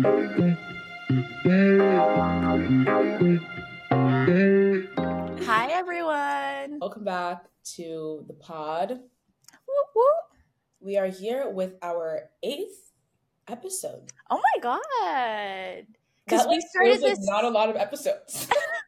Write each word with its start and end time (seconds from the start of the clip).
Hi, 0.00 0.78
everyone. 5.72 6.78
Welcome 6.78 7.02
back 7.02 7.46
to 7.74 8.24
the 8.28 8.34
pod. 8.34 8.90
Whoop, 8.90 9.00
whoop. 9.96 10.06
We 10.78 10.98
are 10.98 11.08
here 11.08 11.50
with 11.50 11.74
our 11.82 12.30
eighth 12.44 12.92
episode. 13.48 14.12
Oh 14.30 14.40
my 14.54 14.60
god! 14.62 15.86
Because 16.26 16.46
we 16.46 16.60
started 16.60 17.00
feels 17.00 17.02
like 17.02 17.16
this. 17.16 17.26
not 17.26 17.42
a 17.44 17.48
lot 17.48 17.68
of 17.68 17.74
episodes. 17.74 18.46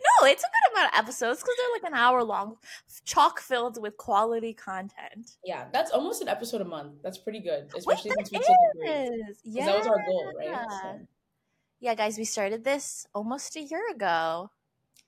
no, 0.00 0.26
it's 0.26 0.42
a 0.42 0.46
good 0.46 0.72
amount 0.78 0.92
of 0.94 0.98
episodes 0.98 1.40
because 1.40 1.54
they're 1.56 1.72
like 1.82 1.92
an 1.92 1.98
hour 1.98 2.22
long, 2.22 2.56
chock 3.04 3.40
filled 3.40 3.80
with 3.80 3.96
quality 3.96 4.52
content. 4.52 5.36
yeah, 5.44 5.66
that's 5.72 5.90
almost 5.90 6.22
an 6.22 6.28
episode 6.28 6.60
a 6.60 6.64
month. 6.64 6.94
That's 7.02 7.18
pretty 7.18 7.40
good, 7.40 7.70
especially 7.76 8.10
that 8.16 8.26
since 8.28 8.30
we 8.32 8.38
took 8.38 8.48
a 8.48 8.78
break. 8.78 9.36
Yeah. 9.44 9.66
That 9.66 9.78
was 9.78 9.86
our 9.86 10.04
goal, 10.06 10.32
right? 10.36 10.66
So, 10.82 11.00
Yeah, 11.80 11.94
guys, 11.94 12.18
we 12.18 12.24
started 12.24 12.64
this 12.64 13.06
almost 13.14 13.56
a 13.56 13.60
year 13.62 13.82
ago. 13.90 14.50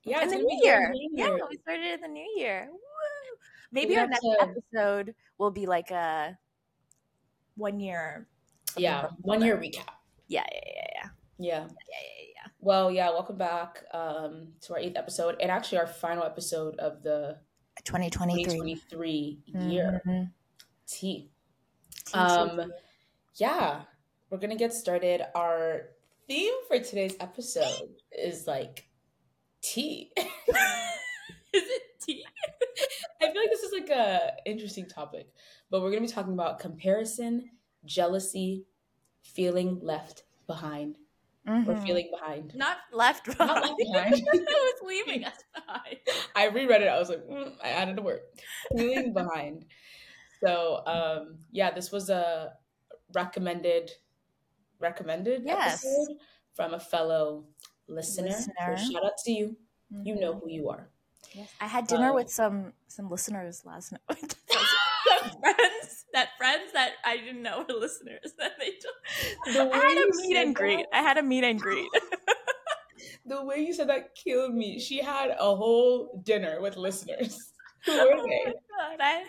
yeah, 0.04 0.22
in 0.22 0.28
the 0.30 0.36
new 0.36 0.48
be 0.48 0.60
year. 0.64 0.94
Yeah, 1.12 1.36
we 1.48 1.56
started 1.58 1.94
in 1.94 2.00
the 2.00 2.08
new 2.08 2.32
year. 2.36 2.68
Woo! 2.70 2.78
Maybe 3.72 3.90
We 3.94 3.98
our 3.98 4.06
next 4.08 4.22
to- 4.22 4.38
episode 4.72 5.14
will 5.38 5.50
be 5.50 5.66
like 5.66 5.90
a 5.90 6.38
one 7.56 7.80
year. 7.80 8.26
Yeah, 8.76 9.08
one 9.22 9.42
year 9.42 9.56
recap. 9.56 9.88
Yeah, 10.28 10.44
yeah, 10.52 10.60
yeah, 10.64 10.72
yeah, 10.94 11.08
Yeah. 11.38 11.58
yeah, 11.60 11.66
yeah, 11.66 11.66
yeah. 12.18 12.19
Well, 12.62 12.90
yeah, 12.90 13.08
welcome 13.08 13.38
back 13.38 13.84
um, 13.94 14.48
to 14.62 14.74
our 14.74 14.78
eighth 14.78 14.96
episode 14.98 15.36
and 15.40 15.50
actually 15.50 15.78
our 15.78 15.86
final 15.86 16.24
episode 16.24 16.78
of 16.78 17.02
the 17.02 17.38
2023. 17.84 18.44
2023 18.44 19.42
year. 19.46 20.02
Mhm. 20.06 20.30
T. 20.86 21.30
Tea 22.04 22.14
Um, 22.14 22.70
yeah, 23.36 23.84
we're 24.28 24.36
gonna 24.36 24.56
get 24.56 24.74
started. 24.74 25.22
Our 25.34 25.88
theme 26.28 26.52
for 26.68 26.78
today's 26.78 27.16
episode 27.18 27.94
is 28.12 28.46
like 28.46 28.90
tea. 29.62 30.12
Is 31.52 31.64
it 31.64 31.82
tea? 32.00 32.24
I 33.22 33.32
feel 33.32 33.40
like 33.42 33.50
this 33.50 33.62
is 33.62 33.72
like 33.72 33.88
a 33.90 34.36
interesting 34.46 34.86
topic, 34.86 35.32
but 35.70 35.80
we're 35.80 35.90
gonna 35.90 36.02
be 36.02 36.08
talking 36.08 36.34
about 36.34 36.58
comparison, 36.60 37.50
jealousy, 37.86 38.66
feeling 39.22 39.80
left 39.80 40.24
behind, 40.46 40.98
or 41.46 41.54
Mhm. 41.54 41.82
feeling 41.84 42.08
behind. 42.10 42.54
Not 42.54 42.78
left 42.92 43.26
Not 43.26 43.38
behind. 43.38 43.62
left 43.62 43.76
behind. 43.78 44.14
it 44.14 44.44
was 44.48 44.82
leaving 44.88 45.24
us 45.24 45.42
behind. 45.54 45.96
I 46.36 46.46
reread 46.48 46.82
it. 46.82 46.88
I 46.88 46.98
was 46.98 47.08
like, 47.08 47.24
mm, 47.26 47.54
I 47.62 47.68
added 47.70 47.98
a 47.98 48.02
word. 48.02 48.20
Feeling 48.76 49.12
behind. 49.20 49.64
So, 50.44 50.82
um, 50.86 51.38
yeah, 51.50 51.70
this 51.70 51.90
was 51.90 52.10
a 52.10 52.54
recommended, 53.14 53.90
recommended 54.78 55.42
Yes. 55.44 55.84
episode 55.84 56.18
from 56.54 56.74
a 56.74 56.80
fellow 56.80 57.46
listener. 57.88 58.28
Listener. 58.28 58.76
So 58.78 58.92
shout 58.92 59.04
out 59.04 59.18
to 59.24 59.32
you. 59.32 59.56
You 60.04 60.14
know 60.14 60.34
Mhm. 60.34 60.40
who 60.42 60.48
you 60.50 60.68
are. 60.70 60.88
Yes. 61.32 61.50
I 61.60 61.66
had 61.66 61.86
dinner 61.86 62.10
Um, 62.10 62.14
with 62.14 62.30
some 62.30 62.72
some 62.88 63.08
listeners 63.10 63.64
last 63.64 63.92
night. 63.92 64.34
friends 65.40 66.04
that 66.12 66.28
friends 66.38 66.72
that 66.72 66.92
I 67.04 67.16
didn't 67.16 67.42
know 67.42 67.64
were 67.66 67.74
listeners. 67.74 68.32
That 68.38 68.52
they 68.58 68.70
just, 68.72 69.54
The 69.56 69.70
I 69.72 69.76
had 69.76 69.98
a 69.98 70.16
meet 70.16 70.36
and 70.36 70.54
greet. 70.54 70.86
I 70.92 71.02
had 71.02 71.18
a 71.18 71.22
meet 71.22 71.44
and 71.44 71.60
greet. 71.60 71.88
The 73.26 73.44
way 73.44 73.58
you 73.60 73.72
said 73.72 73.88
that 73.88 74.14
killed 74.14 74.54
me. 74.54 74.78
She 74.78 74.98
had 75.02 75.30
a 75.38 75.54
whole 75.56 76.20
dinner 76.24 76.60
with 76.60 76.76
listeners. 76.76 77.52
Who 77.86 77.92
were 77.92 78.14
oh 78.16 78.26
they? 78.26 78.52
god! 78.52 78.98
I, 79.00 79.24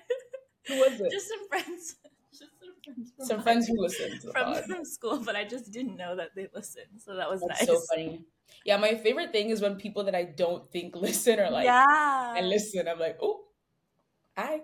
Who 0.68 0.78
was 0.80 1.00
it? 1.00 1.12
just 1.12 1.28
some 1.30 1.48
friends. 1.48 1.96
Just 2.32 2.52
some 2.60 2.74
friends. 2.84 3.14
From 3.18 3.26
Some 3.28 3.42
friends 3.42 3.68
who 3.68 3.80
listened 3.80 4.22
from, 4.34 4.56
from 4.64 4.86
school, 4.86 5.20
but 5.24 5.36
I 5.36 5.46
just 5.46 5.72
didn't 5.72 5.96
know 5.98 6.16
that 6.16 6.30
they 6.36 6.48
listened. 6.54 6.88
So 6.98 7.16
that 7.16 7.30
was 7.30 7.42
That's 7.48 7.62
nice. 7.62 7.68
so 7.68 7.80
funny. 7.94 8.26
Yeah, 8.66 8.78
my 8.78 8.96
favorite 8.96 9.32
thing 9.32 9.50
is 9.50 9.62
when 9.62 9.76
people 9.76 10.04
that 10.06 10.16
I 10.16 10.24
don't 10.24 10.70
think 10.72 10.96
listen 10.96 11.40
are 11.40 11.50
like, 11.52 11.66
yeah. 11.66 11.86
I 11.88 12.42
listen. 12.42 12.88
I'm 12.88 13.00
like, 13.00 13.18
oh, 13.22 13.42
hi, 14.38 14.62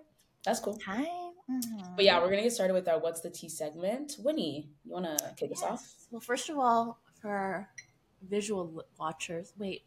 that's 0.48 0.62
cool. 0.62 0.80
Hi. 0.86 1.06
Mhm. 1.52 1.96
But 1.96 2.06
yeah, 2.06 2.20
we're 2.20 2.30
gonna 2.30 2.42
get 2.42 2.54
started 2.54 2.74
with 2.74 2.88
our 2.88 3.00
"What's 3.00 3.20
the 3.22 3.30
Tea" 3.30 3.50
segment. 3.50 4.18
Wynnie, 4.24 4.70
you 4.86 4.92
wanna 4.92 5.18
kick 5.36 5.52
us 5.52 5.62
off? 5.62 6.08
Well, 6.10 6.22
first 6.22 6.50
of 6.50 6.58
all, 6.58 7.00
for 7.22 7.70
visual 8.22 8.84
watchers, 8.98 9.54
wait, 9.58 9.84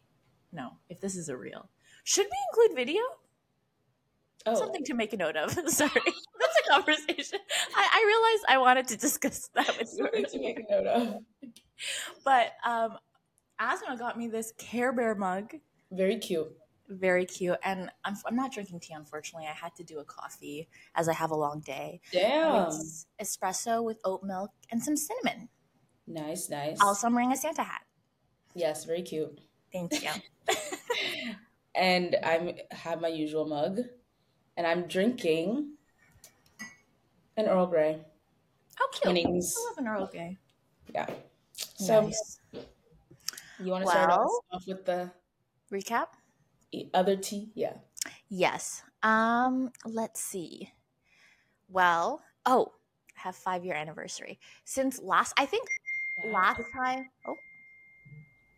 no, 0.51 0.77
if 0.87 0.99
this 1.01 1.15
is 1.15 1.29
a 1.29 1.35
reel, 1.37 1.67
should 2.03 2.27
we 2.27 2.37
include 2.49 2.75
video? 2.75 3.01
Oh, 4.45 4.55
Something 4.55 4.83
to 4.85 4.93
make 4.93 5.13
a 5.13 5.17
note 5.17 5.35
of. 5.35 5.51
Sorry, 5.69 5.91
that's 6.39 6.57
a 6.65 6.69
conversation. 6.69 7.39
I, 7.75 7.89
I 7.93 8.03
realized 8.05 8.45
I 8.49 8.57
wanted 8.59 8.87
to 8.89 8.97
discuss 8.97 9.49
that 9.55 9.67
with 9.79 9.91
you, 9.97 10.03
something 10.03 10.25
to 10.25 10.39
make 10.39 10.59
a 10.59 10.71
note 10.71 10.87
of. 10.87 11.23
but 12.23 12.53
um, 12.63 12.97
Asma 13.59 13.97
got 13.97 14.17
me 14.17 14.27
this 14.27 14.53
Care 14.57 14.93
Bear 14.93 15.15
mug. 15.15 15.55
Very 15.91 16.17
cute. 16.17 16.55
Very 16.93 17.25
cute, 17.25 17.57
and 17.63 17.89
I'm, 18.03 18.15
I'm 18.25 18.35
not 18.35 18.51
drinking 18.51 18.81
tea. 18.81 18.93
Unfortunately, 18.93 19.47
I 19.47 19.53
had 19.53 19.73
to 19.75 19.83
do 19.83 19.99
a 19.99 20.03
coffee 20.03 20.67
as 20.93 21.07
I 21.07 21.13
have 21.13 21.31
a 21.31 21.35
long 21.35 21.61
day. 21.61 22.01
Damn. 22.11 22.67
It's 22.67 23.05
espresso 23.21 23.81
with 23.81 23.97
oat 24.03 24.23
milk 24.23 24.51
and 24.69 24.83
some 24.83 24.97
cinnamon. 24.97 25.47
Nice, 26.05 26.49
nice. 26.49 26.77
Also, 26.81 27.07
I'm 27.07 27.13
wearing 27.15 27.31
a 27.31 27.37
Santa 27.37 27.63
hat. 27.63 27.83
yes, 28.55 28.83
very 28.83 29.03
cute. 29.03 29.39
Thank 29.71 30.03
you. 30.03 30.09
And 31.73 32.17
I'm 32.21 32.51
have 32.71 32.99
my 32.99 33.07
usual 33.07 33.45
mug, 33.47 33.79
and 34.57 34.67
I'm 34.67 34.87
drinking 34.89 35.75
an 37.37 37.47
Earl 37.47 37.67
Grey. 37.67 37.97
How 38.75 38.89
cute. 38.89 39.03
Twinings. 39.15 39.55
I 39.57 39.69
love 39.69 39.77
an 39.77 39.87
Earl 39.87 40.07
Grey. 40.07 40.37
Yeah. 40.93 41.05
So 41.53 42.01
Nice. 42.01 42.41
you 43.61 43.71
want 43.71 43.85
to 43.85 43.89
start 43.89 44.11
off 44.11 44.67
with 44.67 44.83
the 44.83 45.09
Recap? 45.71 46.07
Other 46.93 47.15
tea? 47.15 47.51
Yeah. 47.55 47.73
Yes. 48.29 48.83
Um, 49.03 49.71
let's 49.85 50.19
see. 50.21 50.69
Well, 51.67 52.21
oh, 52.45 52.73
I 53.17 53.21
have 53.21 53.35
five 53.35 53.65
year 53.65 53.75
anniversary. 53.75 54.39
Since 54.65 55.01
last 55.01 55.33
I 55.37 55.45
think 55.45 55.67
last 56.25 56.61
time 56.75 57.07
oh 57.27 57.35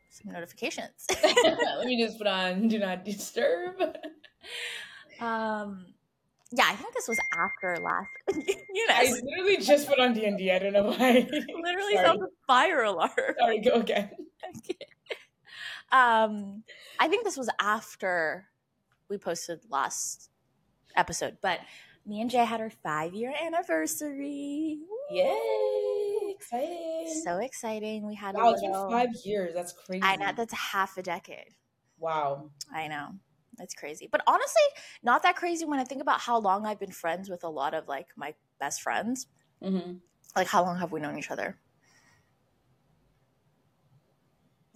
some 0.09 0.31
notifications. 0.31 1.07
Let 1.24 1.85
me 1.85 2.03
just 2.03 2.18
put 2.18 2.28
on 2.28 2.68
"Do 2.68 2.79
Not 2.79 3.03
Disturb." 3.06 3.79
um 5.19 5.85
yeah, 6.56 6.66
I 6.68 6.75
think 6.75 6.94
this 6.94 7.07
was 7.07 7.19
after 7.35 7.81
last 7.81 8.09
you 8.74 8.88
know 8.88 8.94
I 8.94 9.12
literally 9.24 9.57
just 9.57 9.88
put 9.88 10.00
on 10.00 10.13
D 10.13 10.25
and 10.25 10.40
I 10.40 10.59
don't 10.59 10.74
know 10.74 10.84
why. 10.84 11.28
literally 11.31 11.94
Sorry. 11.95 12.06
sounds 12.06 12.22
a 12.22 12.28
fire 12.45 12.84
alarm. 12.84 13.12
Sorry, 13.40 13.59
go 13.59 13.74
again. 13.74 14.12
Okay. 14.57 14.78
Um 15.94 16.64
I 17.00 17.08
think 17.08 17.24
this 17.24 17.38
was 17.38 17.50
after 17.62 18.46
we 19.09 19.18
posted 19.18 19.59
last 19.70 20.30
episode, 20.96 21.38
but 21.42 21.59
me 22.06 22.22
and 22.22 22.30
Jay 22.30 22.44
had 22.44 22.59
our 22.62 22.70
five 22.70 23.14
year 23.14 23.34
anniversary. 23.42 24.80
Yay! 25.12 26.36
Exciting. 26.36 27.22
So 27.24 27.38
exciting. 27.38 28.06
We 28.06 28.16
had 28.16 28.36
wow, 28.36 28.50
a 28.50 28.52
it's 28.52 28.62
been 28.62 28.72
little 28.72 28.90
five 28.90 29.09
years. 29.24 29.54
That's 29.54 29.74
crazy. 29.74 30.02
I 30.04 30.16
know 30.18 30.31
that's 30.36 30.54
half 30.54 30.98
a 30.98 31.04
decade. 31.04 31.56
Wow. 32.00 32.50
I 32.74 32.88
know. 32.88 33.10
That's 33.58 33.75
crazy. 33.75 34.10
But 34.12 34.22
honestly, 34.28 34.64
not 35.04 35.24
that 35.24 35.36
crazy 35.36 35.66
when 35.66 35.80
I 35.80 35.84
think 35.84 36.02
about 36.02 36.20
how 36.20 36.40
long 36.40 36.66
I've 36.66 36.80
been 36.80 36.92
friends 36.92 37.30
with 37.30 37.44
a 37.44 37.50
lot 37.50 37.74
of 37.74 37.88
like 37.88 38.08
my 38.16 38.34
best 38.60 38.81
friends. 38.81 39.28
hmm 39.62 39.94
Like 40.36 40.48
how 40.48 40.64
long 40.64 40.80
have 40.80 40.92
we 40.92 41.00
known 41.00 41.18
each 41.18 41.31
other? 41.31 41.58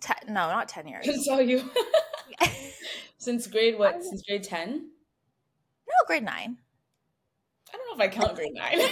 Ten, 0.02 0.16
no, 0.28 0.34
not 0.50 0.70
10 0.70 0.88
years. 0.88 1.26
Tell 1.26 1.42
you 1.42 1.64
since 3.18 3.48
grade 3.48 3.78
what? 3.80 4.04
Since 4.04 4.22
grade 4.24 4.44
ten? 4.44 4.90
No, 5.88 5.94
grade 6.06 6.24
9. 6.24 6.58
I 7.74 7.78
don't 7.78 7.98
know 8.00 8.04
if 8.06 8.10
I 8.12 8.14
count 8.14 8.36
grade 8.36 8.54
nine. 8.54 8.80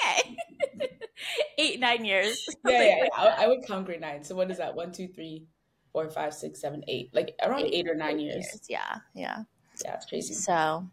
Okay. 0.00 0.36
8 1.58 1.80
9 1.80 2.04
years. 2.04 2.46
yeah, 2.66 2.82
yeah, 2.82 2.96
yeah. 3.02 3.08
I, 3.16 3.44
I 3.44 3.48
would 3.48 3.64
count 3.66 3.84
grade 3.86 4.00
nine. 4.00 4.22
So 4.22 4.34
what 4.36 4.50
is 4.50 4.58
that? 4.58 4.74
One, 4.76 4.92
two, 4.92 5.08
three, 5.08 5.46
four, 5.92 6.08
five, 6.08 6.32
six, 6.32 6.60
seven, 6.60 6.82
eight. 6.88 7.10
Like 7.12 7.34
around 7.42 7.62
Eight- 7.64 7.74
eight, 7.74 7.88
or 7.88 7.94
nine 7.94 8.20
eight 8.20 8.22
years. 8.24 8.60
Yeah, 8.68 8.98
yeah. 9.14 9.42
Yeah, 9.84 9.94
it's 9.94 10.06
crazy. 10.06 10.34
So, 10.34 10.86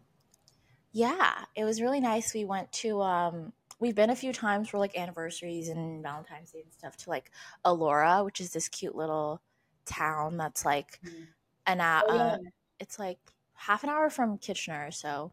yeah, 0.92 1.44
it 1.54 1.64
was 1.64 1.80
really 1.80 2.00
nice. 2.00 2.34
We 2.34 2.44
went 2.44 2.72
to 2.74 3.00
um 3.00 3.52
we've 3.78 3.94
been 3.94 4.10
a 4.10 4.16
few 4.16 4.32
times 4.32 4.68
for 4.68 4.78
like 4.78 4.96
anniversaries 4.96 5.68
and 5.68 6.02
Valentine's 6.02 6.50
Day 6.52 6.60
and 6.62 6.72
stuff 6.72 6.96
to 6.98 7.10
like 7.10 7.30
Elora, 7.64 8.24
which 8.24 8.40
is 8.40 8.50
this 8.52 8.68
cute 8.68 8.94
little 8.96 9.40
town 9.84 10.36
that's 10.36 10.64
like 10.64 10.98
Mhm. 11.04 11.26
an 11.66 11.80
hour. 11.80 12.04
Oh, 12.08 12.14
yeah. 12.14 12.22
uh, 12.22 12.36
it's 12.80 12.98
like 12.98 13.18
half 13.54 13.84
an 13.84 13.90
hour 13.90 14.10
from 14.10 14.38
Kitchener, 14.38 14.90
so 14.90 15.32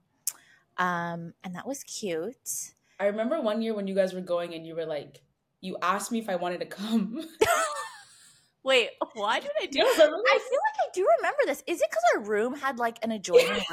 um, 0.78 1.34
and 1.44 1.56
that 1.56 1.68
was 1.68 1.84
cute. 1.84 2.74
I 3.00 3.06
remember 3.08 3.40
one 3.42 3.62
year 3.62 3.74
when 3.76 3.86
you 3.88 3.94
guys 3.96 4.14
were 4.14 4.22
going 4.22 4.54
and 4.54 4.66
you 4.66 4.76
were 4.76 4.86
like, 4.86 5.22
you 5.62 5.78
asked 5.82 6.12
me 6.12 6.20
if 6.20 6.30
I 6.30 6.36
wanted 6.36 6.60
to 6.62 6.66
come. 6.66 7.24
Wait, 8.64 8.90
why 9.14 9.40
did 9.40 9.52
I 9.62 9.66
do? 9.66 9.80
I 9.86 9.86
feel 9.94 10.10
like 10.12 10.80
I 10.82 10.90
do 10.94 11.08
remember 11.18 11.40
this. 11.46 11.64
Is 11.68 11.82
it 11.82 11.88
because 11.90 12.04
our 12.16 12.22
room 12.24 12.56
had 12.56 12.80
like 12.80 12.98
an 13.04 13.12
adjoining 13.12 13.46
room? 13.48 13.60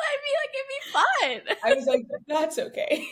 I 0.00 0.16
mean, 0.24 0.34
like 0.40 0.54
it'd 0.54 1.42
be 1.42 1.52
fun. 1.52 1.56
I 1.64 1.74
was 1.74 1.86
like, 1.86 2.02
that's 2.26 2.58
okay. 2.58 3.06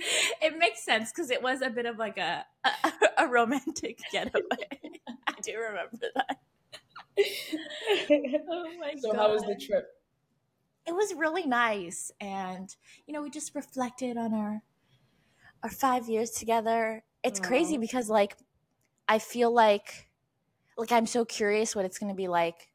it 0.42 0.58
makes 0.58 0.82
sense 0.84 1.10
because 1.12 1.30
it 1.30 1.42
was 1.42 1.62
a 1.62 1.70
bit 1.70 1.86
of 1.86 1.98
like 1.98 2.18
a 2.18 2.44
a, 2.64 2.92
a 3.18 3.26
romantic 3.26 3.98
getaway. 4.12 4.42
I 5.26 5.34
do 5.42 5.58
remember 5.58 6.06
that. 6.14 6.38
oh 8.50 8.66
my 8.78 8.94
so 8.98 9.12
god! 9.12 9.12
So 9.12 9.16
how 9.16 9.32
was 9.32 9.42
the 9.42 9.56
trip? 9.56 9.86
It 10.86 10.92
was 10.92 11.14
really 11.14 11.46
nice, 11.46 12.10
and 12.20 12.74
you 13.06 13.14
know, 13.14 13.22
we 13.22 13.30
just 13.30 13.54
reflected 13.54 14.16
on 14.16 14.32
our 14.32 14.62
our 15.62 15.70
five 15.70 16.08
years 16.08 16.30
together. 16.30 17.04
It's 17.22 17.40
oh, 17.40 17.42
crazy 17.42 17.76
because 17.76 18.08
like 18.08 18.36
I 19.08 19.18
feel 19.18 19.52
like 19.52 20.08
like 20.76 20.92
I'm 20.92 21.06
so 21.06 21.24
curious 21.24 21.76
what 21.76 21.84
it's 21.84 21.98
going 21.98 22.10
to 22.10 22.16
be 22.16 22.28
like 22.28 22.68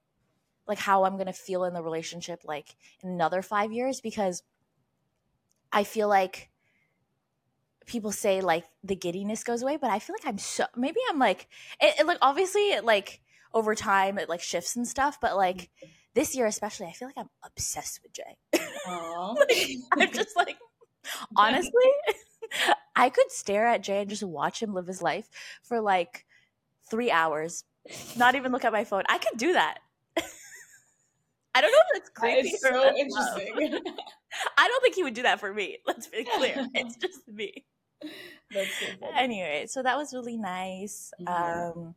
like 0.68 0.78
how 0.78 1.04
I'm 1.04 1.16
going 1.16 1.28
to 1.28 1.34
feel 1.34 1.64
in 1.64 1.74
the 1.74 1.82
relationship 1.82 2.42
like 2.44 2.76
in 3.02 3.10
another 3.10 3.42
5 3.42 3.72
years 3.72 4.02
because 4.02 4.44
I 5.72 5.84
feel 5.84 6.08
like 6.08 6.50
people 7.86 8.12
say 8.12 8.42
like 8.42 8.66
the 8.84 8.96
giddiness 8.96 9.44
goes 9.44 9.62
away 9.62 9.78
but 9.78 9.90
I 9.90 10.00
feel 10.00 10.16
like 10.20 10.28
I'm 10.28 10.38
so 10.38 10.66
maybe 10.76 11.00
I'm 11.10 11.20
like 11.20 11.48
it, 11.82 11.96
it 12.00 12.06
like 12.06 12.18
obviously 12.22 12.72
it 12.72 12.84
like 12.86 13.22
over 13.54 13.76
time 13.76 14.18
it 14.18 14.30
like 14.30 14.42
shifts 14.42 14.76
and 14.76 14.88
stuff 14.88 15.18
but 15.22 15.36
like 15.36 15.58
mm-hmm. 15.58 15.90
this 16.14 16.36
year 16.36 16.46
especially 16.46 16.88
I 16.88 16.92
feel 16.92 17.08
like 17.08 17.18
I'm 17.18 17.30
obsessed 17.44 18.02
with 18.04 18.14
Jay. 18.14 18.38
Aw. 18.88 19.36
I'm 20.00 20.12
just 20.12 20.36
like 20.36 20.58
honestly 21.38 21.72
I 22.96 23.10
could 23.10 23.32
stare 23.32 23.68
at 23.68 23.84
Jay 23.84 24.02
and 24.02 24.10
just 24.10 24.24
watch 24.24 24.62
him 24.62 24.74
live 24.74 24.88
his 24.88 25.02
life 25.02 25.28
for 25.64 25.82
like 25.82 26.26
3 26.90 27.12
hours 27.12 27.64
not 28.16 28.36
even 28.36 28.52
look 28.52 28.66
at 28.66 28.72
my 28.72 28.84
phone. 28.84 29.04
I 29.08 29.18
could 29.18 29.38
do 29.38 29.54
that. 29.54 29.80
I 31.56 31.62
don't 31.62 31.72
know 31.72 31.78
if 31.78 31.94
that's 31.94 32.10
that 32.10 32.16
creepy. 32.16 32.50
is 32.50 32.62
so 32.62 32.68
if 32.70 32.74
that's 32.74 33.12
love. 33.12 33.40
interesting. 33.40 33.94
I 34.58 34.68
don't 34.68 34.82
think 34.82 34.96
he 34.96 35.04
would 35.04 35.14
do 35.14 35.24
that 35.24 35.40
for 35.40 35.54
me. 35.54 35.78
Let's 35.86 36.08
be 36.08 36.26
clear. 36.26 36.68
It's 36.74 36.96
just 36.98 37.28
me. 37.28 37.66
That's 38.54 38.80
so 38.80 38.86
funny. 39.00 39.12
Anyway, 39.16 39.66
so 39.68 39.84
that 39.84 39.98
was 39.98 40.14
really 40.14 40.38
nice. 40.38 41.12
Mhm. 41.20 41.28
Um, 41.78 41.96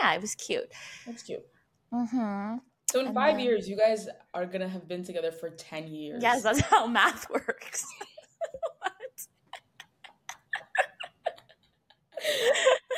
yeah, 0.00 0.12
it 0.14 0.20
was 0.20 0.34
cute. 0.34 0.70
That's 1.06 1.22
cute. 1.22 1.44
Mm-hmm. 1.92 2.56
So 2.90 3.00
in 3.00 3.06
And 3.06 3.14
five 3.14 3.36
then- 3.36 3.44
years, 3.44 3.68
you 3.68 3.76
guys 3.76 4.08
are 4.34 4.46
gonna 4.46 4.68
have 4.68 4.86
been 4.88 5.04
together 5.04 5.32
for 5.32 5.50
ten 5.50 5.88
years. 5.88 6.22
Yes, 6.22 6.42
that's 6.42 6.60
how 6.60 6.86
math 6.86 7.28
works. 7.30 7.84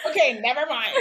okay, 0.08 0.38
never 0.40 0.66
mind. 0.68 0.92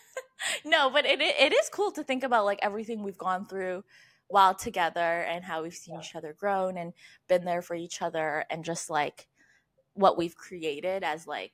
no, 0.64 0.90
but 0.90 1.04
it 1.04 1.20
it 1.20 1.52
is 1.52 1.68
cool 1.70 1.90
to 1.92 2.02
think 2.02 2.22
about 2.24 2.44
like 2.44 2.58
everything 2.62 3.02
we've 3.02 3.18
gone 3.18 3.46
through 3.46 3.84
while 4.28 4.54
together 4.54 5.00
and 5.22 5.44
how 5.44 5.62
we've 5.62 5.74
seen 5.74 5.98
each 5.98 6.14
other 6.14 6.32
grown 6.32 6.76
and 6.76 6.92
been 7.28 7.44
there 7.44 7.62
for 7.62 7.74
each 7.74 8.00
other 8.00 8.44
and 8.48 8.64
just 8.64 8.88
like 8.88 9.26
what 9.94 10.16
we've 10.18 10.36
created 10.36 11.02
as 11.04 11.26
like 11.26 11.52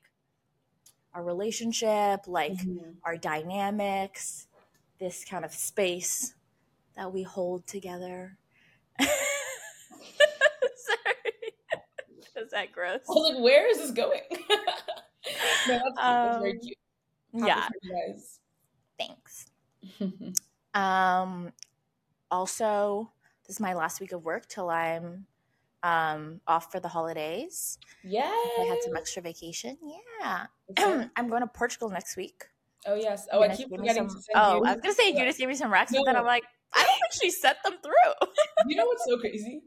our 1.14 1.22
relationship, 1.24 2.26
like 2.26 2.52
Mhm. 2.52 2.96
our 3.04 3.16
dynamics, 3.16 4.48
this 4.98 5.24
kind 5.24 5.44
of 5.44 5.52
space 5.52 6.34
that 6.94 7.12
we 7.12 7.22
hold 7.22 7.66
together. 7.66 8.38
Sorry. 9.00 9.14
Is 12.36 12.50
that 12.50 12.72
gross? 12.72 13.00
I 13.08 13.12
was 13.12 13.34
like, 13.34 13.42
where 13.42 13.68
is 13.70 13.78
this 13.78 13.90
going? 13.92 14.20
no, 14.30 14.38
that's, 15.66 15.96
that's 16.22 16.38
very 16.38 16.52
Um, 16.52 16.60
cute. 16.62 16.78
Happy 17.40 17.46
Yeah, 17.46 17.68
for 17.68 17.74
you 17.82 18.12
guys. 18.14 18.40
thanks. 18.98 19.46
Um, 20.74 21.52
also, 22.30 23.10
this 23.46 23.56
is 23.56 23.60
my 23.60 23.72
last 23.72 23.98
week 24.00 24.12
of 24.12 24.24
work 24.26 24.46
till 24.46 24.68
I'm 24.68 25.26
um, 25.86 26.40
off 26.46 26.70
for 26.72 26.80
the 26.80 26.88
holidays. 26.88 27.78
yeah. 28.02 28.30
I 28.60 28.64
had 28.68 28.82
some 28.82 28.96
extra 28.96 29.22
vacation. 29.22 29.76
Yeah. 30.20 30.46
I'm 31.16 31.28
going 31.28 31.42
to 31.42 31.46
Portugal 31.62 31.88
next 31.90 32.16
week. 32.16 32.44
oh 32.86 32.94
yes. 32.94 33.26
Oh, 33.32 33.42
I 33.42 33.48
keep 33.54 33.68
forgetting 33.70 34.08
some- 34.08 34.16
to 34.16 34.22
send 34.22 34.34
Oh, 34.36 34.56
you. 34.56 34.64
I 34.64 34.72
was 34.74 34.80
going 34.82 34.94
to 34.94 35.00
say, 35.00 35.08
you 35.10 35.24
just 35.24 35.38
gave 35.38 35.48
me 35.48 35.54
some 35.54 35.72
racks, 35.72 35.92
but 35.92 36.04
then 36.06 36.16
I'm 36.16 36.24
like, 36.24 36.44
I 36.74 36.82
don't 36.82 36.98
think 37.00 37.12
she 37.22 37.30
sent 37.30 37.58
them 37.64 37.74
through. 37.82 38.28
you 38.68 38.76
know 38.76 38.86
what's 38.86 39.04
so 39.06 39.16
crazy? 39.18 39.62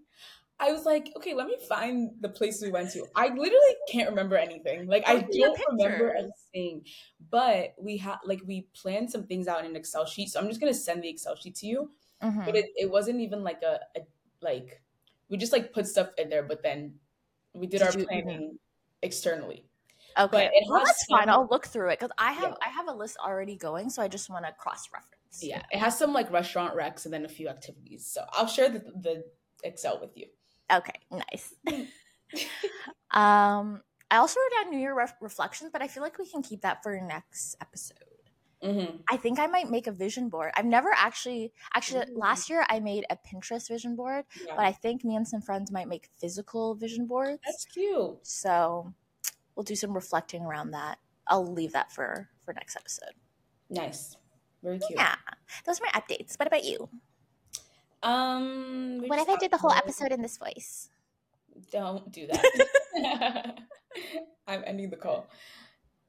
I 0.61 0.73
was 0.73 0.83
like, 0.85 1.05
okay, 1.15 1.33
let 1.33 1.47
me 1.47 1.55
find 1.69 2.11
the 2.19 2.27
place 2.27 2.61
we 2.61 2.69
went 2.69 2.91
to. 2.91 3.05
I 3.15 3.27
literally 3.29 3.75
can't 3.89 4.09
remember 4.09 4.35
anything. 4.35 4.87
Like 4.87 5.03
I 5.07 5.25
your 5.31 5.55
don't 5.55 5.59
remember 5.79 6.13
anything. 6.13 6.83
But 7.31 7.75
we 7.79 7.95
had 7.95 8.17
like 8.25 8.41
we 8.45 8.67
planned 8.75 9.09
some 9.09 9.23
things 9.25 9.47
out 9.47 9.61
in 9.61 9.67
an 9.67 9.77
Excel 9.77 10.05
sheet. 10.05 10.27
So 10.29 10.37
I'm 10.39 10.49
just 10.49 10.59
gonna 10.59 10.73
send 10.73 11.01
the 11.01 11.09
Excel 11.09 11.37
sheet 11.37 11.55
to 11.61 11.65
you. 11.65 11.91
Mhm. 12.21 12.43
But 12.45 12.57
it, 12.57 12.65
it 12.75 12.91
wasn't 12.91 13.21
even 13.21 13.41
like 13.41 13.61
a, 13.63 13.79
a 13.95 14.01
like 14.41 14.81
we 15.29 15.37
just 15.37 15.53
like 15.53 15.73
put 15.73 15.87
stuff 15.87 16.09
in 16.17 16.29
there, 16.29 16.43
but 16.43 16.63
then 16.63 16.95
we 17.53 17.67
did, 17.67 17.79
Did 17.79 17.87
our 17.87 17.99
you 17.99 18.05
planning 18.05 18.59
externally. 19.01 19.65
Okay, 20.17 20.49
it 20.51 20.63
well 20.67 20.83
that's 20.83 21.05
fine. 21.05 21.29
I'll 21.29 21.47
look 21.49 21.67
through 21.67 21.89
it 21.89 21.99
because 21.99 22.11
I 22.17 22.31
have 22.33 22.49
Yeah. 22.49 22.67
I 22.67 22.69
have 22.69 22.87
a 22.87 22.93
list 22.93 23.17
already 23.23 23.55
going, 23.55 23.89
so 23.89 24.01
I 24.01 24.07
just 24.07 24.29
want 24.29 24.45
to 24.45 24.51
cross 24.53 24.89
reference. 24.91 25.41
Yeah, 25.41 25.61
it 25.71 25.77
has 25.77 25.97
some 25.97 26.13
like 26.13 26.31
restaurant 26.31 26.75
recs 26.75 27.05
and 27.05 27.13
then 27.13 27.25
a 27.25 27.29
few 27.29 27.47
activities. 27.47 28.05
So 28.11 28.25
I'll 28.31 28.47
share 28.47 28.69
the, 28.69 28.79
the 28.79 29.23
Excel 29.63 29.99
with 30.01 30.17
you. 30.17 30.25
Okay. 30.71 30.99
Nice. 31.11 31.53
um, 33.11 33.81
I 34.11 34.17
also 34.17 34.39
wrote 34.39 34.63
down 34.63 34.71
New 34.71 34.79
Year 34.79 34.95
ref- 34.95 35.15
reflections, 35.21 35.69
but 35.71 35.81
I 35.81 35.87
feel 35.87 36.03
like 36.03 36.17
we 36.17 36.27
can 36.27 36.41
keep 36.41 36.61
that 36.61 36.83
for 36.83 36.99
next 36.99 37.55
episode. 37.61 37.97
Mm-hmm. 38.63 38.97
I 39.09 39.15
think 39.17 39.39
I 39.39 39.47
might 39.47 39.69
make 39.69 39.87
a 39.87 39.91
vision 39.91 40.27
board. 40.27 40.51
I've 40.55 40.65
never 40.65 40.91
actually 40.95 41.53
actually 41.73 42.03
Ooh. 42.11 42.17
last 42.19 42.49
year 42.49 42.65
I 42.69 42.79
made 42.81 43.05
a 43.09 43.15
Pinterest 43.17 43.67
vision 43.69 43.95
board, 43.95 44.25
Yeah. 44.45 44.53
but 44.55 44.65
I 44.65 44.73
think 44.73 45.05
me 45.05 45.15
and 45.15 45.25
some 45.27 45.41
friends 45.41 45.71
might 45.71 45.87
make 45.87 46.09
physical 46.17 46.75
vision 46.75 47.05
boards. 47.07 47.39
That's 47.45 47.63
cute. 47.65 48.17
So 48.23 48.93
we'll 49.55 49.63
do 49.63 49.75
some 49.75 49.93
reflecting 49.93 50.43
around 50.43 50.71
that. 50.71 50.99
I'll 51.27 51.45
leave 51.45 51.71
that 51.73 51.91
for 51.91 52.27
for 52.43 52.53
next 52.53 52.75
episode. 52.75 53.13
Nice. 53.69 54.17
Very 54.61 54.79
cute. 54.79 54.99
Yeah, 54.99 55.15
those 55.65 55.79
are 55.79 55.85
my 55.93 55.99
updates. 56.01 56.37
What 56.37 56.47
about 56.47 56.65
you? 56.65 56.89
Um. 58.03 59.03
What 59.07 59.19
if 59.19 59.29
I 59.29 59.37
did 59.37 59.51
the 59.51 59.57
whole 59.57 59.71
episode 59.71 60.11
in 60.11 60.21
this 60.21 60.37
voice? 60.37 60.89
Don't 61.71 62.11
do 62.11 62.27
that. 62.27 63.59
I'm 64.47 64.63
ending 64.65 64.89
the 64.89 64.95
call. 64.97 65.27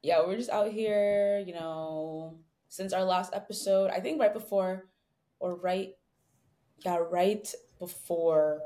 Yeah, 0.03 0.21
we're 0.25 0.37
just 0.37 0.49
out 0.49 0.71
here, 0.71 1.43
you 1.45 1.53
know, 1.53 2.39
since 2.69 2.93
our 2.93 3.03
last 3.03 3.33
episode, 3.33 3.91
I 3.91 3.99
think 3.99 4.19
right 4.19 4.33
before 4.33 4.87
or 5.39 5.55
right 5.55 5.93
yeah, 6.85 6.97
right 6.97 7.47
before 7.79 8.61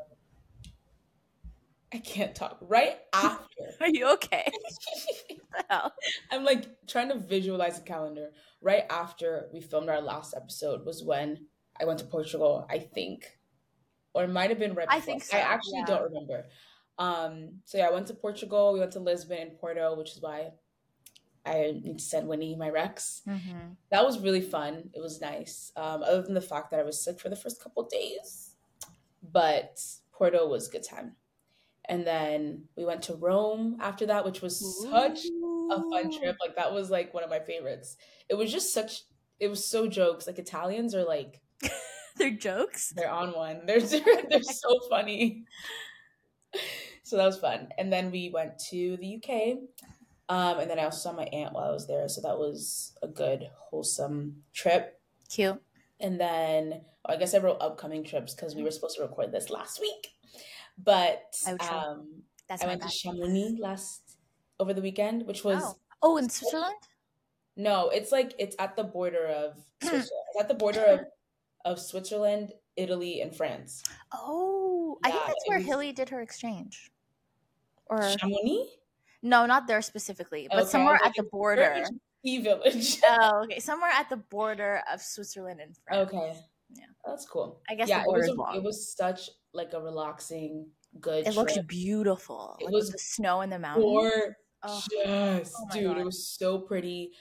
I 1.94 2.00
can't 2.00 2.36
talk. 2.36 2.58
Right 2.62 2.98
after. 3.14 3.64
Are 3.80 3.90
you 3.90 4.12
okay? 4.14 4.46
What 5.28 5.68
the 5.70 5.74
hell? 5.74 5.94
I'm 6.32 6.44
like 6.44 6.66
trying 6.88 7.10
to 7.10 7.18
visualize 7.18 7.80
the 7.80 7.86
calendar. 7.86 8.32
Right 8.62 8.84
after 8.90 9.48
we 9.54 9.62
filmed 9.62 9.90
our 9.90 10.02
last 10.02 10.34
episode 10.36 10.86
was 10.86 11.02
when 11.02 11.46
I 11.80 11.86
went 11.86 12.00
to 12.00 12.06
Portugal, 12.06 12.66
I 12.70 12.80
think. 12.80 13.38
Or 14.14 14.26
it 14.26 14.30
might 14.30 14.50
have 14.50 14.60
been 14.60 14.74
right 14.74 14.88
I 14.90 15.00
think 15.00 15.24
so, 15.24 15.38
I 15.38 15.42
actually 15.42 15.80
yeah. 15.80 15.86
don't 15.86 16.04
remember. 16.04 16.46
Um, 16.98 17.60
so 17.64 17.78
yeah, 17.78 17.88
I 17.88 17.92
went 17.92 18.08
to 18.08 18.14
Portugal, 18.14 18.74
we 18.74 18.80
went 18.80 18.92
to 18.94 19.00
Lisbon 19.00 19.38
and 19.40 19.58
Porto, 19.58 19.96
which 19.96 20.12
is 20.12 20.22
why 20.22 20.52
I 21.46 21.80
need 21.84 22.00
to 22.00 22.04
send 22.04 22.28
Wynnie 22.28 22.58
my 22.58 22.70
recs. 22.70 23.22
Mm-hmm. 23.28 23.74
That 23.92 24.04
was 24.04 24.20
really 24.20 24.42
fun. 24.42 24.90
It 24.94 25.00
was 25.00 25.22
nice. 25.22 25.72
Um, 25.76 26.04
other 26.04 26.22
than 26.22 26.34
the 26.34 26.42
fact 26.42 26.72
that 26.72 26.80
I 26.80 26.84
was 26.84 27.04
sick 27.04 27.20
for 27.20 27.30
the 27.30 27.36
first 27.36 27.62
couple 27.62 27.84
days. 27.84 28.56
But 29.22 29.80
Porto 30.12 30.48
was 30.48 30.68
a 30.68 30.72
good 30.72 30.84
time. 30.84 31.16
And 31.88 32.06
then 32.06 32.64
we 32.76 32.86
went 32.86 33.04
to 33.04 33.16
Rome 33.16 33.78
after 33.80 34.08
that, 34.08 34.26
which 34.26 34.42
was 34.42 34.82
such 34.90 35.20
a 35.72 35.82
fun 35.90 36.18
trip. 36.18 36.36
Like 36.42 36.56
that 36.56 36.74
was 36.74 36.90
like 36.90 37.14
one 37.14 37.24
of 37.24 37.30
my 37.30 37.40
favorites. 37.40 37.98
It 38.28 38.36
was 38.36 38.52
just 38.52 38.74
such 38.74 39.04
it 39.40 39.48
was 39.50 39.66
so 39.66 39.88
jokes. 39.88 40.26
Like 40.26 40.40
Italians 40.40 40.96
are 40.96 41.04
like 41.06 41.42
They're 42.18 42.32
jokes. 42.32 42.94
they're 42.96 43.12
on 43.12 43.34
one. 43.34 43.66
They're 43.66 43.80
they're 44.30 44.44
so 44.44 44.80
funny. 44.90 45.46
So 47.04 47.18
that 47.18 47.26
was 47.26 47.38
fun. 47.38 47.70
And 47.78 47.94
then 47.94 48.10
we 48.10 48.32
went 48.34 48.58
to 48.72 48.98
the 48.98 49.18
UK. 49.18 49.60
Um, 50.28 50.60
and 50.60 50.70
then 50.70 50.80
I 50.80 50.86
also 50.86 51.10
saw 51.10 51.16
my 51.16 51.26
aunt 51.26 51.54
while 51.54 51.66
I 51.70 51.72
was 51.72 51.88
there. 51.88 52.08
So 52.10 52.22
that 52.22 52.38
was 52.38 52.98
a 53.04 53.08
good, 53.08 53.48
wholesome 53.56 54.44
trip. 54.54 55.00
Cute. 55.30 55.62
And 56.00 56.20
then 56.20 56.82
oh, 57.08 57.14
I 57.14 57.18
guess 57.18 57.34
I 57.34 57.38
wrote 57.40 57.58
upcoming 57.62 58.04
trips 58.04 58.34
because 58.34 58.56
we 58.56 58.64
were 58.64 58.72
supposed 58.72 58.98
to 58.98 59.04
record 59.04 59.32
this 59.32 59.50
last 59.50 59.80
week. 59.80 60.08
But 60.78 61.24
Oh, 61.48 61.58
um, 61.72 62.24
That's 62.50 62.64
I 62.64 62.68
went 62.68 62.82
bad. 62.82 62.90
to 62.90 62.96
Chamonix 62.98 63.58
last 63.60 64.18
over 64.60 64.74
the 64.74 64.82
weekend, 64.82 65.26
which 65.28 65.44
was 65.44 65.62
oh. 65.64 65.76
oh, 66.02 66.18
in 66.18 66.30
Switzerland. 66.30 66.76
no, 67.56 67.90
it's 67.90 68.12
like 68.12 68.34
it's 68.40 68.56
at 68.60 68.76
the 68.76 68.84
border 68.84 69.26
of 69.28 69.58
Switzerland. 69.82 70.10
it's 70.34 70.42
at 70.42 70.48
the 70.48 70.54
border 70.56 70.84
of 70.84 71.00
of 71.64 71.80
Switzerland, 71.80 72.52
Italy, 72.76 73.22
and 73.22 73.36
France. 73.36 73.84
Oh, 74.14 75.00
I 75.04 75.12
think 75.12 75.24
that's 75.28 75.48
where 75.48 75.58
was- 75.60 75.68
Hilly 75.68 75.92
did 75.94 76.10
her 76.10 76.22
exchange. 76.22 76.92
Or 77.88 78.02
Chamonix, 78.02 78.68
no, 79.26 79.46
not 79.46 79.66
there 79.68 79.82
specifically, 79.82 80.48
but 80.50 80.62
Okay, 80.62 80.70
somewhere 80.70 81.00
at 81.04 81.14
the 81.18 81.24
border. 81.24 81.84
village. 82.24 82.98
Oh, 83.08 83.42
okay, 83.46 83.60
somewhere 83.60 83.92
at 83.92 84.10
the 84.10 84.18
border 84.18 84.82
of 84.92 85.02
Switzerland 85.02 85.60
and 85.62 85.76
France. 85.86 86.10
okay, 86.10 86.34
Yeah. 86.74 86.86
that's 87.06 87.26
cool. 87.28 87.62
I 87.70 87.76
guess 87.76 87.90
yeah, 87.90 88.02
it 88.02 88.08
was 88.08 88.28
a- 88.30 88.58
it 88.58 88.64
was 88.64 88.96
such 88.96 89.30
like 89.54 89.74
a 89.74 89.82
relaxing 89.82 90.68
good. 91.00 91.28
It 91.28 91.36
looks 91.36 91.54
trip. 91.54 91.68
beautiful. 91.68 92.58
It 92.60 92.66
like 92.66 92.74
was 92.74 92.90
the 92.92 92.98
snow 92.98 93.42
in 93.42 93.50
the 93.52 93.60
mountains. 93.60 93.86
Oh, 93.88 94.82
gorgeous, 95.06 95.54
oh 95.56 95.66
my 95.70 95.74
dude. 95.74 95.88
God. 95.88 95.98
It 96.00 96.06
was 96.06 96.28
so 96.28 96.60
pretty. 96.60 97.12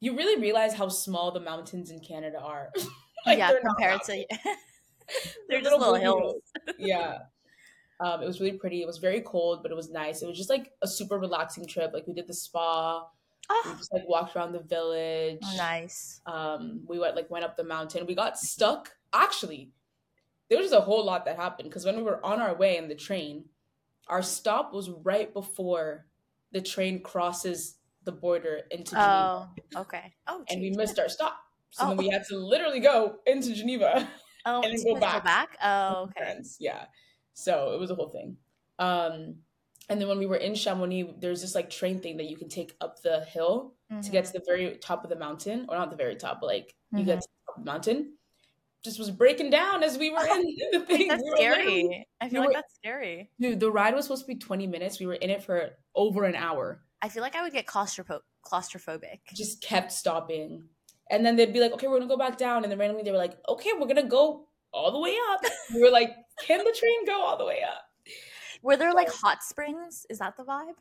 You 0.00 0.16
really 0.16 0.40
realize 0.40 0.74
how 0.74 0.88
small 0.88 1.30
the 1.30 1.40
mountains 1.40 1.90
in 1.92 2.00
Canada 2.00 2.38
are. 2.40 2.70
like 3.26 3.38
yeah, 3.38 3.52
compared 3.64 4.02
to 4.04 4.12
mountains. 4.16 4.58
they're 5.48 5.60
just 5.60 5.76
little 5.78 5.92
baby 5.94 6.02
hills. 6.04 6.42
yeah. 6.78 7.18
Um, 8.00 8.22
it 8.22 8.26
was 8.26 8.40
really 8.40 8.56
pretty. 8.58 8.82
It 8.82 8.86
was 8.86 8.98
very 8.98 9.20
cold, 9.20 9.62
but 9.62 9.72
it 9.72 9.74
was 9.74 9.90
nice. 9.90 10.22
It 10.22 10.26
was 10.28 10.36
just 10.38 10.50
like 10.50 10.72
a 10.82 10.86
super 10.88 11.18
relaxing 11.18 11.66
trip. 11.66 11.90
Like 11.92 12.06
we 12.06 12.12
did 12.14 12.26
the 12.28 12.34
spa. 12.34 13.00
We 13.00 13.06
Oh, 13.50 13.74
just 13.78 13.92
like 13.92 14.06
walked 14.06 14.36
around 14.36 14.52
the 14.52 14.60
village. 14.60 15.40
nice. 15.56 16.20
Um, 16.26 16.82
we 16.86 16.98
went 16.98 17.16
like 17.16 17.30
went 17.30 17.44
up 17.44 17.56
the 17.56 17.64
mountain. 17.64 18.06
We 18.06 18.14
got 18.14 18.38
stuck. 18.38 18.94
Actually, 19.12 19.72
there 20.50 20.58
was 20.58 20.72
a 20.72 20.80
whole 20.82 21.04
lot 21.04 21.24
that 21.24 21.36
happened 21.36 21.68
because 21.70 21.84
when 21.86 21.96
we 21.96 22.02
were 22.02 22.24
on 22.24 22.40
our 22.40 22.54
way 22.54 22.76
in 22.76 22.88
the 22.88 22.94
train, 22.94 23.46
our 24.08 24.22
stop 24.22 24.72
was 24.72 24.90
right 24.90 25.32
before 25.32 26.06
the 26.52 26.60
train 26.60 27.02
crosses 27.02 27.76
the 28.04 28.12
border 28.12 28.62
into 28.70 28.92
Geneva, 28.92 29.48
Oh, 29.74 29.80
okay. 29.82 30.14
Oh, 30.26 30.44
and 30.48 30.60
we 30.62 30.70
missed 30.70 30.98
our 30.98 31.08
stop. 31.08 31.38
So 31.70 31.84
Oh. 31.84 31.88
then 31.88 31.96
we 31.98 32.08
had 32.08 32.24
to 32.28 32.36
literally 32.38 32.80
go 32.80 33.18
into 33.26 33.54
Geneva. 33.54 34.08
Oh, 34.46 34.62
and 34.64 34.72
then 34.72 34.84
go 35.00 35.06
have 35.06 35.16
to 35.20 35.24
back. 35.24 35.56
Oh, 35.62 36.02
okay. 36.04 36.12
friends. 36.24 36.56
Yeah. 36.60 36.86
So 37.38 37.72
it 37.72 37.78
was 37.78 37.90
a 37.90 37.94
whole 37.94 38.08
thing. 38.08 38.36
Um, 38.80 39.36
and 39.88 40.00
then 40.00 40.08
when 40.08 40.18
we 40.18 40.26
were 40.26 40.36
in 40.36 40.54
Chamonix, 40.54 41.14
there's 41.20 41.40
this 41.40 41.54
like 41.54 41.70
train 41.70 42.00
thing 42.00 42.16
that 42.16 42.26
you 42.28 42.36
can 42.36 42.48
take 42.48 42.74
up 42.80 43.00
the 43.00 43.24
hill 43.24 43.74
to 44.02 44.10
get 44.10 44.24
to 44.26 44.32
the 44.34 44.42
very 44.46 44.76
top 44.76 45.02
of 45.04 45.08
the 45.08 45.16
mountain, 45.16 45.64
or 45.68 45.76
not 45.76 45.90
the 45.90 45.96
very 45.96 46.14
top, 46.16 46.40
but 46.40 46.46
like 46.48 46.74
you 46.92 47.04
get 47.04 47.18
Mhm. 47.18 47.22
to 47.22 47.28
the 47.28 47.46
top 47.46 47.56
of 47.58 47.64
the 47.64 47.70
mountain. 47.70 48.12
Just 48.84 48.98
was 48.98 49.10
breaking 49.10 49.50
down 49.50 49.82
as 49.82 49.96
we 49.96 50.10
were 50.10 50.18
in 50.36 50.42
the 50.72 50.80
thing. 50.80 51.08
That's 51.08 51.22
We 51.24 51.30
scary. 51.36 52.06
I 52.20 52.28
feel 52.28 52.40
we 52.42 52.46
like 52.48 52.48
were- 52.48 52.52
that's 52.54 52.74
scary. 52.74 53.30
Dude, 53.40 53.60
the 53.60 53.70
ride 53.70 53.94
was 53.94 54.04
supposed 54.06 54.22
to 54.22 54.26
be 54.26 54.34
20 54.34 54.66
minutes. 54.66 54.98
We 55.00 55.06
were 55.06 55.14
in 55.14 55.30
it 55.30 55.42
for 55.42 55.70
over 55.94 56.24
an 56.24 56.34
hour. 56.34 56.82
I 57.00 57.08
feel 57.08 57.22
like 57.22 57.36
I 57.36 57.42
would 57.42 57.52
get 57.52 57.66
claustropho- 57.66 58.20
claustrophobic. 58.44 59.20
Just 59.32 59.62
kept 59.62 59.92
stopping. 59.92 60.64
And 61.10 61.24
then 61.24 61.36
they'd 61.36 61.52
be 61.54 61.60
like, 61.60 61.72
okay, 61.72 61.86
we're 61.86 61.98
gonna 61.98 62.08
go 62.10 62.18
back 62.18 62.36
down. 62.36 62.64
And 62.64 62.70
then 62.70 62.78
randomly 62.78 63.04
they 63.04 63.12
were 63.12 63.16
like, 63.16 63.38
okay, 63.48 63.70
we're 63.78 63.86
gonna 63.86 64.02
go 64.02 64.47
all 64.72 64.90
the 64.92 64.98
way 64.98 65.16
up. 65.32 65.40
We 65.74 65.82
were 65.82 65.90
like, 65.90 66.14
can 66.42 66.58
the 66.64 66.72
train 66.78 67.06
go 67.06 67.22
all 67.22 67.36
the 67.38 67.44
way 67.44 67.60
up? 67.62 67.84
Were 68.62 68.76
there 68.76 68.92
like 68.92 69.08
hot 69.10 69.42
springs? 69.42 70.06
Is 70.10 70.18
that 70.18 70.36
the 70.36 70.44
vibe? 70.44 70.74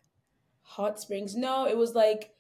hot 0.70 1.00
springs 1.00 1.34
no 1.34 1.66
it 1.66 1.78
was 1.78 1.96
like 1.96 2.32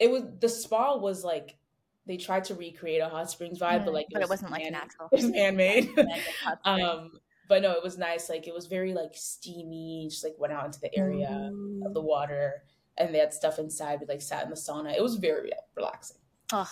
it 0.00 0.10
was 0.10 0.22
the 0.40 0.48
spa 0.48 0.96
was 0.96 1.22
like 1.22 1.58
they 2.06 2.16
tried 2.16 2.42
to 2.42 2.54
recreate 2.54 3.02
a 3.02 3.08
hot 3.10 3.30
springs 3.30 3.58
vibe 3.58 3.84
but 3.84 3.90
Mm, 3.90 3.94
like 3.94 4.06
but 4.10 4.22
it 4.22 4.28
wasn't 4.30 4.50
like 4.50 4.62
man- 4.62 4.72
natural. 4.72 5.06
it 5.12 5.16
was 5.16 5.30
man-made 5.30 5.90
hot 6.42 6.58
spring. 6.60 6.82
um 6.82 7.10
but 7.46 7.60
no 7.60 7.72
it 7.72 7.82
was 7.82 7.98
nice 7.98 8.30
like 8.30 8.48
it 8.48 8.54
was 8.54 8.68
very 8.68 8.94
like 8.94 9.10
steamy 9.12 10.06
just 10.08 10.24
like 10.24 10.34
went 10.38 10.50
out 10.54 10.64
into 10.64 10.80
the 10.80 10.96
area 10.98 11.52
of 11.84 11.92
the 11.92 12.00
water 12.00 12.62
and 12.96 13.14
they 13.14 13.18
had 13.18 13.34
stuff 13.34 13.58
inside 13.58 14.00
we 14.00 14.06
like 14.06 14.22
sat 14.22 14.44
in 14.44 14.48
the 14.48 14.56
sauna 14.56 14.96
it 14.96 15.02
was 15.02 15.16
very 15.16 15.52
relaxing 15.76 16.16
Ugh. 16.54 16.66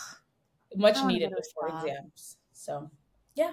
much 0.76 0.96
needed 1.04 1.28
go 1.28 1.36
to 1.36 1.42
a 1.42 1.42
before 1.42 1.78
exams 1.90 2.38
so 2.52 2.90
yeah 3.34 3.52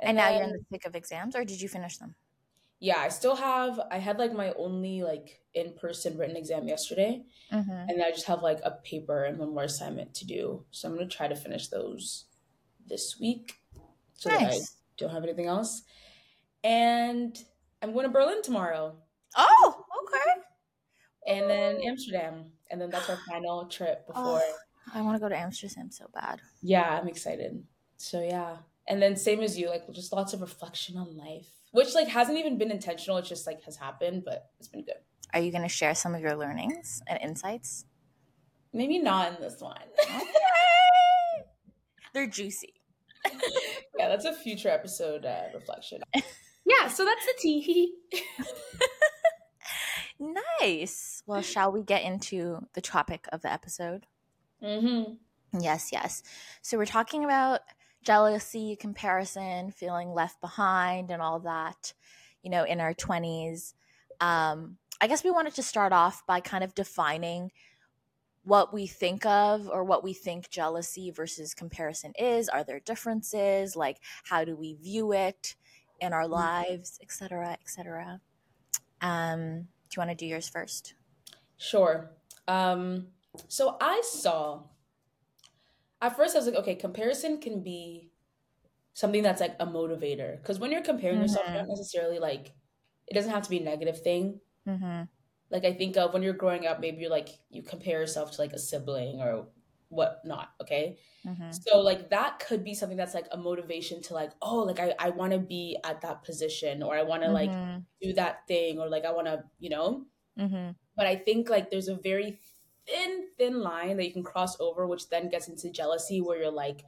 And 0.00 0.16
now 0.16 0.30
you're 0.30 0.42
in 0.44 0.52
the 0.52 0.64
thick 0.70 0.86
of 0.86 0.94
exams, 0.94 1.34
or 1.36 1.44
did 1.44 1.60
you 1.60 1.68
finish 1.68 1.96
them? 1.98 2.14
yeah 2.80 2.98
i 2.98 3.08
still 3.08 3.34
have 3.34 3.80
i 3.90 3.98
had 3.98 4.20
like 4.20 4.32
my 4.32 4.52
only 4.52 5.02
like 5.02 5.40
in-person 5.54 6.16
written 6.16 6.36
exam 6.36 6.68
yesterday 6.68 7.24
Mm-hmm. 7.52 7.70
and 7.88 8.00
I 8.00 8.10
just 8.12 8.26
have 8.26 8.40
like 8.42 8.60
a 8.62 8.70
paper 8.90 9.24
and 9.24 9.36
one 9.38 9.52
more 9.54 9.64
assignment 9.64 10.14
to 10.16 10.26
do. 10.26 10.64
So 10.70 10.86
I'm 10.86 10.94
gonna 10.94 11.08
try 11.08 11.26
to 11.28 11.34
finish 11.34 11.68
those 11.68 12.26
this 12.86 13.18
week, 13.18 13.54
so 14.14 14.28
that 14.28 14.42
I 14.52 14.58
don't 14.98 15.10
have 15.10 15.24
anything 15.24 15.46
else. 15.46 15.82
And 16.62 17.36
I'm 17.82 17.92
going 17.92 18.04
to 18.06 18.12
Berlin 18.12 18.42
tomorrow, 18.42 18.94
Oh, 19.36 19.84
okay. 20.02 20.30
and 21.26 21.48
then 21.48 21.80
Amsterdam, 21.86 22.52
and 22.70 22.80
then 22.80 22.90
that's 22.90 23.08
our 23.08 23.18
final 23.28 23.66
trip 23.66 24.06
before. 24.06 24.40
Oh, 24.44 24.54
I 24.94 25.00
want 25.00 25.16
to 25.16 25.20
go 25.20 25.28
to 25.28 25.36
Amsterdam 25.36 25.90
so 25.90 26.06
bad. 26.14 26.40
Yeah, 26.62 26.98
I'm 27.00 27.08
excited. 27.08 27.62
So 27.96 28.22
yeah, 28.22 28.56
and 28.88 29.00
then 29.02 29.16
same 29.16 29.40
as 29.40 29.58
you, 29.58 29.68
like 29.68 29.90
just 29.92 30.12
lots 30.12 30.32
of 30.32 30.40
reflection 30.40 30.96
on 30.96 31.16
life, 31.16 31.48
which 31.72 31.94
like 31.94 32.08
hasn't 32.08 32.38
even 32.38 32.58
been 32.58 32.70
intentional. 32.70 33.18
It 33.18 33.24
just 33.24 33.46
like 33.46 33.62
has 33.64 33.76
happened, 33.76 34.24
but 34.24 34.50
it's 34.58 34.68
been 34.68 34.84
good. 34.84 34.96
Are 35.34 35.40
you 35.40 35.52
going 35.52 35.62
to 35.62 35.68
share 35.68 35.94
some 35.94 36.14
of 36.14 36.20
your 36.20 36.36
learnings 36.36 37.02
and 37.06 37.20
insights? 37.20 37.84
Maybe 38.72 38.98
not 38.98 39.34
in 39.34 39.40
this 39.40 39.60
one. 39.60 39.76
They're 42.14 42.26
juicy. 42.26 42.74
yeah, 43.98 44.08
that's 44.08 44.24
a 44.24 44.32
future 44.32 44.70
episode 44.70 45.26
uh, 45.26 45.44
reflection. 45.54 46.00
yeah, 46.64 46.88
so 46.88 47.04
that's 47.04 47.26
the 47.26 47.34
tea. 47.38 47.94
Nice. 50.18 51.22
Well, 51.26 51.42
shall 51.42 51.70
we 51.70 51.82
get 51.82 52.02
into 52.02 52.66
the 52.74 52.80
topic 52.80 53.26
of 53.32 53.42
the 53.42 53.52
episode? 53.52 54.06
mm-hmm. 54.62 55.14
Yes, 55.60 55.90
yes. 55.92 56.22
So 56.60 56.76
we're 56.76 56.86
talking 56.86 57.24
about 57.24 57.60
jealousy, 58.02 58.76
comparison, 58.76 59.70
feeling 59.70 60.12
left 60.12 60.40
behind, 60.40 61.10
and 61.10 61.20
all 61.20 61.40
that, 61.40 61.92
you 62.42 62.50
know, 62.50 62.64
in 62.64 62.80
our 62.80 62.94
20s. 62.94 63.74
Um, 64.20 64.78
I 65.00 65.06
guess 65.06 65.22
we 65.22 65.30
wanted 65.30 65.54
to 65.54 65.62
start 65.62 65.92
off 65.92 66.26
by 66.26 66.40
kind 66.40 66.64
of 66.64 66.74
defining 66.74 67.52
what 68.44 68.72
we 68.72 68.86
think 68.86 69.26
of 69.26 69.68
or 69.68 69.84
what 69.84 70.02
we 70.02 70.14
think 70.14 70.48
jealousy 70.48 71.10
versus 71.10 71.54
comparison 71.54 72.12
is. 72.18 72.48
Are 72.48 72.64
there 72.64 72.80
differences? 72.80 73.76
Like, 73.76 73.98
how 74.24 74.44
do 74.44 74.56
we 74.56 74.74
view 74.74 75.12
it 75.12 75.54
in 76.00 76.12
our 76.12 76.26
lives, 76.26 76.98
et 77.02 77.12
cetera, 77.12 77.52
et 77.52 77.68
cetera? 77.68 78.20
Um, 79.00 79.68
do 79.90 79.96
you 79.96 80.00
want 80.00 80.10
to 80.10 80.16
do 80.16 80.26
yours 80.26 80.48
first? 80.48 80.94
Sure. 81.58 82.10
Um, 82.46 83.08
so 83.48 83.76
I 83.80 84.02
saw 84.04 84.62
at 86.00 86.16
first 86.16 86.34
I 86.34 86.38
was 86.38 86.46
like, 86.46 86.56
okay, 86.56 86.74
comparison 86.74 87.40
can 87.40 87.62
be 87.62 88.10
something 88.94 89.22
that's 89.22 89.40
like 89.40 89.56
a 89.60 89.66
motivator. 89.66 90.36
Because 90.36 90.58
when 90.58 90.72
you're 90.72 90.82
comparing 90.82 91.20
yourself, 91.20 91.46
Mhm. 91.46 91.54
you're 91.54 91.62
not 91.62 91.68
necessarily 91.68 92.18
like 92.18 92.52
it 93.06 93.14
doesn't 93.14 93.30
have 93.30 93.42
to 93.44 93.50
be 93.50 93.58
a 93.58 93.64
negative 93.64 94.00
thing. 94.02 94.40
Mm-hmm. 94.66 95.04
Like 95.50 95.64
I 95.64 95.72
think 95.72 95.96
of 95.96 96.12
when 96.12 96.22
you're 96.22 96.34
growing 96.34 96.66
up, 96.66 96.80
maybe 96.80 97.00
you're 97.00 97.10
like 97.10 97.30
you 97.48 97.62
compare 97.62 98.00
yourself 98.00 98.32
to 98.32 98.40
like 98.40 98.52
a 98.52 98.58
sibling 98.58 99.20
or 99.20 99.46
whatnot. 99.88 100.50
Okay. 100.60 100.98
Mm-hmm. 101.26 101.50
So 101.52 101.80
like 101.80 102.10
that 102.10 102.38
could 102.40 102.62
be 102.64 102.74
something 102.74 102.98
that's 102.98 103.14
like 103.14 103.28
a 103.32 103.36
motivation 103.36 104.02
to 104.02 104.14
like, 104.14 104.32
oh, 104.42 104.58
like 104.58 104.80
I, 104.80 104.94
I 104.98 105.10
wanna 105.10 105.38
be 105.38 105.78
at 105.84 106.02
that 106.02 106.22
position 106.22 106.82
or 106.82 106.94
I 106.96 107.02
wanna 107.02 107.30
like 107.30 107.50
do 108.02 108.12
that 108.14 108.46
thing 108.46 108.78
or 108.78 108.88
like 108.88 109.04
I 109.04 109.12
wanna, 109.12 109.44
you 109.58 109.70
know, 109.70 110.04
mm-hmm. 110.38 110.72
but 110.96 111.06
I 111.06 111.16
think 111.16 111.48
like 111.48 111.70
there's 111.70 111.88
a 111.88 111.96
very 111.96 112.38
thin, 112.88 113.26
thin 113.36 113.60
line 113.60 113.96
that 113.96 114.04
you 114.06 114.12
can 114.12 114.22
cross 114.24 114.58
over, 114.60 114.86
which 114.86 115.08
then 115.08 115.28
gets 115.28 115.48
into 115.48 115.70
jealousy, 115.70 116.20
where 116.20 116.38
you're 116.38 116.50
like, 116.50 116.84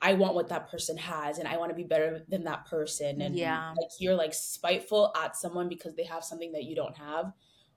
I 0.00 0.14
want 0.14 0.34
what 0.34 0.48
that 0.48 0.68
person 0.68 0.96
has, 0.98 1.38
and 1.38 1.46
I 1.46 1.56
want 1.58 1.70
to 1.70 1.76
be 1.76 1.84
better 1.84 2.24
than 2.28 2.44
that 2.44 2.66
person, 2.66 3.20
and 3.22 3.34
Yeah. 3.36 3.72
like 3.76 3.90
you're 4.00 4.16
like 4.16 4.34
spiteful 4.34 5.12
at 5.16 5.36
someone 5.36 5.68
because 5.68 5.94
they 5.94 6.04
have 6.04 6.24
something 6.24 6.52
that 6.52 6.64
you 6.64 6.74
don't 6.74 6.96
have, 6.96 7.32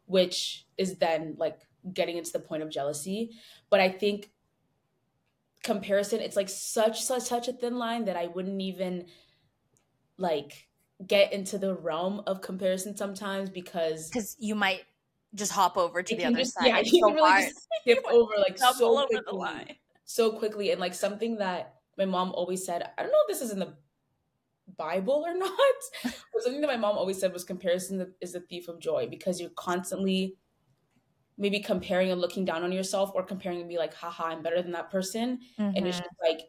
which 0.06 0.66
is 0.78 0.98
then 0.98 1.36
like 1.38 1.60
getting 1.94 2.18
into 2.18 2.32
the 2.32 2.40
point 2.40 2.64
of 2.64 2.72
jealousy. 2.72 3.32
But 3.70 3.80
I 3.80 3.90
think 3.90 4.32
comparison, 5.64 6.20
it's 6.20 6.36
like 6.36 6.50
such 6.50 7.04
such 7.04 7.24
such 7.24 7.48
a 7.48 7.54
thin 7.54 7.78
line 7.78 8.06
that 8.06 8.16
I 8.16 8.28
wouldn't 8.28 8.62
even 8.62 9.06
like 10.18 10.68
get 11.06 11.34
into 11.34 11.58
the 11.58 11.75
realm 11.75 12.22
of 12.25 12.42
comparison 12.42 12.96
sometimes 12.96 13.50
because 13.50 14.10
because 14.10 14.36
you 14.40 14.56
might 14.56 14.84
just 15.36 15.51
hop 15.51 15.77
over 15.77 16.01
to 16.01 16.13
it 16.13 16.18
the 16.18 16.25
other 16.25 16.38
just- 16.38 16.54
side. 16.54 16.68
Yeah, 16.68 16.80
It's 16.80 16.92
you 16.92 17.00
so 17.01 17.08
can 17.08 17.15
really 17.15 17.30
hard. 17.30 17.44
just 17.46 17.68
skip 17.82 18.04
over 18.10 18.34
like 18.39 18.58
so 18.58 18.65
all 18.86 18.98
over 18.98 19.08
quickly, 19.08 19.24
the 19.27 19.36
line. 19.36 19.75
so 20.06 20.32
quickly, 20.32 20.72
and 20.72 20.82
like 20.82 20.94
something 20.94 21.38
that 21.38 21.75
my 21.98 22.06
mom 22.06 22.32
always 22.34 22.65
said. 22.65 22.89
I 22.98 23.04
don't 23.04 23.12
know 23.12 23.18
if 23.27 23.27
this 23.27 23.42
is 23.42 23.51
in 23.51 23.60
the 23.60 23.75
Bible 24.77 25.24
or 25.25 25.34
not, 25.38 25.51
but 26.04 26.42
something 26.44 26.62
that 26.62 26.68
my 26.68 26.77
mom 26.77 26.98
always 26.98 27.20
said 27.20 27.32
was 27.32 27.44
comparison 27.44 28.13
is 28.22 28.34
the 28.34 28.39
thief 28.42 28.68
of 28.68 28.80
joy 28.80 29.08
because 29.10 29.39
you're 29.39 29.51
constantly 29.51 30.36
maybe 31.38 31.60
comparing 31.60 32.12
and 32.12 32.22
looking 32.22 32.46
down 32.46 32.63
on 32.63 32.72
yourself 32.72 33.12
or 33.13 33.22
comparing 33.22 33.60
and 33.60 33.68
be 33.70 33.77
like, 33.77 33.94
haha, 33.94 34.27
I'm 34.27 34.42
better 34.42 34.62
than 34.62 34.72
that 34.72 34.89
person. 34.89 35.39
And 35.58 35.77
it's 35.86 35.98
Mhm. 35.98 36.01
just 36.04 36.15
like 36.22 36.42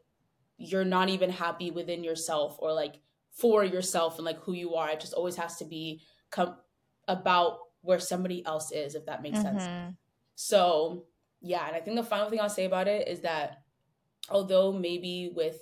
you're 0.59 0.85
not 0.85 1.09
even 1.09 1.29
happy 1.29 1.71
within 1.73 2.05
yourself 2.05 2.57
or 2.61 2.73
like 2.73 3.01
for 3.33 3.65
yourself 3.65 4.17
and 4.17 4.25
like 4.25 4.39
who 4.39 4.53
you 4.53 4.75
are. 4.77 4.89
It 4.91 5.01
just 5.01 5.13
always 5.13 5.35
has 5.37 5.57
to 5.57 5.65
be 5.65 6.01
com- 6.31 6.57
about 7.09 7.59
where 7.83 8.01
somebody 8.01 8.45
else 8.47 8.73
is, 8.73 8.95
if 8.95 9.07
that 9.07 9.23
makes 9.23 9.41
sense. 9.41 9.69
Mhm. 9.69 9.97
So, 10.37 11.07
yeah, 11.41 11.67
and 11.67 11.77
I 11.77 11.81
think 11.81 11.97
the 11.97 12.05
final 12.05 12.31
thing 12.31 12.41
I'll 12.41 12.51
say 12.51 12.67
about 12.67 12.89
it 12.89 13.09
is 13.09 13.21
that 13.23 13.65
although 14.31 14.73
maybe 14.73 15.31
with 15.35 15.61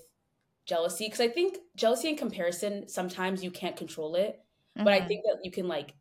jealousy, 0.67 1.07
because 1.07 1.21
I 1.21 1.29
think 1.29 1.59
jealousy 1.77 2.09
and 2.11 2.19
comparison, 2.19 2.89
sometimes 2.89 3.45
you 3.45 3.51
can't 3.51 3.77
control 3.77 4.17
it, 4.17 4.45
but 4.83 4.93
I 4.95 5.01
Mhm. 5.01 5.09
think 5.09 5.25
that 5.27 5.41
you 5.45 5.51
can 5.53 5.69
like 5.69 5.97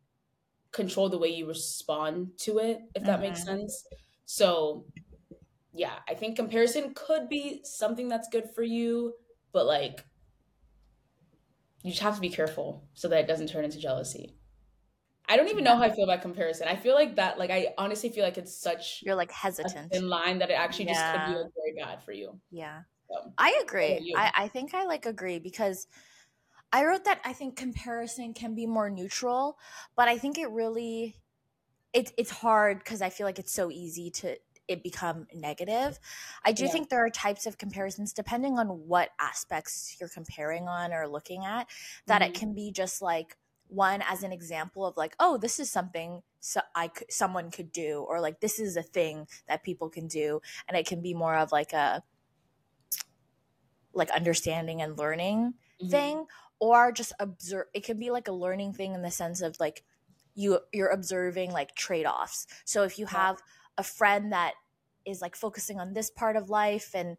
control 0.72 1.08
the 1.08 1.18
way 1.18 1.28
you 1.28 1.46
respond 1.46 2.38
to 2.40 2.58
it, 2.58 2.80
if 2.94 3.04
that 3.06 3.20
makes 3.20 3.42
Mhm. 3.42 3.44
sense. 3.44 3.86
So, 4.26 4.86
yeah, 5.72 6.00
I 6.08 6.14
think 6.14 6.36
comparison 6.36 6.94
could 6.94 7.28
be 7.28 7.62
something 7.64 8.08
that's 8.08 8.28
good 8.28 8.50
for 8.54 8.62
you, 8.62 9.16
but 9.52 9.66
like, 9.66 10.04
you 11.82 11.90
just 11.90 12.02
have 12.02 12.14
to 12.16 12.20
be 12.20 12.30
careful 12.30 12.88
so 12.94 13.08
that 13.08 13.20
it 13.20 13.26
doesn't 13.28 13.48
turn 13.48 13.64
into 13.64 13.78
jealousy. 13.78 14.36
I 15.28 15.36
don't 15.36 15.48
even 15.48 15.64
know 15.64 15.76
how 15.76 15.82
I 15.82 15.90
feel 15.90 16.04
about 16.04 16.22
comparison. 16.22 16.68
I 16.68 16.76
feel 16.76 16.94
like 16.94 17.16
that, 17.16 17.38
like 17.38 17.50
I 17.50 17.68
honestly 17.78 18.10
feel 18.10 18.24
like 18.24 18.36
it's 18.36 18.54
such 18.54 19.02
you're 19.02 19.14
like 19.14 19.30
hesitant 19.30 19.94
in 19.94 20.08
line 20.08 20.38
that 20.38 20.50
it 20.50 20.54
actually 20.54 20.86
yeah. 20.86 20.92
just 20.92 21.26
could 21.26 21.32
be 21.32 21.42
like 21.42 21.52
very 21.54 21.86
bad 21.86 22.02
for 22.02 22.12
you. 22.12 22.38
Yeah, 22.50 22.82
so, 23.08 23.32
I 23.38 23.60
agree. 23.62 24.14
I, 24.16 24.32
I 24.36 24.48
think 24.48 24.74
I 24.74 24.84
like 24.84 25.06
agree 25.06 25.38
because 25.38 25.86
I 26.72 26.84
wrote 26.84 27.04
that 27.04 27.20
I 27.24 27.32
think 27.32 27.56
comparison 27.56 28.34
can 28.34 28.54
be 28.54 28.66
more 28.66 28.90
neutral, 28.90 29.58
but 29.96 30.08
I 30.08 30.18
think 30.18 30.38
it 30.38 30.50
really 30.50 31.16
it's 31.92 32.12
it's 32.18 32.30
hard 32.30 32.80
because 32.80 33.00
I 33.00 33.10
feel 33.10 33.26
like 33.26 33.38
it's 33.38 33.52
so 33.52 33.70
easy 33.70 34.10
to 34.10 34.36
it 34.66 34.82
become 34.82 35.26
negative. 35.34 35.98
I 36.44 36.52
do 36.52 36.64
yeah. 36.64 36.70
think 36.70 36.88
there 36.88 37.04
are 37.04 37.10
types 37.10 37.46
of 37.46 37.58
comparisons 37.58 38.12
depending 38.12 38.58
on 38.58 38.66
what 38.68 39.10
aspects 39.20 39.96
you're 40.00 40.08
comparing 40.08 40.68
on 40.68 40.92
or 40.92 41.06
looking 41.06 41.44
at 41.44 41.68
that 42.06 42.22
mm-hmm. 42.22 42.30
it 42.30 42.38
can 42.38 42.54
be 42.54 42.72
just 42.72 43.02
like 43.02 43.36
one 43.74 44.02
as 44.08 44.22
an 44.22 44.32
example 44.32 44.86
of 44.86 44.96
like 44.96 45.14
oh 45.18 45.36
this 45.36 45.58
is 45.58 45.70
something 45.70 46.22
so 46.40 46.60
I 46.74 46.88
could, 46.88 47.10
someone 47.10 47.50
could 47.50 47.72
do 47.72 48.04
or 48.08 48.20
like 48.20 48.40
this 48.40 48.58
is 48.58 48.76
a 48.76 48.82
thing 48.82 49.26
that 49.48 49.62
people 49.62 49.88
can 49.88 50.06
do 50.06 50.40
and 50.68 50.76
it 50.76 50.86
can 50.86 51.00
be 51.00 51.14
more 51.14 51.36
of 51.36 51.52
like 51.52 51.72
a 51.72 52.02
like 53.92 54.10
understanding 54.10 54.82
and 54.82 54.98
learning 54.98 55.54
mm-hmm. 55.80 55.88
thing 55.88 56.26
or 56.58 56.92
just 56.92 57.12
observe 57.18 57.66
it 57.74 57.84
can 57.84 57.98
be 57.98 58.10
like 58.10 58.28
a 58.28 58.32
learning 58.32 58.72
thing 58.72 58.94
in 58.94 59.02
the 59.02 59.10
sense 59.10 59.40
of 59.40 59.56
like 59.58 59.84
you 60.34 60.58
you're 60.72 60.88
observing 60.88 61.52
like 61.52 61.74
trade-offs 61.74 62.46
so 62.64 62.82
if 62.82 62.98
you 62.98 63.06
have 63.06 63.38
a 63.78 63.82
friend 63.82 64.32
that 64.32 64.54
is 65.06 65.20
like 65.20 65.36
focusing 65.36 65.78
on 65.80 65.92
this 65.92 66.10
part 66.10 66.36
of 66.36 66.50
life 66.50 66.90
and 66.94 67.16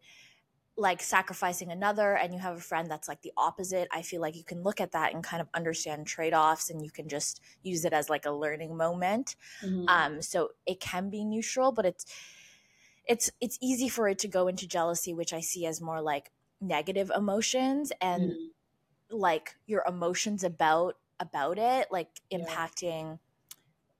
like 0.78 1.02
sacrificing 1.02 1.70
another 1.72 2.14
and 2.14 2.34
you 2.34 2.38
have 2.38 2.56
a 2.56 2.60
friend 2.60 2.90
that's 2.90 3.08
like 3.08 3.22
the 3.22 3.32
opposite 3.36 3.88
i 3.92 4.02
feel 4.02 4.20
like 4.20 4.36
you 4.36 4.44
can 4.44 4.62
look 4.62 4.80
at 4.80 4.92
that 4.92 5.14
and 5.14 5.24
kind 5.24 5.40
of 5.40 5.48
understand 5.54 6.06
trade-offs 6.06 6.68
and 6.68 6.84
you 6.84 6.90
can 6.90 7.08
just 7.08 7.40
use 7.62 7.84
it 7.84 7.92
as 7.92 8.10
like 8.10 8.26
a 8.26 8.30
learning 8.30 8.76
moment 8.76 9.36
mm-hmm. 9.64 9.88
um 9.88 10.20
so 10.20 10.50
it 10.66 10.78
can 10.78 11.08
be 11.08 11.24
neutral 11.24 11.72
but 11.72 11.86
it's 11.86 12.04
it's 13.06 13.30
it's 13.40 13.58
easy 13.62 13.88
for 13.88 14.08
it 14.08 14.18
to 14.18 14.28
go 14.28 14.48
into 14.48 14.68
jealousy 14.68 15.14
which 15.14 15.32
i 15.32 15.40
see 15.40 15.64
as 15.64 15.80
more 15.80 16.02
like 16.02 16.30
negative 16.60 17.10
emotions 17.14 17.90
and 18.00 18.32
mm-hmm. 18.32 19.16
like 19.16 19.56
your 19.66 19.82
emotions 19.88 20.44
about 20.44 20.96
about 21.20 21.58
it 21.58 21.88
like 21.90 22.08
impacting 22.30 23.18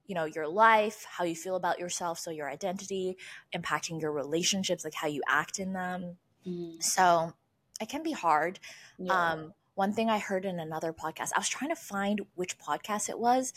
you 0.07 0.15
know 0.15 0.25
your 0.25 0.47
life 0.47 1.07
how 1.09 1.25
you 1.25 1.35
feel 1.35 1.57
about 1.57 1.79
yourself 1.79 2.19
so 2.19 2.31
your 2.31 2.51
identity 2.51 3.17
impacting 3.55 4.01
your 4.01 4.13
relationships 4.13 4.85
like 4.85 4.95
how 4.95 5.07
you 5.07 5.23
act 5.27 5.59
in 5.59 5.73
them 5.73 6.17
mm. 6.47 6.83
so 6.83 7.33
it 7.81 7.89
can 7.89 8.03
be 8.03 8.13
hard 8.13 8.59
yeah. 8.99 9.33
um 9.33 9.53
one 9.75 9.93
thing 9.93 10.09
i 10.09 10.19
heard 10.19 10.45
in 10.45 10.59
another 10.59 10.93
podcast 10.93 11.31
i 11.35 11.39
was 11.39 11.49
trying 11.49 11.71
to 11.71 11.77
find 11.77 12.21
which 12.35 12.59
podcast 12.59 13.09
it 13.09 13.19
was 13.19 13.53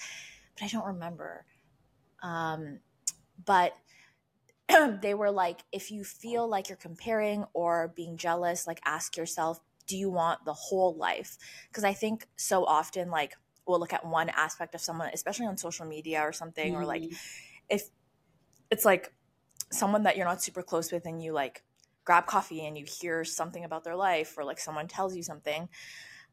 but 0.55 0.65
i 0.65 0.67
don't 0.67 0.85
remember 0.85 1.45
um 2.21 2.79
but 3.45 3.73
they 5.01 5.13
were 5.13 5.31
like 5.31 5.61
if 5.71 5.91
you 5.91 6.03
feel 6.03 6.47
like 6.47 6.69
you're 6.69 6.77
comparing 6.77 7.45
or 7.53 7.93
being 7.95 8.17
jealous 8.17 8.67
like 8.67 8.79
ask 8.85 9.17
yourself 9.17 9.59
do 9.87 9.97
you 9.97 10.09
want 10.09 10.43
the 10.45 10.53
whole 10.53 10.95
life 10.95 11.37
because 11.69 11.83
i 11.83 11.93
think 11.93 12.27
so 12.35 12.65
often 12.65 13.09
like 13.09 13.33
we'll 13.69 13.79
look 13.79 13.93
at 13.93 14.05
one 14.05 14.29
aspect 14.29 14.75
of 14.75 14.81
someone, 14.81 15.09
especially 15.13 15.45
on 15.45 15.55
social 15.55 15.85
media 15.85 16.21
or 16.21 16.33
something, 16.33 16.73
mm. 16.73 16.77
or 16.77 16.85
like 16.85 17.03
mm. 17.03 17.15
if 17.69 17.83
it's 18.71 18.83
like 18.83 19.13
someone 19.71 20.03
that 20.03 20.17
you're 20.17 20.25
not 20.25 20.41
super 20.41 20.63
close 20.63 20.91
with 20.91 21.05
and 21.05 21.23
you 21.23 21.31
like 21.31 21.63
grab 22.09 22.25
coffee 22.25 22.65
and 22.65 22.75
you 22.75 22.83
hear 22.87 23.23
something 23.23 23.63
about 23.63 23.83
their 23.83 23.95
life 23.95 24.35
or 24.35 24.43
like 24.43 24.57
someone 24.57 24.87
tells 24.87 25.15
you 25.15 25.21
something, 25.21 25.69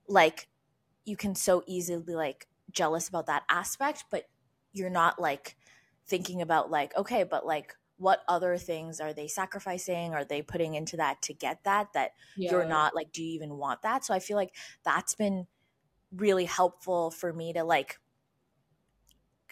like 0.09 0.49
you 1.05 1.19
can 1.19 1.35
so 1.35 1.63
easily 1.67 2.03
be 2.03 2.15
like 2.15 2.47
jealous 2.71 3.11
about 3.11 3.27
that 3.27 3.43
aspect, 3.51 4.05
but 4.11 4.27
you're 4.73 4.89
not 4.89 5.21
like 5.21 5.55
thinking 6.07 6.41
about 6.41 6.71
like, 6.71 6.97
okay, 6.97 7.25
but 7.25 7.45
like 7.45 7.75
what 7.99 8.23
other 8.27 8.57
things 8.57 9.01
are 9.01 9.13
they 9.13 9.29
sacrificing 9.29 10.15
are 10.15 10.25
they 10.25 10.41
putting 10.41 10.73
into 10.77 10.97
that 10.97 11.21
to 11.21 11.35
get 11.35 11.63
that 11.65 11.93
that 11.93 12.13
yeah. 12.39 12.51
you're 12.51 12.67
not 12.67 12.95
like 12.95 13.13
do 13.13 13.23
you 13.23 13.35
even 13.35 13.57
want 13.57 13.81
that 13.81 14.05
so 14.05 14.13
i 14.13 14.19
feel 14.19 14.37
like 14.37 14.55
that's 14.85 15.15
been 15.15 15.47
really 16.15 16.45
helpful 16.45 17.11
for 17.11 17.33
me 17.33 17.55
to 17.55 17.65
like 17.65 17.99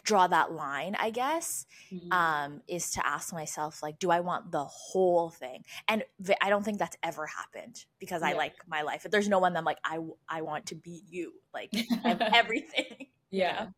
draw 0.04 0.26
that 0.26 0.52
line 0.52 0.94
i 1.00 1.10
guess 1.10 1.66
mm-hmm. 1.92 2.12
um 2.12 2.60
is 2.68 2.90
to 2.90 3.04
ask 3.06 3.32
myself 3.32 3.82
like 3.82 3.98
do 3.98 4.10
i 4.10 4.20
want 4.20 4.50
the 4.50 4.64
whole 4.64 5.30
thing? 5.30 5.64
And 5.88 6.04
i 6.40 6.48
don't 6.48 6.64
think 6.64 6.78
that's 6.78 6.96
ever 7.02 7.26
happened 7.26 7.84
because 7.98 8.22
yeah. 8.22 8.28
i 8.28 8.32
like 8.34 8.54
my 8.66 8.82
life. 8.82 9.06
There's 9.10 9.28
no 9.28 9.38
one 9.38 9.52
that 9.52 9.58
i'm 9.58 9.64
like 9.64 9.78
i 9.84 9.98
i 10.28 10.42
want 10.42 10.66
to 10.66 10.74
be 10.74 11.02
you. 11.08 11.32
Like 11.52 11.72
everything 12.04 13.08
yeah. 13.30 13.68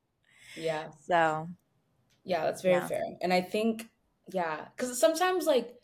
yeah. 0.56 0.88
So 1.06 1.48
yeah 2.24 2.44
that's 2.44 2.62
very 2.62 2.74
yeah. 2.74 2.86
fair. 2.88 3.02
And 3.22 3.32
i 3.32 3.40
think 3.40 3.88
yeah 4.32 4.66
because 4.76 4.98
sometimes 4.98 5.46
like 5.46 5.74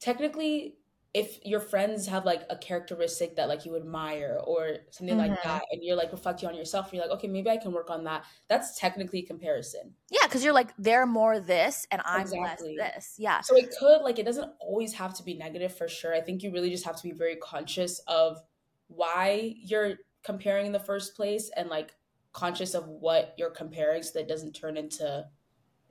technically 0.00 0.76
if 1.14 1.38
your 1.44 1.60
friends 1.60 2.08
have 2.08 2.24
like 2.24 2.42
a 2.50 2.56
characteristic 2.56 3.36
that 3.36 3.48
like 3.48 3.64
you 3.64 3.76
admire 3.76 4.40
or 4.44 4.78
something 4.90 5.16
mm-hmm. 5.16 5.30
like 5.30 5.42
that 5.44 5.62
and 5.70 5.80
you're 5.82 5.96
like 5.96 6.10
reflecting 6.10 6.48
on 6.48 6.56
yourself 6.56 6.86
and 6.86 6.94
you're 6.94 7.04
like 7.04 7.16
okay 7.16 7.28
maybe 7.28 7.48
i 7.48 7.56
can 7.56 7.72
work 7.72 7.88
on 7.88 8.02
that 8.02 8.24
that's 8.48 8.78
technically 8.78 9.22
comparison 9.22 9.94
yeah 10.10 10.26
because 10.26 10.42
you're 10.44 10.52
like 10.52 10.70
they're 10.76 11.06
more 11.06 11.38
this 11.38 11.86
and 11.92 12.02
i'm 12.04 12.22
exactly. 12.22 12.76
less 12.76 12.94
this 12.94 13.14
yeah 13.16 13.40
so 13.40 13.56
it 13.56 13.72
could 13.78 14.02
like 14.02 14.18
it 14.18 14.24
doesn't 14.24 14.50
always 14.58 14.92
have 14.92 15.14
to 15.14 15.22
be 15.22 15.34
negative 15.34 15.74
for 15.74 15.86
sure 15.86 16.12
i 16.12 16.20
think 16.20 16.42
you 16.42 16.50
really 16.50 16.70
just 16.70 16.84
have 16.84 16.96
to 16.96 17.04
be 17.04 17.12
very 17.12 17.36
conscious 17.36 18.00
of 18.08 18.42
why 18.88 19.54
you're 19.62 19.94
comparing 20.24 20.66
in 20.66 20.72
the 20.72 20.80
first 20.80 21.14
place 21.14 21.50
and 21.56 21.68
like 21.68 21.94
conscious 22.32 22.74
of 22.74 22.88
what 22.88 23.34
you're 23.38 23.50
comparing 23.50 24.02
so 24.02 24.10
that 24.14 24.22
it 24.22 24.28
doesn't 24.28 24.52
turn 24.52 24.76
into 24.76 25.24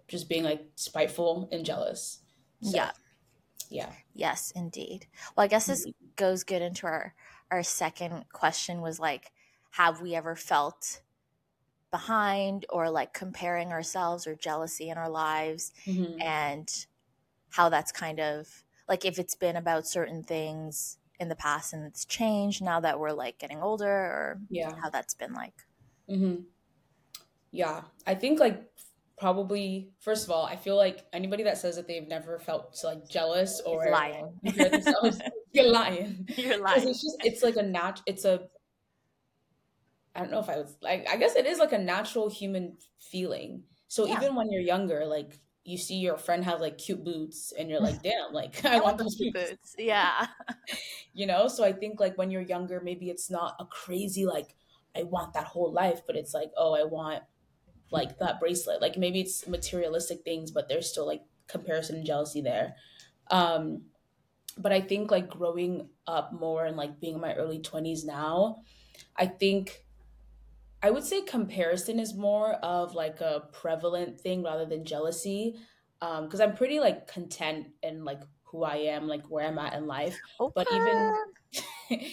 just 0.09 0.27
being 0.27 0.43
like 0.43 0.65
spiteful 0.75 1.47
and 1.53 1.65
jealous 1.65 2.19
so. 2.61 2.75
yeah 2.75 2.91
yeah. 3.69 3.89
Yes, 4.13 4.51
indeed. 4.55 5.07
Well, 5.35 5.43
I 5.43 5.47
guess 5.47 5.65
this 5.65 5.81
mm-hmm. 5.85 6.07
goes 6.15 6.43
good 6.43 6.61
into 6.61 6.87
our 6.87 7.13
our 7.51 7.63
second 7.63 8.25
question 8.31 8.81
was 8.81 8.99
like 8.99 9.31
have 9.71 10.01
we 10.01 10.15
ever 10.15 10.35
felt 10.35 11.01
behind 11.91 12.65
or 12.69 12.89
like 12.89 13.13
comparing 13.13 13.71
ourselves 13.71 14.25
or 14.25 14.33
jealousy 14.33 14.89
in 14.89 14.97
our 14.97 15.09
lives 15.09 15.71
mm-hmm. 15.85 16.19
and 16.19 16.87
how 17.51 17.69
that's 17.69 17.91
kind 17.91 18.19
of 18.19 18.63
like 18.89 19.05
if 19.05 19.19
it's 19.19 19.35
been 19.35 19.55
about 19.55 19.85
certain 19.87 20.23
things 20.23 20.97
in 21.19 21.29
the 21.29 21.35
past 21.35 21.73
and 21.73 21.85
it's 21.85 22.05
changed 22.05 22.63
now 22.63 22.79
that 22.79 22.99
we're 22.99 23.11
like 23.11 23.37
getting 23.37 23.61
older 23.61 23.87
or 23.87 24.39
yeah 24.49 24.73
how 24.81 24.89
that's 24.89 25.13
been 25.13 25.33
like 25.33 25.53
mm-hmm. 26.09 26.41
yeah 27.51 27.81
i 28.07 28.15
think 28.15 28.39
like 28.39 28.63
probably 29.23 29.89
first 30.01 30.25
of 30.25 30.31
all 30.31 30.45
i 30.45 30.57
feel 30.57 30.75
like 30.75 31.05
anybody 31.13 31.43
that 31.43 31.57
says 31.57 31.77
that 31.77 31.87
they've 31.87 32.09
never 32.09 32.39
felt 32.39 32.77
like 32.83 33.07
jealous 33.07 33.61
or 33.65 33.89
lying. 33.89 34.27
You're 35.53 35.71
lying. 35.71 36.27
You're 36.35 36.59
lying. 36.59 36.89
It's 36.89 37.01
just 37.01 37.15
it's 37.23 37.41
like 37.41 37.55
a 37.55 37.63
nat 37.63 38.01
it's 38.05 38.25
a 38.25 38.41
i 40.13 40.19
don't 40.19 40.29
know 40.29 40.41
if 40.41 40.49
i 40.49 40.57
was 40.57 40.75
like 40.81 41.07
i 41.09 41.15
guess 41.15 41.37
it 41.37 41.45
is 41.45 41.57
like 41.57 41.71
a 41.71 41.77
natural 41.77 42.29
human 42.29 42.75
feeling. 42.99 43.63
So 43.87 44.05
yeah. 44.05 44.17
even 44.17 44.35
when 44.35 44.51
you're 44.51 44.61
younger 44.61 45.05
like 45.05 45.39
you 45.63 45.77
see 45.77 45.99
your 45.99 46.17
friend 46.17 46.43
have 46.43 46.59
like 46.59 46.77
cute 46.77 47.05
boots 47.05 47.53
and 47.57 47.69
you're 47.69 47.79
like 47.79 48.03
damn 48.07 48.33
like 48.33 48.65
i, 48.65 48.75
I 48.75 48.79
want 48.81 48.97
those 48.97 49.15
boots. 49.15 49.39
boots. 49.39 49.75
Yeah. 49.79 50.27
You 51.13 51.27
know? 51.27 51.47
So 51.47 51.63
i 51.63 51.71
think 51.71 52.01
like 52.01 52.17
when 52.17 52.29
you're 52.29 52.41
younger 52.41 52.81
maybe 52.83 53.09
it's 53.09 53.31
not 53.31 53.55
a 53.57 53.65
crazy 53.65 54.25
like 54.25 54.53
i 54.97 55.03
want 55.03 55.33
that 55.35 55.45
whole 55.45 55.71
life 55.71 56.01
but 56.05 56.17
it's 56.17 56.33
like 56.33 56.51
oh 56.57 56.73
i 56.73 56.83
want 56.83 57.23
like 57.93 58.17
that 58.17 58.39
bracelet. 58.39 58.81
Like 58.81 58.97
maybe 58.97 59.21
it's 59.21 59.47
materialistic 59.47 60.23
things, 60.23 60.51
but 60.51 60.67
there's 60.67 60.89
still 60.89 61.07
like 61.07 61.21
comparison 61.47 61.95
and 61.95 62.05
jealousy 62.05 62.41
there. 62.41 62.75
Um, 63.29 63.83
but 64.57 64.73
I 64.73 64.81
think 64.81 65.11
like 65.11 65.29
growing 65.29 65.87
up 66.07 66.33
more 66.33 66.65
and 66.65 66.75
like 66.75 66.99
being 66.99 67.15
in 67.15 67.21
my 67.21 67.35
early 67.35 67.59
20s 67.59 68.03
now, 68.03 68.63
I 69.15 69.27
think 69.27 69.85
I 70.81 70.89
would 70.89 71.03
say 71.03 71.21
comparison 71.21 71.99
is 71.99 72.13
more 72.13 72.53
of 72.55 72.93
like 72.93 73.21
a 73.21 73.43
prevalent 73.53 74.19
thing 74.19 74.43
rather 74.43 74.65
than 74.65 74.83
jealousy. 74.83 75.55
Um, 76.01 76.25
because 76.25 76.41
I'm 76.41 76.55
pretty 76.55 76.81
like 76.81 77.07
content 77.07 77.67
and 77.81 78.03
like 78.03 78.21
who 78.43 78.63
I 78.63 78.75
am, 78.75 79.07
like 79.07 79.25
where 79.27 79.47
I'm 79.47 79.57
at 79.57 79.73
in 79.73 79.87
life. 79.87 80.19
Okay. 80.39 80.51
But 80.53 80.67
even 80.71 81.15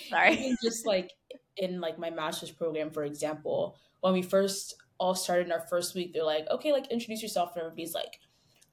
sorry, 0.09 0.33
even 0.39 0.57
just 0.63 0.87
like 0.87 1.11
in 1.57 1.81
like 1.81 1.99
my 1.99 2.11
master's 2.11 2.51
program, 2.51 2.91
for 2.91 3.05
example, 3.05 3.77
when 4.01 4.13
we 4.13 4.23
first 4.23 4.75
all 5.01 5.15
started 5.15 5.47
in 5.47 5.53
our 5.53 5.67
first 5.69 5.95
week, 5.95 6.13
they're 6.13 6.23
like, 6.23 6.47
okay, 6.51 6.73
like 6.73 6.87
introduce 6.93 7.23
yourself. 7.23 7.53
And 7.55 7.63
everybody's 7.65 7.95
like, 7.95 8.21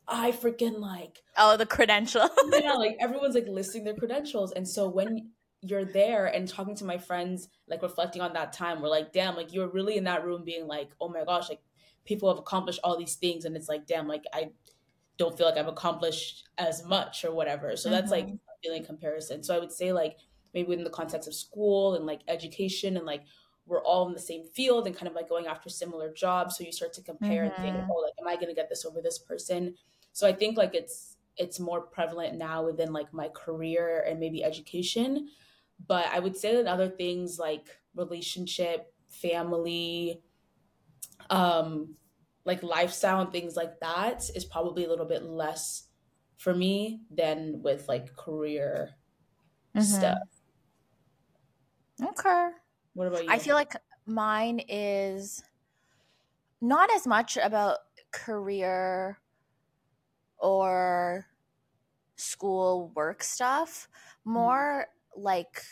I 0.08 0.32
freaking 0.32 0.80
like. 0.80 1.24
Oh, 1.38 1.58
the 1.58 1.66
credential. 1.66 2.30
yeah, 2.52 2.74
like 2.74 2.98
everyone's 3.00 3.34
like 3.34 3.48
listing 3.48 3.86
their 3.86 3.96
credentials. 3.96 4.52
And 4.52 4.68
so 4.68 4.88
when 4.90 5.32
you're 5.62 5.86
there 5.86 6.28
and 6.28 6.48
talking 6.48 6.76
to 6.76 6.86
my 6.86 6.98
friends, 6.98 7.48
like 7.68 7.82
reflecting 7.82 8.22
on 8.22 8.34
that 8.34 8.54
time, 8.54 8.82
we're 8.82 8.90
like, 8.90 9.14
damn, 9.14 9.36
like 9.36 9.54
you're 9.54 9.70
really 9.70 9.98
in 9.98 10.04
that 10.04 10.26
room 10.26 10.44
being 10.44 10.68
like, 10.68 10.90
oh 11.02 11.10
my 11.10 11.24
gosh, 11.24 11.50
like 11.50 11.62
people 12.06 12.30
have 12.30 12.38
accomplished 12.38 12.82
all 12.84 12.98
these 12.98 13.16
things. 13.16 13.46
And 13.46 13.56
it's 13.56 13.70
like, 13.70 13.88
damn, 13.88 14.08
like 14.08 14.26
I 14.34 14.52
don't 15.18 15.36
feel 15.36 15.48
like 15.48 15.58
I've 15.58 15.68
accomplished 15.68 16.48
as 16.58 16.86
much 16.86 17.26
or 17.26 17.34
whatever. 17.34 17.76
So 17.76 17.90
mm-hmm. 17.90 17.96
that's 17.96 18.12
like 18.12 18.28
feeling 18.64 18.86
comparison. 18.86 19.44
So 19.44 19.56
I 19.56 19.60
would 19.60 19.72
say 19.72 19.94
like 19.94 20.18
maybe 20.54 20.68
within 20.68 20.84
the 20.84 20.90
context 20.90 21.28
of 21.28 21.34
school 21.34 21.96
and 21.96 22.06
like 22.06 22.22
education 22.28 22.98
and 22.98 23.06
like 23.06 23.24
we're 23.68 23.84
all 23.84 24.08
in 24.08 24.14
the 24.14 24.20
same 24.20 24.46
field 24.46 24.88
and 24.88 24.96
kind 24.96 25.08
of 25.08 25.14
like 25.16 25.30
going 25.30 25.48
after 25.48 25.70
similar 25.70 26.12
jobs 26.14 26.58
so 26.58 26.64
you 26.64 26.72
start 26.72 26.94
to 26.94 27.04
compare 27.04 27.44
and 27.46 27.54
think 27.62 27.76
Mhm. 27.76 27.88
oh 27.90 28.02
like 28.04 28.14
am 28.20 28.28
i 28.28 28.36
going 28.36 28.48
to 28.48 28.54
get 28.56 28.70
this 28.70 28.86
over 28.86 29.02
this 29.02 29.20
person 29.20 29.76
so 30.14 30.28
i 30.28 30.34
think 30.34 30.58
like 30.58 30.74
it's 30.74 31.18
it's 31.38 31.60
more 31.60 31.82
prevalent 31.82 32.38
now 32.38 32.64
within 32.66 32.92
like 32.94 33.14
my 33.14 33.30
career 33.30 34.04
and 34.08 34.20
maybe 34.20 34.44
education 34.44 35.30
but 35.88 36.06
i 36.08 36.20
would 36.20 36.38
say 36.38 36.56
that 36.56 36.68
other 36.68 36.90
things 36.90 37.40
like 37.40 37.80
relationship 37.96 38.94
family 39.10 40.24
um 41.30 41.96
like 42.46 42.64
lifestyle 42.64 43.22
and 43.22 43.32
things 43.32 43.56
like 43.56 43.80
that 43.82 44.30
is 44.36 44.46
probably 44.46 44.86
a 44.86 44.90
little 44.90 45.06
bit 45.06 45.24
less 45.24 45.90
for 46.38 46.54
me 46.54 47.02
than 47.10 47.62
with 47.62 47.88
like 47.88 48.16
career 48.16 48.96
stuff 49.76 50.18
Mhm. 50.18 50.28
Okay. 52.02 52.52
What 52.98 53.08
about 53.08 53.22
I 53.28 53.40
feel 53.40 53.56
like 53.56 53.74
mine 54.06 54.62
is 54.68 55.44
not 56.62 56.92
as 56.94 57.06
much 57.08 57.38
about 57.38 57.80
career 58.12 59.20
or 60.38 61.28
school 62.18 62.90
work 62.96 63.24
stuff, 63.24 63.90
more 64.26 64.88
like 65.16 65.64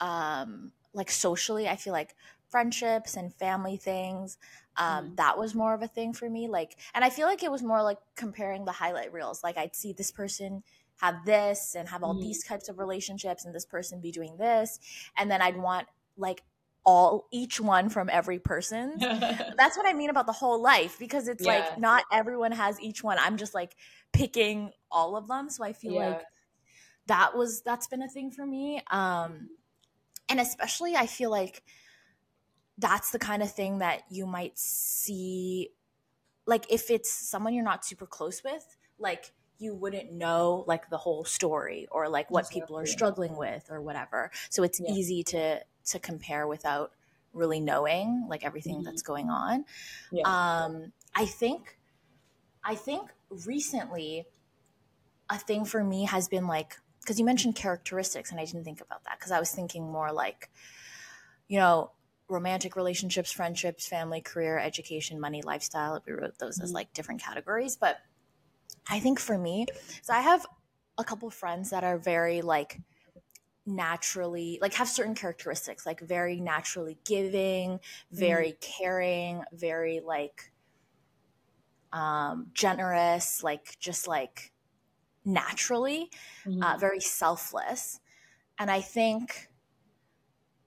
um 0.00 0.72
like 0.94 1.10
socially, 1.10 1.68
I 1.68 1.76
feel 1.76 1.92
like 1.92 2.16
friendships 2.50 3.16
and 3.16 3.34
family 3.34 3.76
things 3.76 4.38
um 4.76 5.12
Mhm. 5.12 5.16
that 5.16 5.38
was 5.38 5.54
more 5.54 5.74
of 5.74 5.82
a 5.82 5.88
thing 5.88 6.12
for 6.14 6.30
me 6.30 6.48
like 6.48 6.78
and 6.94 7.04
I 7.04 7.10
feel 7.10 7.26
like 7.28 7.42
it 7.42 7.50
was 7.52 7.62
more 7.62 7.82
like 7.82 7.98
comparing 8.16 8.64
the 8.64 8.72
highlight 8.72 9.12
reels 9.12 9.42
like 9.44 9.58
I'd 9.58 9.76
see 9.76 9.92
this 9.92 10.12
person 10.12 10.64
have 10.98 11.24
this 11.26 11.74
and 11.74 11.88
have 11.88 12.04
all 12.04 12.14
Mhm. 12.14 12.20
these 12.20 12.44
types 12.44 12.68
of 12.68 12.78
relationships 12.78 13.44
and 13.44 13.54
this 13.54 13.66
person 13.66 14.00
be 14.00 14.12
doing 14.12 14.36
this 14.38 14.78
and 15.16 15.30
then 15.30 15.42
I'd 15.42 15.56
want 15.56 15.88
like 16.16 16.44
all 16.84 17.28
each 17.32 17.60
one 17.60 17.88
from 17.88 18.10
every 18.10 18.38
person. 18.38 18.94
that's 18.98 19.76
what 19.76 19.86
I 19.86 19.92
mean 19.92 20.10
about 20.10 20.26
the 20.26 20.32
whole 20.32 20.60
life 20.60 20.98
because 20.98 21.28
it's 21.28 21.44
yeah 21.44 21.52
like 21.52 21.78
not 21.78 22.04
everyone 22.12 22.52
has 22.52 22.80
each 22.80 23.02
one. 23.02 23.18
I'm 23.18 23.36
just 23.36 23.54
like 23.54 23.74
picking 24.12 24.70
all 24.90 25.16
of 25.16 25.28
them. 25.28 25.50
So 25.50 25.64
I 25.64 25.72
feel 25.72 25.94
yeah 25.94 26.08
like 26.08 26.22
that 27.06 27.36
was 27.36 27.62
that's 27.62 27.86
been 27.86 28.02
a 28.02 28.08
thing 28.08 28.30
for 28.30 28.44
me. 28.46 28.82
Um 28.90 29.48
and 30.28 30.40
especially 30.40 30.96
I 30.96 31.06
feel 31.06 31.30
like 31.30 31.62
that's 32.78 33.10
the 33.10 33.18
kind 33.18 33.42
of 33.42 33.50
thing 33.52 33.78
that 33.78 34.02
you 34.10 34.26
might 34.26 34.58
see 34.58 35.70
like 36.46 36.70
if 36.70 36.90
it's 36.90 37.10
someone 37.10 37.54
you're 37.54 37.64
not 37.64 37.84
super 37.84 38.06
close 38.06 38.42
with, 38.44 38.76
like 38.98 39.32
you 39.58 39.74
wouldn't 39.74 40.12
know 40.12 40.64
like 40.66 40.90
the 40.90 40.98
whole 40.98 41.24
story 41.24 41.86
or 41.90 42.08
like 42.08 42.30
what 42.30 42.50
people 42.50 42.76
are 42.78 42.86
struggling 42.86 43.36
with 43.36 43.70
or 43.70 43.80
whatever. 43.80 44.30
So 44.50 44.62
it's 44.62 44.80
yeah 44.80 44.90
easy 44.92 45.22
to 45.24 45.60
to 45.86 45.98
compare 45.98 46.46
without 46.46 46.92
really 47.32 47.60
knowing 47.60 48.26
like 48.28 48.44
everything 48.44 48.78
Mhm. 48.80 48.84
that's 48.84 49.02
going 49.02 49.28
on. 49.30 49.64
yeah 50.10 50.24
Um 50.24 50.92
I 51.14 51.26
think 51.26 51.78
I 52.64 52.74
think 52.74 53.10
recently 53.30 54.26
a 55.30 55.38
thing 55.38 55.64
for 55.64 55.82
me 55.82 56.04
has 56.04 56.28
been 56.28 56.46
like 56.46 56.76
because 57.00 57.18
you 57.18 57.24
mentioned 57.24 57.54
characteristics 57.54 58.30
and 58.30 58.40
I 58.40 58.44
didn't 58.44 58.64
think 58.64 58.80
about 58.80 59.04
that 59.04 59.18
because 59.18 59.32
I 59.32 59.38
was 59.38 59.50
thinking 59.50 59.90
more 59.90 60.12
like 60.12 60.50
you 61.48 61.58
know 61.58 61.90
romantic 62.28 62.74
relationships, 62.74 63.30
friendships, 63.32 63.86
family, 63.86 64.20
career, 64.22 64.58
education, 64.58 65.20
money, 65.20 65.42
lifestyle. 65.42 66.02
We 66.06 66.14
wrote 66.14 66.38
those 66.38 66.58
as 66.60 66.70
Mhm. 66.70 66.74
like 66.74 66.92
different 66.94 67.20
categories, 67.20 67.76
but 67.76 68.00
I 68.88 69.00
think 69.00 69.18
for 69.18 69.38
me, 69.38 69.66
so 70.02 70.12
I 70.12 70.20
have 70.20 70.46
a 70.98 71.04
couple 71.04 71.28
friends 71.30 71.70
that 71.70 71.84
are 71.84 71.98
very 71.98 72.42
like 72.42 72.80
naturally 73.66 74.58
like 74.62 74.74
have 74.74 74.88
certain 74.88 75.14
characteristics 75.14 75.86
like 75.86 76.00
very 76.00 76.40
naturally 76.40 76.98
giving 77.04 77.80
very 78.12 78.54
caring 78.60 79.44
very 79.52 80.00
like 80.00 80.52
um 81.92 82.50
generous 82.52 83.42
like 83.42 83.78
just 83.78 84.08
like 84.08 84.52
naturally 85.24 86.10
Mhm. 86.44 86.62
uh, 86.62 86.76
very 86.80 87.00
selfless 87.00 88.00
and 88.58 88.70
i 88.70 88.80
think 88.80 89.48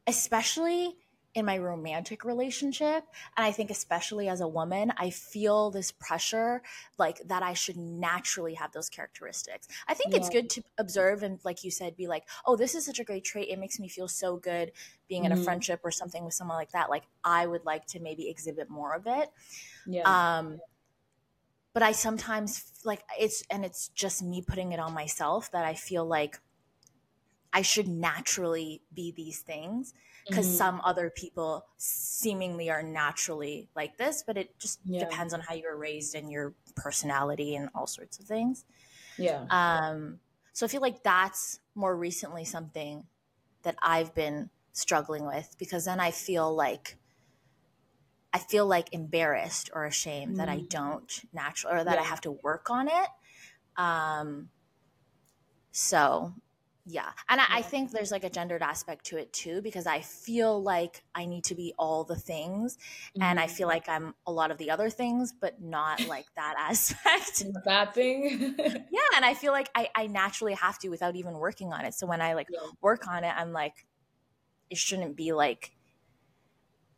especially 0.06 0.97
in 1.38 1.45
my 1.45 1.58
romantic 1.58 2.26
relationship 2.26 3.04
and 3.38 3.45
i 3.45 3.52
think 3.52 3.69
especially 3.71 4.28
as 4.28 4.41
a 4.41 4.47
woman 4.47 4.91
i 4.97 5.10
feel 5.10 5.71
this 5.71 5.91
pressure 5.91 6.62
like 6.97 7.19
that 7.26 7.43
i 7.43 7.54
should 7.54 7.78
naturally 7.78 8.56
have 8.56 8.71
those 8.71 8.89
characteristics. 8.89 9.67
I 9.88 9.93
think 9.93 10.13
it's 10.13 10.30
good 10.30 10.50
to 10.52 10.63
observe 10.78 11.23
and 11.23 11.39
like 11.45 11.63
you 11.63 11.71
said 11.71 11.95
be 11.95 12.08
like 12.08 12.28
oh 12.45 12.56
this 12.56 12.76
is 12.76 12.86
such 12.86 13.00
a 13.00 13.04
great 13.04 13.23
trait. 13.23 13.50
It 13.50 13.60
makes 13.60 13.80
me 13.80 13.88
feel 13.88 14.08
so 14.08 14.38
good 14.38 14.71
being 15.08 15.26
in 15.26 15.32
a 15.32 15.36
Mhm. 15.36 15.43
friendship 15.43 15.82
or 15.84 15.91
something 15.91 16.26
with 16.26 16.34
someone 16.34 16.58
like 16.58 16.71
that. 16.71 16.89
Like 16.89 17.04
i 17.23 17.45
would 17.45 17.65
like 17.65 17.86
to 17.88 18.00
maybe 18.00 18.30
exhibit 18.30 18.69
more 18.69 18.93
of 18.95 19.08
it. 19.08 19.30
Yeah. 19.86 20.15
Um 20.15 20.62
but 21.73 21.84
i 21.84 21.91
sometimes 21.91 22.71
like 22.84 23.04
it's 23.19 23.43
and 23.50 23.65
it's 23.65 23.89
just 23.89 24.23
me 24.23 24.41
putting 24.41 24.71
it 24.71 24.80
on 24.80 24.93
myself 24.93 25.52
that 25.52 25.65
i 25.65 25.73
feel 25.73 26.06
like 26.06 26.39
i 27.54 27.62
should 27.62 27.88
naturally 27.88 28.82
be 28.93 29.12
these 29.12 29.41
things 29.41 29.93
because 30.29 30.47
Mhm. 30.47 30.57
some 30.57 30.81
other 30.83 31.09
people 31.09 31.65
seemingly 31.77 32.69
are 32.69 32.83
naturally 32.83 33.69
like 33.75 33.97
this 33.97 34.23
but 34.23 34.37
it 34.37 34.57
just 34.59 34.81
yeah 34.85 34.97
depends 34.97 35.33
on 35.33 35.41
how 35.41 35.53
you 35.53 35.63
were 35.63 35.77
raised 35.77 36.15
and 36.15 36.31
your 36.31 36.55
personality 36.75 37.55
and 37.55 37.69
all 37.75 37.87
sorts 37.87 38.19
of 38.19 38.25
things 38.25 38.65
yeah 39.17 39.49
um 39.49 40.19
so 40.53 40.65
i 40.65 40.69
feel 40.69 40.81
like 40.81 41.03
that's 41.03 41.59
more 41.75 41.95
recently 41.95 42.45
something 42.45 43.07
that 43.63 43.75
i've 43.81 44.15
been 44.15 44.49
struggling 44.73 45.25
with 45.25 45.55
because 45.59 45.85
then 45.85 45.99
i 45.99 46.11
feel 46.11 46.53
like 46.55 46.97
I 48.33 48.39
feel 48.39 48.65
like 48.65 48.93
embarrassed 48.93 49.69
or 49.73 49.85
ashamed 49.85 50.37
that 50.37 50.49
I 50.49 50.59
Mhm. 50.59 50.67
don't 50.69 51.25
naturally 51.33 51.75
or 51.77 51.83
that 51.83 51.97
I 51.97 52.03
have 52.03 52.21
to 52.21 52.31
work 52.31 52.69
on 52.69 52.87
it. 52.87 53.09
Um, 53.77 54.51
so 55.71 56.33
yeah. 56.89 57.12
And 57.28 57.41
I, 57.41 57.45
I 57.50 57.62
think 57.62 57.91
there's 57.91 58.12
like 58.12 58.23
a 58.23 58.30
gendered 58.30 58.62
aspect 58.62 59.06
to 59.08 59.17
it 59.17 59.34
too, 59.34 59.62
because 59.62 59.86
I 59.88 60.00
feel 60.02 60.62
like 60.62 61.04
I 61.13 61.26
need 61.26 61.43
to 61.45 61.56
be 61.56 61.73
all 61.78 62.06
the 62.06 62.15
things 62.15 62.78
and 63.19 63.39
I 63.39 63.47
Mhm. 63.47 63.52
feel 63.52 63.67
like 63.67 63.89
I'm 63.89 64.15
a 64.26 64.32
lot 64.32 64.52
of 64.52 64.58
the 64.58 64.71
other 64.71 64.89
things, 64.89 65.34
but 65.34 65.62
not 65.62 66.06
like 66.06 66.28
that 66.36 66.56
aspect. 66.58 67.43
Bad 67.65 67.93
thing 67.93 68.56
yeah. 68.89 69.00
And 69.15 69.26
I 69.26 69.34
feel 69.34 69.52
like 69.52 69.69
I, 69.76 69.89
I 69.95 70.08
naturally 70.08 70.54
have 70.54 70.80
to 70.80 70.89
without 70.89 71.15
even 71.15 71.34
working 71.34 71.73
on 71.73 71.86
it. 71.86 71.93
So 71.93 72.08
when 72.08 72.21
I 72.21 72.34
like 72.34 72.47
yeah 72.47 72.67
work 72.82 73.08
on 73.08 73.23
it, 73.23 73.34
I'm 73.36 73.52
like, 73.52 73.86
it 74.69 74.78
shouldn't 74.78 75.15
be 75.17 75.34
like 75.34 75.73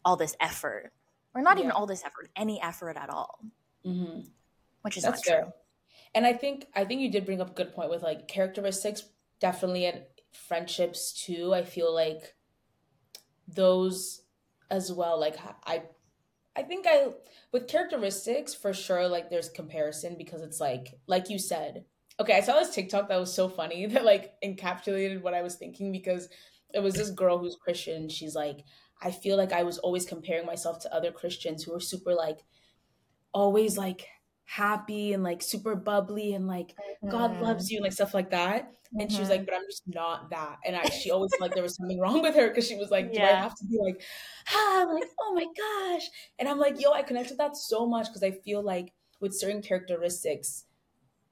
all 0.06 0.16
this 0.16 0.36
effort 0.40 0.92
or 1.34 1.42
not 1.42 1.58
even 1.60 1.72
all 1.72 1.86
this 1.86 2.04
effort, 2.04 2.30
any 2.36 2.62
effort 2.62 2.98
at 2.98 3.10
all. 3.10 3.40
hmm 3.84 4.22
which 4.82 4.98
is 4.98 5.04
that's 5.04 5.22
not 5.22 5.24
true. 5.24 5.44
fair 5.44 5.54
and 6.16 6.26
i 6.26 6.34
think 6.34 6.68
i 6.76 6.86
think 6.86 7.02
you 7.02 7.12
did 7.12 7.26
bring 7.26 7.42
up 7.42 7.52
a 7.52 7.54
good 7.54 7.74
point 7.74 7.90
with 7.90 8.04
like 8.04 8.28
characteristics 8.28 9.04
definitely 9.40 9.86
in 9.86 10.04
friendships 10.32 11.14
too 11.26 11.54
i 11.54 11.64
feel 11.64 11.94
like 11.94 12.36
those 13.48 14.22
as 14.70 14.92
well 14.92 15.20
like 15.20 15.38
i 15.66 15.82
i 16.56 16.62
think 16.62 16.86
i 16.88 17.08
with 17.52 17.68
characteristics 17.68 18.54
for 18.54 18.74
sure 18.74 19.08
like 19.08 19.30
there's 19.30 19.50
comparison 19.50 20.16
because 20.18 20.42
it's 20.42 20.60
like 20.60 21.00
like 21.08 21.30
you 21.30 21.40
said 21.40 21.84
okay 22.20 22.38
i 22.38 22.42
saw 22.42 22.60
this 22.60 22.74
tiktok 22.74 23.10
that 23.10 23.20
was 23.20 23.34
so 23.34 23.50
funny 23.50 23.86
that 23.88 24.06
like 24.06 24.34
encapsulated 24.44 25.22
what 25.22 25.34
i 25.34 25.42
was 25.42 25.56
thinking 25.56 25.92
because 25.92 26.30
it 26.72 26.84
was 26.84 26.94
this 26.94 27.10
girl 27.10 27.40
who's 27.40 27.56
christian. 27.56 28.08
She's 28.10 28.36
like 28.36 28.64
i 29.02 29.10
feel 29.10 29.38
like 29.38 29.54
i 29.54 29.64
was 29.64 29.80
always 29.80 30.06
comparing 30.06 30.46
myself 30.46 30.80
to 30.82 30.94
other 30.94 31.12
christians 31.12 31.64
who 31.64 31.74
were 31.74 31.80
super 31.80 32.14
like 32.14 32.40
always 33.34 33.78
like 33.78 34.08
happy 34.50 35.14
and 35.14 35.24
like 35.24 35.42
super 35.42 35.76
bubbly 35.76 36.34
and 36.34 36.48
like 36.48 36.76
God 37.08 37.32
Mhm. 37.32 37.40
loves 37.40 37.70
you 37.70 37.78
and 37.78 37.84
like 37.84 37.94
stuff 37.94 38.14
like 38.14 38.32
that. 38.32 38.72
And 39.00 39.12
she 39.12 39.22
was 39.22 39.30
like, 39.30 39.46
but 39.46 39.54
I'm 39.56 39.66
just 39.70 39.84
not 39.88 40.32
that. 40.32 40.58
And 40.66 40.76
I, 40.76 40.90
she 40.90 41.12
always 41.12 41.36
felt 41.38 41.50
like 41.50 41.54
there 41.54 41.64
was 41.64 41.76
something 41.78 42.00
wrong 42.00 42.22
with 42.22 42.36
her 42.36 42.50
because 42.50 42.68
she 42.68 42.76
was 42.76 42.90
like, 42.92 43.14
do 43.14 43.24
I 43.24 43.34
have 43.34 43.56
to 43.56 43.66
be 43.66 43.78
like, 43.82 44.02
ah, 44.54 44.88
like, 44.92 45.06
oh 45.20 45.34
my 45.34 45.46
gosh. 45.58 46.08
And 46.40 46.50
I'm 46.50 46.60
like, 46.60 46.82
yo, 46.82 46.92
I 46.92 47.04
connect 47.04 47.30
with 47.30 47.38
that 47.38 47.56
so 47.56 47.86
much 47.88 48.08
because 48.08 48.24
I 48.24 48.32
feel 48.32 48.62
like 48.64 48.94
with 49.22 49.34
certain 49.38 49.62
characteristics, 49.62 50.66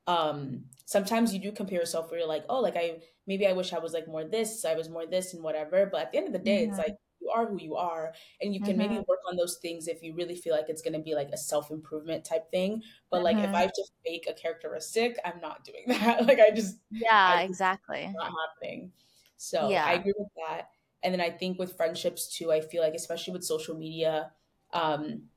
um, 0.07 0.65
sometimes 0.85 1.33
you 1.33 1.39
do 1.39 1.51
compare 1.51 1.79
yourself 1.79 2.09
where 2.09 2.19
you're 2.19 2.27
like, 2.29 2.45
oh, 2.49 2.61
like 2.61 2.75
I 2.77 3.01
maybe 3.25 3.45
I 3.47 3.53
wish 3.53 3.73
I 3.73 3.79
was 3.79 3.93
like 3.93 4.07
more 4.07 4.23
this, 4.23 4.63
I 4.65 4.75
was 4.75 4.89
more 4.89 5.05
this 5.05 5.33
and 5.33 5.43
whatever. 5.43 5.85
But 5.85 6.01
at 6.01 6.11
the 6.11 6.17
end 6.19 6.27
of 6.27 6.33
the 6.33 6.39
day, 6.39 6.63
it's 6.63 6.77
Mhm. 6.77 6.77
like 6.77 6.95
you 7.19 7.29
are 7.29 7.45
who 7.47 7.57
you 7.61 7.75
are 7.75 8.13
and 8.41 8.53
you 8.53 8.61
can 8.61 8.77
maybe 8.77 8.97
Mhm. 8.97 9.05
work 9.07 9.19
on 9.29 9.35
those 9.35 9.57
things 9.61 9.87
if 9.87 10.03
you 10.03 10.13
really 10.13 10.35
feel 10.35 10.55
like 10.55 10.69
it's 10.69 10.81
going 10.81 10.93
to 10.93 10.99
be 10.99 11.15
like 11.15 11.29
a 11.31 11.37
self-improvement 11.37 12.23
type 12.25 12.49
thing 12.51 12.81
but 13.09 13.23
like 13.23 13.37
if 13.43 13.49
Mhm. 13.49 13.57
i 13.57 13.61
have 13.61 13.71
to 13.73 13.83
fake 14.05 14.27
a 14.29 14.33
characteristic 14.33 15.17
i'm 15.25 15.39
not 15.41 15.63
doing 15.63 15.83
that 15.87 16.25
like 16.25 16.39
i 16.39 16.49
just 16.51 16.79
Yeah, 16.89 17.33
i 17.33 17.37
just 17.37 17.45
exactly. 17.45 18.19
not 18.19 18.31
happening 18.47 18.93
so 19.37 19.59
yeah. 19.59 19.85
i 19.85 19.93
agree 19.93 20.13
with 20.17 20.29
that 20.47 20.69
and 21.03 21.13
then 21.13 21.21
i 21.21 21.29
think 21.29 21.59
with 21.59 21.75
friendships 21.77 22.35
too 22.35 22.51
i 22.51 22.61
feel 22.61 22.81
like 22.83 22.93
especially 22.93 23.33
with 23.33 23.43
social 23.43 23.77
media 23.77 24.31
um 24.73 25.29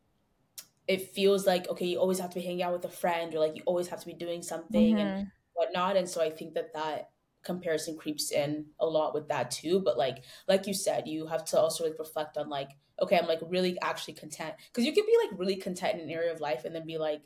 it 0.88 1.10
feels 1.10 1.46
like 1.46 1.68
okay 1.68 1.86
you 1.86 1.98
always 1.98 2.18
have 2.18 2.30
to 2.30 2.36
be 2.40 2.44
hanging 2.44 2.62
out 2.62 2.72
with 2.72 2.84
a 2.84 2.88
friend 2.90 3.34
or 3.34 3.38
like 3.38 3.56
you 3.56 3.62
always 3.66 3.88
have 3.88 4.00
to 4.00 4.06
be 4.06 4.14
doing 4.14 4.42
something 4.42 5.00
and 5.00 5.14
Mhm. 5.14 5.30
whatnot 5.54 5.96
and 5.96 6.08
so 6.08 6.20
i 6.22 6.30
think 6.30 6.54
that 6.54 6.72
that 6.74 7.10
comparison 7.42 7.96
creeps 7.96 8.32
in 8.32 8.66
a 8.80 8.86
lot 8.86 9.14
with 9.14 9.28
that 9.28 9.50
too 9.50 9.80
but 9.80 9.96
like 9.96 10.24
like 10.48 10.66
you 10.66 10.74
said 10.74 11.08
you 11.08 11.26
have 11.26 11.44
to 11.44 11.58
also 11.58 11.84
like 11.84 11.98
reflect 11.98 12.36
on 12.36 12.48
like 12.48 12.70
okay 13.00 13.18
i'm 13.18 13.26
like 13.26 13.40
really 13.46 13.78
actually 13.80 14.12
content 14.12 14.54
because 14.68 14.84
you 14.84 14.92
can 14.92 15.04
be 15.06 15.16
like 15.24 15.38
really 15.38 15.56
content 15.56 15.94
in 15.94 16.00
an 16.00 16.10
area 16.10 16.32
of 16.32 16.40
life 16.40 16.64
and 16.64 16.74
then 16.74 16.86
be 16.86 16.98
like 16.98 17.22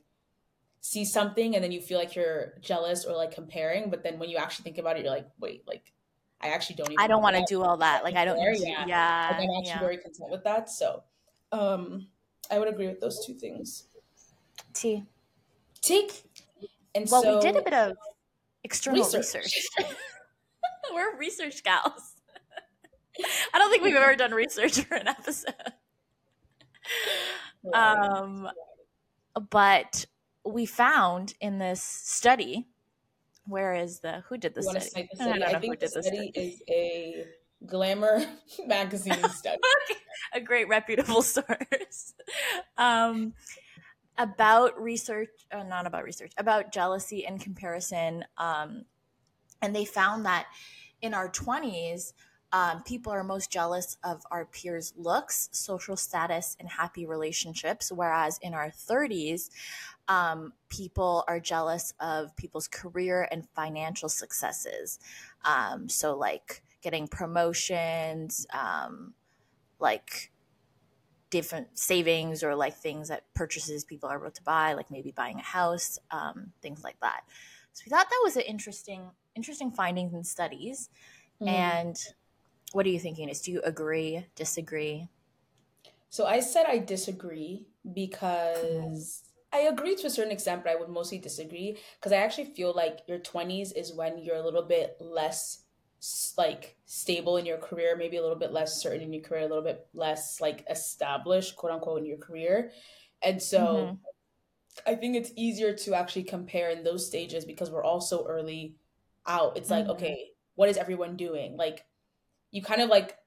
see 0.81 1.05
something 1.05 1.55
and 1.55 1.64
then 1.64 1.72
you 1.72 1.81
feel 1.81 1.98
like 1.98 2.14
you're 2.14 2.55
jealous 2.61 3.05
or 3.05 3.16
like 3.16 3.33
comparing 3.33 3.90
but 3.90 4.03
then 4.03 4.18
when 4.18 4.29
you 4.29 4.37
actually 4.37 4.62
think 4.62 4.79
about 4.79 4.96
it 4.96 5.03
you're 5.03 5.12
like 5.12 5.27
wait 5.40 5.64
like 5.66 5.92
i 6.40 6.48
actually 6.48 6.77
don't 6.77 6.92
even 6.92 7.03
I 7.03 7.09
don't 7.09 7.22
want 7.22 7.37
to 7.37 7.44
do 7.48 7.62
all 7.62 7.79
that. 7.79 8.05
Like 8.05 8.16
I 8.16 8.27
don't. 8.27 8.38
Yeah. 8.38 8.53
yeah. 8.61 8.77
like, 8.77 8.88
Yeah. 8.88 9.31
i'm 9.31 9.48
actually 9.59 9.81
very 9.81 9.96
content 9.96 10.31
with 10.31 10.44
that 10.44 10.70
so 10.70 11.03
um 11.53 12.07
i 12.50 12.59
would 12.59 12.68
agree 12.68 12.87
with 12.87 13.00
those 13.00 13.24
two 13.24 13.35
things 13.35 13.88
T. 14.74 15.05
take 15.81 16.22
and 16.94 17.09
Well, 17.11 17.22
so 17.22 17.35
we 17.37 17.40
did 17.40 17.57
a 17.57 17.62
bit 17.62 17.72
of 17.72 17.96
external 18.64 19.05
research. 19.05 19.24
research. 19.35 19.96
We're 20.94 21.16
research 21.16 21.62
gals. 21.62 22.14
I 23.55 23.59
don't 23.59 23.70
think 23.70 23.83
we've 23.83 23.94
ever 23.94 24.16
done 24.16 24.33
research 24.33 24.81
for 24.81 24.94
an 24.96 25.09
episode. 25.09 25.55
Um, 27.72 28.48
but 29.50 30.05
we 30.44 30.66
found 30.66 31.35
in 31.40 31.59
this 31.59 31.83
study, 31.83 32.66
where 33.46 33.74
is 33.74 34.00
the 34.00 34.22
who 34.29 34.37
did 34.37 34.55
the 34.55 34.61
you 34.61 34.66
want 34.66 34.81
to 34.81 34.85
study? 34.87 35.09
cite 35.16 35.27
I 35.27 35.31
don't 35.31 35.40
know 35.40 35.46
I, 35.46 35.61
think 35.61 35.79
the 35.81 35.88
study 35.88 36.31
study. 36.33 36.33
is 36.35 36.62
a 36.68 37.24
glamour 37.66 38.24
magazine 38.66 39.22
study. 39.31 39.59
a 40.35 40.40
great 40.40 40.68
reputable 40.68 41.22
source 41.22 42.14
um, 42.77 43.33
about 44.18 44.81
research 44.81 45.31
uh, 45.53 45.62
not 45.62 45.87
about 45.87 46.05
research 46.05 46.33
about 46.37 46.72
jealousy 46.72 47.27
and 47.27 47.40
comparison 47.40 48.24
um, 48.38 48.85
and 49.62 49.74
they 49.74 49.85
found 49.85 50.24
that 50.24 50.46
in 51.03 51.14
our 51.14 51.29
20s 51.29 52.12
um, 52.53 52.85
people 52.85 53.12
are 53.12 53.24
most 53.24 53.50
jealous 53.50 53.96
of 54.05 54.22
our 54.31 54.44
peers 54.44 54.92
looks 54.96 55.48
social 55.53 55.96
status 55.96 56.57
and 56.61 56.68
happy 56.68 57.07
relationships 57.07 57.90
whereas 57.90 58.38
in 58.42 58.55
our 58.55 58.68
30s 58.68 59.50
um, 60.09 60.53
people 60.68 61.24
are 61.29 61.40
jealous 61.40 61.94
of 62.00 62.35
people's 62.37 62.68
career 62.68 63.29
and 63.31 63.48
financial 63.55 64.09
successes. 64.09 64.98
Um, 65.44 65.88
so 65.88 66.16
like 66.16 66.62
getting 66.83 67.09
promotions 67.09 68.46
um, 68.53 69.14
like 69.79 70.31
different 71.34 71.76
savings 71.76 72.44
or 72.44 72.54
like 72.54 72.76
things 72.76 73.08
that 73.08 73.24
purchases 73.34 73.82
people 73.82 74.08
are 74.08 74.20
able 74.20 74.30
to 74.30 74.42
buy 74.44 74.72
like 74.74 74.88
maybe 74.88 75.10
buying 75.10 75.40
a 75.40 75.42
house 75.42 75.98
um, 76.12 76.52
things 76.62 76.84
like 76.84 76.94
that. 77.00 77.24
So 77.72 77.82
we 77.84 77.90
thought 77.90 78.08
that 78.08 78.20
was 78.22 78.36
an 78.36 78.42
interesting 78.42 79.10
interesting 79.34 79.72
findings 79.72 80.14
and 80.14 80.24
studies. 80.24 80.90
Mhm. 81.42 81.48
and 81.48 81.96
what 82.70 82.86
are 82.86 82.90
you 82.90 83.00
thinking? 83.00 83.28
Is 83.28 83.40
do 83.40 83.50
you 83.50 83.60
agree 83.62 84.26
disagree? 84.36 85.08
So 86.08 86.24
I 86.24 86.38
said 86.38 86.66
I 86.68 86.78
disagree 86.78 87.66
because 87.92 89.24
I 89.52 89.62
agree 89.66 89.96
to 89.96 90.06
a 90.06 90.10
certain 90.10 90.30
extent, 90.30 90.62
but 90.62 90.70
I 90.70 90.76
would 90.76 90.88
mostly 90.88 91.18
disagree 91.18 91.78
because 91.98 92.12
I 92.12 92.18
actually 92.18 92.44
feel 92.44 92.72
like 92.72 93.00
your 93.08 93.18
20s 93.18 93.72
is 93.72 93.92
when 93.92 94.18
you're 94.18 94.36
a 94.36 94.44
little 94.44 94.62
bit 94.62 94.98
less 95.00 95.63
like 96.36 96.76
stable 96.86 97.36
in 97.36 97.46
your 97.46 97.58
career, 97.58 97.96
maybe 97.96 98.16
a 98.16 98.22
little 98.22 98.38
bit 98.38 98.52
less 98.52 98.82
certain 98.82 99.02
in 99.02 99.12
your 99.12 99.22
career, 99.22 99.42
a 99.42 99.48
little 99.48 99.62
bit 99.64 99.88
less 99.94 100.40
like 100.40 100.64
established, 100.70 101.56
quote 101.56 101.72
unquote, 101.72 101.98
in 102.00 102.06
your 102.06 102.18
career. 102.18 102.72
And 103.22 103.42
so 103.42 103.92
Mhm. 103.92 104.04
I 104.86 104.94
think 104.96 105.16
it's 105.16 105.32
easier 105.36 105.74
to 105.74 105.94
actually 105.94 106.24
compare 106.24 106.70
in 106.70 106.84
those 106.84 107.06
stages 107.06 107.44
because 107.44 107.70
we're 107.70 107.84
all 107.84 108.00
so 108.00 108.26
early 108.26 108.76
out. 109.26 109.56
It's 109.56 109.70
like, 109.70 109.86
Mhm. 109.86 109.88
okay, 109.88 110.32
what 110.56 110.68
is 110.68 110.76
everyone 110.76 111.16
doing? 111.16 111.56
Like, 111.56 111.86
you 112.50 112.62
kind 112.62 112.82
of 112.82 112.90
like 112.90 113.18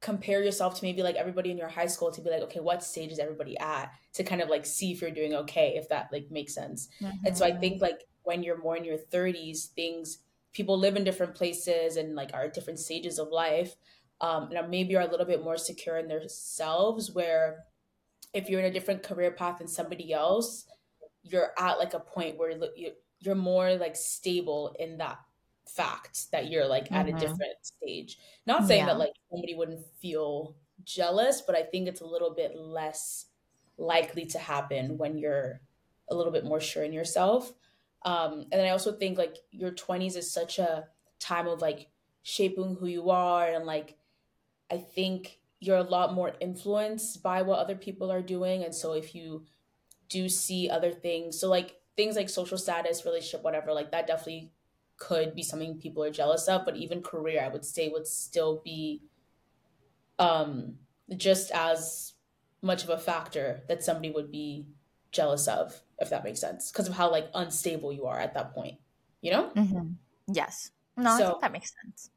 compare 0.00 0.42
yourself 0.44 0.76
to 0.76 0.84
maybe 0.84 1.02
like 1.02 1.16
everybody 1.16 1.50
in 1.50 1.58
your 1.58 1.68
high 1.68 1.86
school 1.86 2.12
to 2.12 2.22
be 2.22 2.30
like, 2.30 2.42
okay, 2.42 2.60
what 2.60 2.84
stage 2.84 3.10
is 3.10 3.18
everybody 3.18 3.58
at 3.58 3.92
to 4.14 4.24
kind 4.24 4.40
of 4.40 4.48
like 4.48 4.64
see 4.66 4.92
if 4.92 5.00
you're 5.00 5.10
doing 5.10 5.34
okay, 5.34 5.76
if 5.76 5.88
that 5.88 6.08
like 6.12 6.30
makes 6.30 6.54
sense. 6.54 6.88
And 7.24 7.36
so 7.36 7.44
I 7.44 7.52
Mhm. 7.52 7.58
think 7.58 7.82
like 7.82 8.00
when 8.22 8.42
you're 8.42 8.58
more 8.62 8.76
in 8.76 8.84
your 8.84 8.98
30s, 8.98 9.66
things 9.66 10.24
people 10.58 10.78
live 10.78 10.96
in 10.96 11.04
different 11.04 11.36
places 11.36 11.96
and 11.96 12.16
like 12.16 12.34
are 12.34 12.44
at 12.46 12.54
different 12.54 12.80
stages 12.80 13.20
of 13.20 13.30
life. 13.30 13.76
Um, 14.20 14.50
and 14.52 14.70
maybe 14.70 14.96
are 14.96 15.02
a 15.08 15.10
little 15.10 15.26
bit 15.26 15.44
more 15.44 15.56
secure 15.58 15.98
in 15.98 16.08
themselves 16.08 17.12
where 17.12 17.66
if 18.34 18.48
you're 18.48 18.60
in 18.60 18.66
a 18.66 18.72
different 18.72 19.02
career 19.02 19.32
path 19.32 19.58
than 19.58 19.68
somebody 19.68 20.12
else, 20.12 20.66
you're 21.22 21.52
at 21.58 21.78
like 21.78 21.94
a 21.94 22.00
point 22.00 22.38
where 22.38 22.52
you're 23.20 23.34
more 23.34 23.74
like 23.76 23.96
stable 23.96 24.74
in 24.78 24.98
that 24.98 25.18
fact 25.68 26.30
that 26.32 26.50
you're 26.50 26.66
like 26.66 26.88
at 26.92 27.08
a 27.08 27.12
Mhm. 27.12 27.14
different 27.14 27.56
stage. 27.62 28.18
Not 28.46 28.66
saying 28.66 28.86
that 28.86 28.98
like 28.98 29.12
somebody 29.30 29.54
wouldn't 29.54 29.86
feel 30.00 30.56
jealous, 30.84 31.42
but 31.42 31.56
I 31.56 31.62
think 31.64 31.88
it's 31.88 32.00
a 32.00 32.06
little 32.06 32.34
bit 32.34 32.56
less 32.56 33.26
likely 33.76 34.26
to 34.26 34.38
happen 34.38 34.98
when 34.98 35.18
you're 35.18 35.60
a 36.10 36.14
little 36.14 36.32
bit 36.32 36.44
more 36.44 36.60
sure 36.60 36.84
in 36.84 36.92
yourself. 36.92 37.52
Um, 38.02 38.46
and 38.50 38.52
then 38.52 38.66
I 38.66 38.70
also 38.70 38.92
think 38.92 39.18
like 39.18 39.36
your 39.50 39.72
20s 39.72 40.16
is 40.16 40.32
such 40.32 40.58
a 40.58 40.86
time 41.18 41.48
of 41.48 41.60
like 41.60 41.88
shaping 42.22 42.76
who 42.78 42.86
you 42.86 43.10
are 43.10 43.48
and 43.48 43.64
like 43.64 43.96
I 44.70 44.78
think 44.78 45.38
you're 45.60 45.76
a 45.78 45.82
lot 45.82 46.14
more 46.14 46.34
influenced 46.40 47.22
by 47.22 47.42
what 47.42 47.58
other 47.58 47.74
people 47.74 48.12
are 48.12 48.22
doing. 48.22 48.62
And 48.62 48.74
so 48.74 48.92
if 48.92 49.14
you 49.14 49.44
do 50.08 50.28
see 50.28 50.70
other 50.70 50.92
things, 50.92 51.40
so 51.40 51.48
like 51.48 51.80
things 51.96 52.16
like 52.16 52.28
social 52.28 52.58
status, 52.58 53.04
relationship, 53.04 53.42
whatever, 53.42 53.72
like 53.72 53.90
that 53.90 54.06
definitely 54.06 54.52
could 54.96 55.34
be 55.34 55.42
something 55.42 55.78
people 55.78 56.02
are 56.04 56.10
jealous 56.10 56.46
of. 56.48 56.64
But 56.64 56.76
even 56.76 57.02
career, 57.02 57.42
I 57.44 57.48
would 57.48 57.64
say 57.64 57.88
would 57.88 58.06
still 58.06 58.60
be 58.64 59.02
um 60.18 60.74
just 61.16 61.50
as 61.52 62.14
much 62.60 62.84
of 62.84 62.90
a 62.90 62.98
factor 62.98 63.62
that 63.68 63.82
somebody 63.82 64.10
would 64.10 64.30
be 64.30 64.66
jealous 65.12 65.48
of, 65.48 65.82
if 66.00 66.10
that 66.10 66.24
makes 66.24 66.40
sense. 66.40 66.70
Because 66.70 66.88
of 66.88 66.94
how 66.94 67.10
like 67.10 67.28
unstable 67.34 67.92
you 67.92 68.06
are 68.06 68.18
at 68.18 68.34
that 68.34 68.54
point. 68.54 68.78
You 69.20 69.32
know? 69.32 69.50
Mhm. 69.56 69.94
yes 70.32 70.70
no 70.96 71.10
i 71.10 71.18
So 71.18 71.26
think 71.30 71.40
that 71.40 71.52
makes 71.52 71.72
sense 71.82 72.10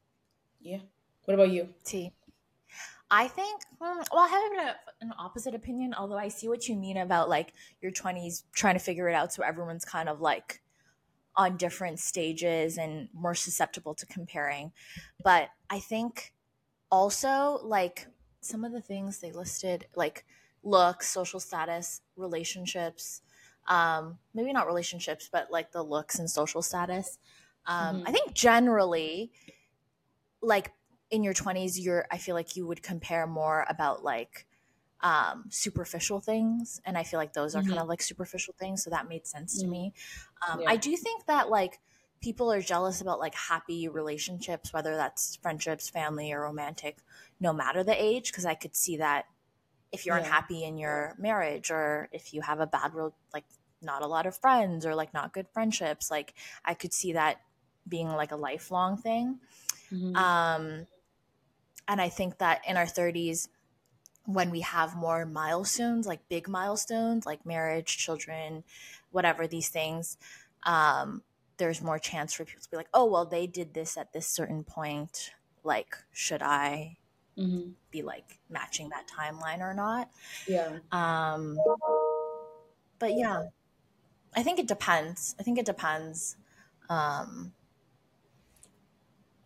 yeah. 0.60 0.78
What 1.24 1.34
about 1.34 1.50
you? 1.50 1.68
T. 1.84 2.12
I 3.10 3.28
think, 3.28 3.60
mm, 3.80 4.06
well, 4.12 4.24
I 4.24 4.28
have 4.28 4.66
a, 4.68 4.76
an 5.04 5.12
opposite 5.18 5.54
opinion, 5.54 5.92
although 5.92 6.16
I 6.16 6.28
see 6.28 6.48
what 6.48 6.68
you 6.68 6.76
mean 6.76 6.96
about 6.96 7.28
like 7.28 7.52
your 7.80 7.92
20s 7.92 8.44
trying 8.52 8.74
to 8.74 8.80
figure 8.80 9.08
it 9.08 9.14
out. 9.14 9.32
So 9.32 9.42
everyone's 9.42 9.84
kind 9.84 10.08
of 10.08 10.20
like 10.20 10.62
on 11.36 11.56
different 11.56 11.98
stages 11.98 12.78
and 12.78 13.08
more 13.12 13.34
susceptible 13.34 13.94
to 13.94 14.06
comparing. 14.06 14.72
But 15.22 15.48
I 15.68 15.80
think 15.80 16.32
also 16.90 17.58
like 17.62 18.06
some 18.40 18.64
of 18.64 18.72
the 18.72 18.80
things 18.80 19.18
they 19.18 19.32
listed, 19.32 19.86
like 19.94 20.24
looks, 20.62 21.08
social 21.10 21.40
status, 21.40 22.02
relationships, 22.16 23.22
um, 23.66 24.18
maybe 24.34 24.52
not 24.52 24.66
relationships, 24.66 25.28
but 25.32 25.50
like 25.50 25.72
the 25.72 25.82
looks 25.82 26.18
and 26.18 26.30
social 26.30 26.62
status. 26.62 27.18
Um, 27.66 28.02
I 28.06 28.10
Mhm. 28.10 28.12
think 28.12 28.34
generally, 28.34 29.32
like 30.40 30.72
in 31.10 31.22
your 31.22 31.34
20s 31.34 31.78
you're 31.78 32.06
i 32.10 32.18
feel 32.18 32.34
like 32.34 32.56
you 32.56 32.66
would 32.66 32.82
compare 32.82 33.26
more 33.26 33.64
about 33.68 34.02
like 34.02 34.46
um 35.00 35.44
superficial 35.50 36.20
things 36.20 36.80
and 36.84 36.96
i 36.96 37.02
feel 37.02 37.18
like 37.18 37.32
those 37.32 37.54
are 37.54 37.62
kind 37.62 37.78
Mhm. 37.78 37.82
of 37.82 37.88
like 37.88 38.02
superficial 38.02 38.54
things 38.58 38.82
so 38.82 38.90
that 38.90 39.08
made 39.08 39.26
sense 39.26 39.58
to 39.58 39.66
Mhm. 39.66 39.68
me 39.68 39.92
um 40.48 40.62
Yeah. 40.62 40.66
i 40.66 40.76
do 40.76 40.96
think 40.96 41.26
that 41.26 41.50
like 41.50 41.80
people 42.20 42.52
are 42.52 42.60
jealous 42.60 43.00
about 43.00 43.18
like 43.18 43.34
happy 43.34 43.88
relationships 43.88 44.72
whether 44.72 44.96
that's 44.96 45.36
friendships 45.36 45.88
family 45.90 46.32
or 46.32 46.40
romantic 46.42 46.98
no 47.40 47.52
matter 47.52 47.82
the 47.84 48.02
age 48.02 48.30
because 48.30 48.44
i 48.46 48.54
could 48.54 48.74
see 48.76 48.96
that 48.96 49.26
if 49.92 50.06
you're 50.06 50.16
Yeah. 50.16 50.22
unhappy 50.24 50.64
in 50.64 50.78
your 50.78 51.14
marriage 51.18 51.70
or 51.70 52.08
if 52.12 52.32
you 52.34 52.40
have 52.40 52.60
a 52.60 52.66
bad 52.66 52.94
real 52.94 53.14
like 53.34 53.44
not 53.82 54.02
a 54.02 54.06
lot 54.06 54.26
of 54.26 54.36
friends 54.36 54.86
or 54.86 54.94
like 54.94 55.12
not 55.12 55.32
good 55.32 55.48
friendships 55.48 56.10
like 56.10 56.34
i 56.64 56.74
could 56.74 56.92
see 56.92 57.12
that 57.14 57.40
being 57.88 58.08
like 58.08 58.30
a 58.32 58.36
lifelong 58.36 58.96
thing 58.96 59.40
Mhm. 59.90 60.16
um, 60.16 60.86
and 61.88 62.00
I 62.00 62.08
think 62.08 62.38
that 62.38 62.62
in 62.66 62.76
our 62.76 62.86
30s, 62.86 63.48
when 64.24 64.50
we 64.50 64.60
have 64.60 64.94
more 64.94 65.26
milestones, 65.26 66.06
like 66.06 66.28
big 66.28 66.48
milestones, 66.48 67.26
like 67.26 67.44
marriage, 67.44 67.98
children, 67.98 68.62
whatever 69.10 69.46
these 69.46 69.68
things, 69.68 70.16
um, 70.62 71.22
there's 71.56 71.82
more 71.82 71.98
chance 71.98 72.32
for 72.32 72.44
people 72.44 72.62
to 72.62 72.70
be 72.70 72.76
like, 72.76 72.88
oh, 72.94 73.04
well, 73.04 73.26
they 73.26 73.46
did 73.46 73.74
this 73.74 73.96
at 73.96 74.12
this 74.12 74.26
certain 74.28 74.64
point. 74.64 75.32
Like, 75.64 75.96
should 76.12 76.42
I 76.42 76.98
Mhm. 77.36 77.74
be 77.90 78.02
like 78.02 78.38
matching 78.50 78.90
that 78.90 79.08
timeline 79.08 79.60
or 79.60 79.74
not? 79.74 80.10
Yeah. 80.46 80.78
Um, 80.90 81.58
but 82.98 83.14
yeah, 83.14 83.44
I 84.34 84.42
think 84.42 84.58
it 84.58 84.68
depends. 84.68 85.34
I 85.38 85.42
think 85.42 85.58
it 85.58 85.66
depends. 85.66 86.36
Um, 86.88 87.52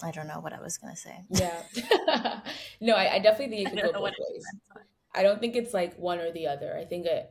I 0.02 0.10
don't 0.10 0.26
know 0.26 0.40
what 0.40 0.52
I 0.52 0.60
was 0.60 0.78
gonna 0.78 0.96
say. 0.96 1.24
Yeah. 1.30 1.62
no, 2.80 2.94
I, 2.94 3.14
I 3.14 3.18
definitely 3.18 3.56
think 3.56 3.68
it 3.68 3.82
could 3.82 3.94
go 3.94 4.00
both 4.00 4.14
ways. 4.18 4.44
I 5.14 5.22
don't 5.22 5.40
think 5.40 5.56
it's 5.56 5.72
like 5.72 5.96
one 5.96 6.18
or 6.18 6.30
the 6.30 6.48
other. 6.48 6.76
I 6.76 6.84
think 6.84 7.06
it 7.06 7.30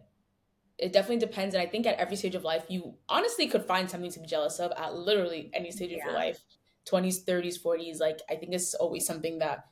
it 0.77 0.91
definitely 0.91 1.25
depends, 1.25 1.55
and 1.55 1.61
I 1.61 1.67
think 1.67 1.85
at 1.85 1.97
every 1.97 2.17
stage 2.17 2.35
of 2.35 2.43
life, 2.43 2.65
you 2.67 2.95
honestly 3.07 3.47
could 3.47 3.63
find 3.65 3.89
something 3.89 4.11
to 4.11 4.19
be 4.19 4.25
jealous 4.25 4.59
of 4.59 4.71
at 4.77 4.93
literally 4.95 5.51
any 5.53 5.71
stage 5.71 5.91
of 5.91 5.99
your 6.03 6.13
life. 6.13 6.39
20s 6.85 7.23
30s 7.23 7.57
40s 7.57 7.99
like 7.99 8.19
i 8.29 8.35
think 8.35 8.53
it's 8.53 8.75
always 8.75 9.07
something 9.07 9.39
that 9.39 9.65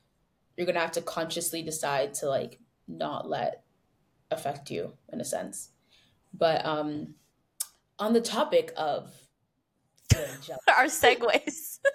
you're 0.58 0.68
gonna 0.68 0.80
have 0.80 0.92
to 0.94 1.02
consciously 1.02 1.62
decide 1.62 2.14
to 2.16 2.28
like 2.28 2.60
not 2.88 3.30
let 3.30 3.64
affect 4.32 4.72
you 4.72 4.94
in 5.12 5.22
a 5.22 5.26
sense. 5.26 5.70
But 6.34 6.66
um 6.66 7.16
on 8.00 8.14
the 8.14 8.22
topic 8.22 8.74
of 8.76 9.12
our 10.78 10.86
segues. 10.86 11.80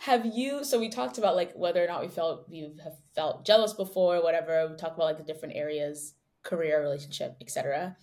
Have 0.00 0.26
you 0.26 0.64
so 0.64 0.78
we 0.78 0.88
talked 0.88 1.18
about 1.18 1.36
like 1.36 1.52
whether 1.52 1.82
or 1.84 1.86
not 1.86 2.00
we 2.00 2.08
felt 2.08 2.48
we 2.48 2.72
have 2.82 2.94
felt 3.14 3.44
jealous 3.44 3.72
before 3.72 4.22
whatever 4.22 4.66
we 4.68 4.76
talked 4.76 4.96
about 4.96 5.04
like 5.04 5.18
the 5.18 5.22
different 5.22 5.54
areas 5.54 6.14
career 6.42 6.80
relationship 6.80 7.36
etc 7.40 7.96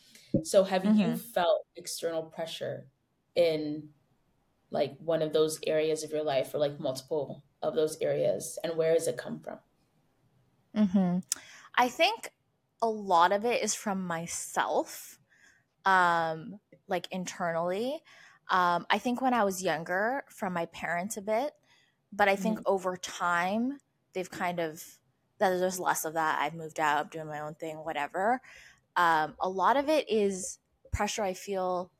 so 0.43 0.63
have 0.63 0.83
mm-hmm. 0.83 0.99
you 0.99 1.15
felt 1.15 1.65
external 1.75 2.23
pressure 2.23 2.85
in 3.35 3.89
like 4.71 4.93
one 4.99 5.21
of 5.21 5.33
those 5.33 5.59
areas 5.65 6.03
of 6.03 6.11
your 6.11 6.23
life 6.23 6.53
or 6.53 6.59
like 6.59 6.79
multiple 6.79 7.43
of 7.67 7.75
those 7.75 7.97
areas 8.01 8.57
and 8.63 8.75
where 8.77 8.93
does 8.93 9.07
it 9.07 9.17
come 9.17 9.39
from 9.39 9.57
mm-hmm. 10.75 11.19
i 11.75 11.87
think 11.87 12.29
a 12.81 12.87
lot 12.87 13.31
of 13.31 13.45
it 13.45 13.63
is 13.63 13.73
from 13.73 14.05
myself 14.05 15.19
um 15.85 16.59
like 16.87 17.07
internally 17.11 17.99
um 18.49 18.85
i 18.89 18.97
think 18.97 19.21
when 19.21 19.33
i 19.33 19.43
was 19.43 19.63
younger 19.63 20.23
from 20.29 20.53
my 20.53 20.65
parents 20.67 21.17
a 21.17 21.21
bit 21.21 21.51
but 22.11 22.27
i 22.27 22.35
think 22.35 22.57
mm-hmm. 22.57 22.73
over 22.73 22.95
time 22.97 23.79
they've 24.13 24.31
kind 24.31 24.59
of 24.59 24.83
that 25.37 25.57
there's 25.57 25.79
less 25.79 26.05
of 26.05 26.13
that 26.13 26.39
i've 26.41 26.53
moved 26.53 26.79
out 26.79 27.01
i'm 27.01 27.07
doing 27.09 27.27
my 27.27 27.39
own 27.39 27.53
thing 27.55 27.77
whatever 27.77 28.41
um, 28.97 29.35
a 29.41 29.49
lot 29.49 29.75
of 29.75 29.89
it 29.89 30.09
is 30.09 30.59
pressure 30.93 31.23
i 31.23 31.33
feel 31.33 31.91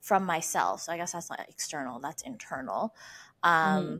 from 0.00 0.24
myself 0.24 0.80
so 0.82 0.92
i 0.92 0.96
guess 0.96 1.12
that's 1.12 1.30
not 1.30 1.40
external 1.48 2.00
that's 2.00 2.22
internal 2.22 2.94
um, 3.42 3.52
mm-hmm. 3.84 3.96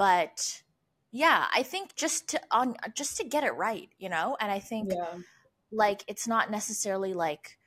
But 0.00 0.62
yeah 1.12 1.44
i 1.54 1.62
think 1.62 1.94
just 1.94 2.30
to 2.30 2.40
on 2.50 2.74
just 2.94 3.18
to 3.18 3.24
get 3.24 3.44
it 3.44 3.50
right 3.50 3.90
you 3.98 4.08
know 4.08 4.34
and 4.40 4.50
i 4.50 4.58
think 4.58 4.90
yeah. 4.96 5.18
like 5.70 6.02
it's 6.08 6.26
not 6.26 6.50
necessarily 6.50 7.12
like 7.12 7.58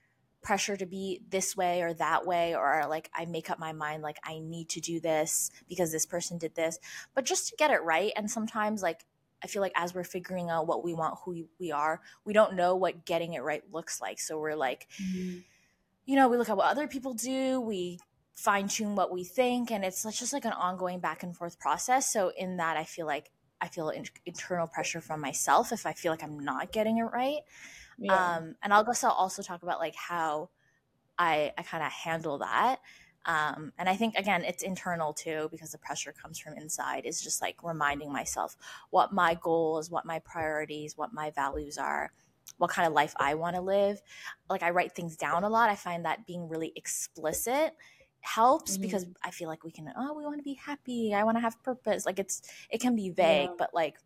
pressure 0.41 0.75
to 0.75 0.87
be 0.87 1.21
this 1.29 1.55
way 1.55 1.83
or 1.83 1.93
that 1.93 2.25
way 2.25 2.55
or 2.55 2.85
like 2.89 3.07
i 3.13 3.23
make 3.25 3.51
up 3.51 3.59
my 3.59 3.71
mind 3.71 4.01
like 4.01 4.17
i 4.23 4.39
need 4.39 4.67
to 4.67 4.81
do 4.81 4.99
this 4.99 5.51
because 5.69 5.91
this 5.91 6.07
person 6.07 6.39
did 6.39 6.55
this 6.55 6.79
but 7.13 7.23
just 7.23 7.47
to 7.47 7.55
get 7.55 7.69
it 7.69 7.83
right 7.83 8.11
and 8.15 8.31
sometimes 8.31 8.81
like 8.81 9.05
i 9.43 9.47
feel 9.47 9.61
like 9.61 9.71
as 9.75 9.93
we're 9.93 10.03
figuring 10.03 10.49
out 10.49 10.65
what 10.65 10.83
we 10.83 10.95
want 10.95 11.19
who 11.23 11.47
we 11.59 11.71
are 11.71 12.01
we 12.25 12.33
don't 12.33 12.55
know 12.55 12.75
what 12.75 13.05
getting 13.05 13.33
it 13.33 13.43
right 13.43 13.61
looks 13.71 14.01
like 14.01 14.19
so 14.19 14.39
we're 14.39 14.55
like 14.55 14.87
mm-hmm. 14.99 15.37
you 16.07 16.15
know 16.15 16.27
we 16.27 16.37
look 16.37 16.49
at 16.49 16.57
what 16.57 16.71
other 16.71 16.87
people 16.87 17.13
do 17.13 17.61
we 17.61 17.99
fine 18.35 18.67
tune 18.67 18.95
what 18.95 19.11
we 19.11 19.23
think 19.23 19.71
and 19.71 19.85
it's 19.85 20.03
just 20.17 20.33
like 20.33 20.45
an 20.45 20.51
ongoing 20.53 20.99
back 20.99 21.23
and 21.23 21.35
forth 21.35 21.59
process 21.59 22.11
so 22.11 22.31
in 22.37 22.57
that 22.57 22.77
i 22.77 22.83
feel 22.83 23.05
like 23.05 23.29
i 23.61 23.67
feel 23.67 23.89
in- 23.89 24.05
internal 24.25 24.67
pressure 24.67 25.01
from 25.01 25.21
myself 25.21 25.71
if 25.71 25.85
i 25.85 25.93
feel 25.93 26.11
like 26.11 26.23
i'm 26.23 26.39
not 26.39 26.71
getting 26.71 26.97
it 26.97 27.03
right 27.03 27.41
yeah. 27.99 28.37
um 28.37 28.55
and 28.63 28.73
i'll 28.73 28.83
guess 28.83 29.03
i'll 29.03 29.11
also 29.11 29.41
talk 29.43 29.61
about 29.61 29.79
like 29.79 29.95
how 29.95 30.49
i 31.17 31.53
i 31.57 31.61
kind 31.61 31.83
of 31.83 31.91
handle 31.91 32.39
that 32.39 32.79
um, 33.25 33.71
and 33.77 33.87
I 33.87 33.95
think 33.95 34.15
again, 34.15 34.43
it's 34.43 34.63
internal 34.63 35.13
too 35.13 35.47
because 35.51 35.71
the 35.71 35.77
pressure 35.77 36.11
comes 36.11 36.39
from 36.39 36.57
inside. 36.57 37.05
Is 37.05 37.21
just 37.21 37.41
like 37.41 37.55
reminding 37.63 38.11
myself 38.11 38.57
what 38.89 39.13
my 39.13 39.37
goals, 39.41 39.89
what 39.89 40.05
my 40.05 40.19
priorities, 40.19 40.97
what 40.97 41.13
my 41.13 41.31
values 41.31 41.77
are, 41.77 42.11
what 42.57 42.69
kind 42.69 42.87
of 42.87 42.93
life 42.93 43.13
I 43.17 43.35
want 43.35 43.55
to 43.55 43.61
live. 43.61 44.01
Like 44.49 44.63
I 44.63 44.71
write 44.71 44.93
things 44.93 45.15
down 45.15 45.43
a 45.43 45.49
lot. 45.49 45.69
I 45.69 45.75
find 45.75 46.05
that 46.05 46.27
being 46.27 46.49
really 46.49 46.73
explicit 46.75 47.75
helps 48.23 48.73
mm-hmm. 48.73 48.83
because 48.83 49.05
I 49.23 49.31
feel 49.31 49.49
like 49.49 49.63
we 49.63 49.71
can 49.71 49.91
oh 49.97 50.13
we 50.13 50.23
want 50.23 50.37
to 50.37 50.43
be 50.43 50.53
happy 50.53 51.13
I 51.13 51.23
want 51.23 51.37
to 51.37 51.41
have 51.41 51.61
purpose 51.61 52.05
like 52.05 52.19
it's 52.19 52.41
it 52.69 52.79
can 52.79 52.95
be 52.95 53.09
vague 53.09 53.49
yeah. 53.49 53.55
but 53.57 53.73
like 53.73 53.97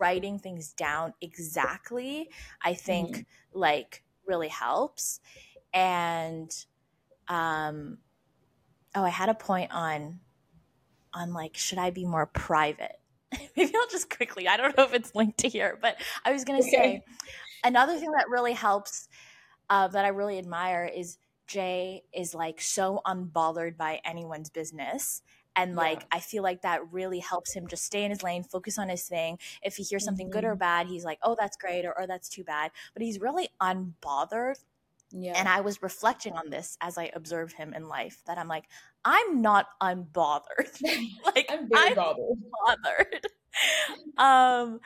writing 0.00 0.38
things 0.38 0.72
down 0.72 1.14
exactly 1.20 2.28
I 2.60 2.74
think 2.74 3.10
mm-hmm. 3.10 3.58
like 3.58 4.02
really 4.26 4.48
helps 4.48 5.20
and 5.72 6.50
um 7.28 7.98
oh 8.94 9.04
I 9.04 9.10
had 9.10 9.28
a 9.28 9.34
point 9.34 9.72
on 9.72 10.18
on 11.14 11.32
like 11.32 11.56
should 11.56 11.78
I 11.78 11.90
be 11.90 12.04
more 12.04 12.26
private 12.26 12.98
maybe 13.56 13.72
I'll 13.76 13.88
just 13.88 14.10
quickly 14.10 14.48
I 14.48 14.56
don't 14.56 14.76
know 14.76 14.84
if 14.84 14.92
it's 14.92 15.14
linked 15.14 15.38
to 15.38 15.48
here 15.48 15.78
but 15.80 15.96
I 16.24 16.32
was 16.32 16.44
going 16.44 16.60
to 16.60 16.68
okay. 16.68 16.76
say 16.76 17.04
another 17.62 17.96
thing 17.96 18.10
that 18.10 18.28
really 18.28 18.54
helps 18.54 19.08
uh, 19.70 19.88
that 19.88 20.04
I 20.04 20.08
really 20.08 20.38
admire 20.38 20.84
is 20.84 21.16
Jay 21.52 22.02
is 22.14 22.34
like 22.34 22.60
so 22.60 23.02
unbothered 23.06 23.76
by 23.76 24.00
anyone's 24.04 24.48
business. 24.48 25.22
And 25.54 25.76
like, 25.76 26.00
yeah. 26.00 26.06
I 26.12 26.20
feel 26.20 26.42
like 26.42 26.62
that 26.62 26.80
really 26.90 27.18
helps 27.18 27.54
him 27.54 27.66
just 27.66 27.84
stay 27.84 28.04
in 28.04 28.10
his 28.10 28.22
lane, 28.22 28.42
focus 28.42 28.78
on 28.78 28.88
his 28.88 29.06
thing. 29.06 29.38
If 29.62 29.76
he 29.76 29.82
hears 29.82 30.02
something 30.02 30.28
mm-hmm. 30.28 30.32
good 30.32 30.44
or 30.44 30.52
mm-hmm. 30.52 30.60
bad, 30.60 30.86
he's 30.86 31.04
like, 31.04 31.18
oh, 31.22 31.36
that's 31.38 31.58
great, 31.58 31.84
or 31.84 32.00
oh, 32.00 32.06
that's 32.06 32.30
too 32.30 32.42
bad. 32.42 32.70
But 32.94 33.02
he's 33.02 33.20
really 33.20 33.50
unbothered. 33.60 34.54
Yeah. 35.10 35.34
And 35.36 35.46
I 35.46 35.60
was 35.60 35.82
reflecting 35.82 36.32
on 36.32 36.48
this 36.48 36.78
as 36.80 36.96
I 36.96 37.10
observed 37.14 37.52
him 37.52 37.74
in 37.74 37.86
life 37.86 38.22
that 38.26 38.38
I'm 38.38 38.48
like, 38.48 38.64
I'm 39.04 39.42
not 39.42 39.66
unbothered. 39.82 40.80
like, 41.26 41.50
I'm 41.50 41.68
very 41.68 41.88
I'm 41.88 41.94
bothered. 41.94 42.38
bothered. 42.64 43.26
um, 44.16 44.80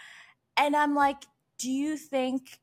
and 0.56 0.74
I'm 0.74 0.96
like, 0.96 1.22
do 1.58 1.70
you 1.70 1.96
think, 1.96 2.58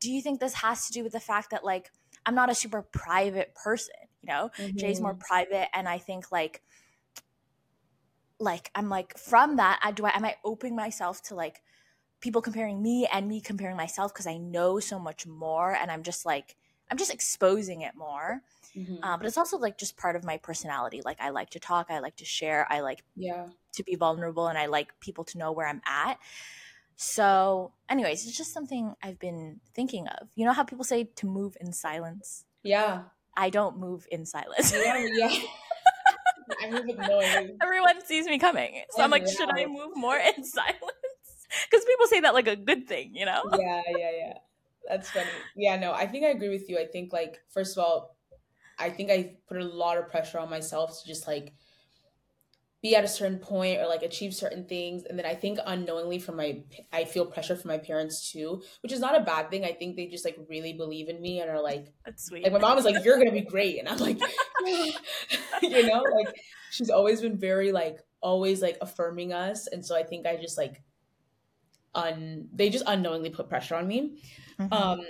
do 0.00 0.10
you 0.10 0.20
think 0.20 0.40
this 0.40 0.54
has 0.54 0.86
to 0.88 0.92
do 0.92 1.04
with 1.04 1.12
the 1.12 1.20
fact 1.20 1.50
that 1.50 1.64
like, 1.64 1.92
I'm 2.30 2.36
not 2.36 2.48
a 2.48 2.54
super 2.54 2.82
private 2.82 3.56
person, 3.56 3.94
you 4.22 4.28
know? 4.28 4.52
Mm-hmm. 4.56 4.76
Jay's 4.76 5.00
more 5.00 5.14
mm-hmm. 5.14 5.20
private 5.20 5.68
and 5.76 5.88
I 5.88 5.98
think 5.98 6.30
like 6.30 6.62
like 8.38 8.70
I'm 8.76 8.88
like 8.88 9.18
from 9.18 9.56
that 9.56 9.80
I 9.82 9.90
do 9.90 10.04
I 10.04 10.16
am 10.16 10.24
I 10.24 10.36
opening 10.44 10.76
myself 10.76 11.20
to 11.24 11.34
like 11.34 11.60
people 12.20 12.40
comparing 12.40 12.80
me 12.80 13.08
and 13.12 13.26
me 13.26 13.40
comparing 13.40 13.76
myself 13.76 14.14
because 14.14 14.28
I 14.28 14.36
know 14.36 14.78
so 14.78 15.00
much 15.00 15.26
more 15.26 15.74
and 15.74 15.90
I'm 15.90 16.04
just 16.04 16.24
like 16.24 16.54
I'm 16.88 16.96
just 16.96 17.12
exposing 17.12 17.80
it 17.80 17.96
more. 17.96 18.42
Mm-hmm. 18.76 19.02
Um, 19.02 19.18
but 19.18 19.26
it's 19.26 19.38
also 19.38 19.58
like 19.58 19.76
just 19.76 19.96
part 19.96 20.14
of 20.14 20.24
my 20.24 20.36
personality. 20.36 21.02
Like 21.04 21.20
I 21.20 21.30
like 21.30 21.50
to 21.50 21.60
talk, 21.60 21.86
I 21.90 21.98
like 21.98 22.16
to 22.16 22.24
share, 22.24 22.66
I 22.70 22.80
like 22.80 23.02
yeah 23.16 23.46
to 23.72 23.82
be 23.82 23.96
vulnerable, 23.96 24.46
and 24.46 24.56
I 24.56 24.66
like 24.66 24.98
people 25.00 25.24
to 25.24 25.38
know 25.38 25.50
where 25.50 25.66
I'm 25.66 25.82
at. 25.84 26.18
So, 27.02 27.72
anyways, 27.88 28.26
it's 28.26 28.36
just 28.36 28.52
something 28.52 28.94
I've 29.02 29.18
been 29.18 29.60
thinking 29.74 30.06
of. 30.06 30.28
You 30.34 30.44
know 30.44 30.52
how 30.52 30.64
people 30.64 30.84
say 30.84 31.04
to 31.04 31.26
move 31.26 31.56
in 31.58 31.72
silence? 31.72 32.44
Yeah. 32.62 33.04
I 33.34 33.48
don't 33.48 33.78
move 33.78 34.06
in 34.12 34.26
silence. 34.26 34.70
Yeah, 34.70 35.06
yeah. 35.10 35.30
I 36.62 36.70
move 36.70 36.84
with 36.84 36.98
noise. 36.98 37.52
Everyone 37.62 38.04
sees 38.04 38.26
me 38.26 38.38
coming. 38.38 38.82
So 38.90 39.02
I'm 39.02 39.10
like, 39.10 39.22
yeah. 39.22 39.32
should 39.32 39.48
I 39.48 39.64
move 39.64 39.96
more 39.96 40.18
in 40.18 40.44
silence? 40.44 40.76
Because 41.70 41.84
people 41.86 42.06
say 42.06 42.20
that 42.20 42.34
like 42.34 42.46
a 42.46 42.54
good 42.54 42.86
thing, 42.86 43.12
you 43.14 43.24
know? 43.24 43.42
Yeah, 43.58 43.80
yeah, 43.96 44.10
yeah. 44.18 44.32
That's 44.86 45.10
funny. 45.10 45.26
Yeah, 45.56 45.76
no, 45.76 45.92
I 45.92 46.06
think 46.06 46.26
I 46.26 46.28
agree 46.28 46.50
with 46.50 46.68
you. 46.68 46.78
I 46.78 46.84
think 46.84 47.14
like 47.14 47.40
first 47.48 47.78
of 47.78 47.82
all, 47.82 48.14
I 48.78 48.90
think 48.90 49.10
I 49.10 49.36
put 49.48 49.56
a 49.56 49.64
lot 49.64 49.96
of 49.96 50.10
pressure 50.10 50.38
on 50.38 50.50
myself 50.50 51.00
to 51.00 51.08
just 51.08 51.26
like 51.26 51.54
be 52.82 52.96
at 52.96 53.04
a 53.04 53.08
certain 53.08 53.38
point 53.38 53.78
or 53.78 53.86
like 53.86 54.02
achieve 54.02 54.34
certain 54.34 54.64
things 54.64 55.04
and 55.04 55.18
then 55.18 55.26
i 55.26 55.34
think 55.34 55.58
unknowingly 55.66 56.18
from 56.18 56.36
my 56.36 56.62
i 56.92 57.04
feel 57.04 57.26
pressure 57.26 57.54
from 57.54 57.68
my 57.68 57.78
parents 57.78 58.32
too 58.32 58.62
which 58.82 58.92
is 58.92 59.00
not 59.00 59.16
a 59.16 59.24
bad 59.24 59.50
thing. 59.50 59.64
I 59.64 59.72
think 59.72 59.96
they 59.96 60.06
just 60.06 60.24
like 60.24 60.36
really 60.48 60.72
believe 60.72 61.08
in 61.08 61.20
me 61.20 61.40
and 61.40 61.50
are 61.50 61.62
like 61.62 61.92
that's 62.04 62.26
sweet. 62.26 62.44
like 62.44 62.52
my 62.52 62.58
mom 62.58 62.78
is 62.78 62.84
like 62.84 63.04
you're 63.04 63.18
gonna 63.18 63.32
be 63.32 63.40
great 63.42 63.78
and 63.78 63.88
i'm 63.88 63.98
like 63.98 64.18
you 65.62 65.86
know 65.86 66.04
like 66.14 66.34
she's 66.70 66.90
always 66.90 67.20
been 67.20 67.36
very 67.36 67.72
like 67.72 67.98
always 68.20 68.62
like 68.62 68.78
affirming 68.80 69.32
us 69.32 69.66
and 69.66 69.84
so 69.84 69.96
i 69.96 70.02
think 70.02 70.26
i 70.26 70.36
just 70.36 70.56
like 70.56 70.82
un 71.94 72.48
they 72.54 72.70
just 72.70 72.84
unknowingly 72.86 73.30
put 73.30 73.48
pressure 73.48 73.74
on 73.74 73.86
me. 73.86 74.22
Mm-hmm. 74.58 74.72
um 74.72 75.00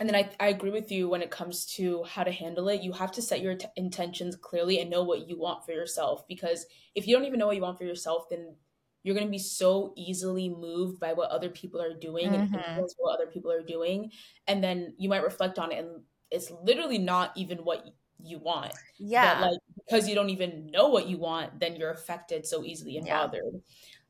and 0.00 0.08
then 0.08 0.16
I, 0.16 0.28
I 0.40 0.48
agree 0.48 0.70
with 0.70 0.90
you 0.90 1.08
when 1.08 1.22
it 1.22 1.30
comes 1.30 1.66
to 1.76 2.02
how 2.04 2.24
to 2.24 2.32
handle 2.32 2.68
it. 2.68 2.82
You 2.82 2.92
have 2.92 3.12
to 3.12 3.22
set 3.22 3.40
your 3.40 3.54
t- 3.54 3.66
intentions 3.76 4.34
clearly 4.34 4.80
and 4.80 4.90
know 4.90 5.04
what 5.04 5.28
you 5.28 5.38
want 5.38 5.64
for 5.64 5.72
yourself 5.72 6.26
because 6.26 6.66
if 6.94 7.06
you 7.06 7.14
don't 7.14 7.26
even 7.26 7.38
know 7.38 7.46
what 7.46 7.56
you 7.56 7.62
want 7.62 7.78
for 7.78 7.84
yourself 7.84 8.24
then 8.28 8.56
you're 9.04 9.14
going 9.14 9.26
to 9.26 9.30
be 9.30 9.38
so 9.38 9.92
easily 9.96 10.48
moved 10.48 10.98
by 10.98 11.12
what 11.12 11.30
other 11.30 11.50
people 11.50 11.80
are 11.80 11.94
doing 11.94 12.30
mm-hmm. 12.30 12.54
and 12.54 12.88
what 12.96 13.14
other 13.14 13.30
people 13.30 13.52
are 13.52 13.62
doing. 13.62 14.10
And 14.48 14.64
then 14.64 14.94
you 14.96 15.08
might 15.10 15.22
reflect 15.22 15.58
on 15.58 15.70
it 15.70 15.78
and 15.78 16.00
it's 16.30 16.50
literally 16.64 16.98
not 16.98 17.32
even 17.36 17.58
what 17.58 17.84
you 18.18 18.38
want. 18.38 18.72
Yeah. 18.98 19.40
but 19.40 19.52
like 19.52 19.60
because 19.76 20.08
you 20.08 20.14
don't 20.14 20.30
even 20.30 20.70
know 20.72 20.88
what 20.88 21.06
you 21.06 21.18
want 21.18 21.60
then 21.60 21.76
you're 21.76 21.90
affected 21.90 22.46
so 22.46 22.64
easily 22.64 22.96
and 22.96 23.06
yeah. 23.06 23.20
bothered. 23.20 23.60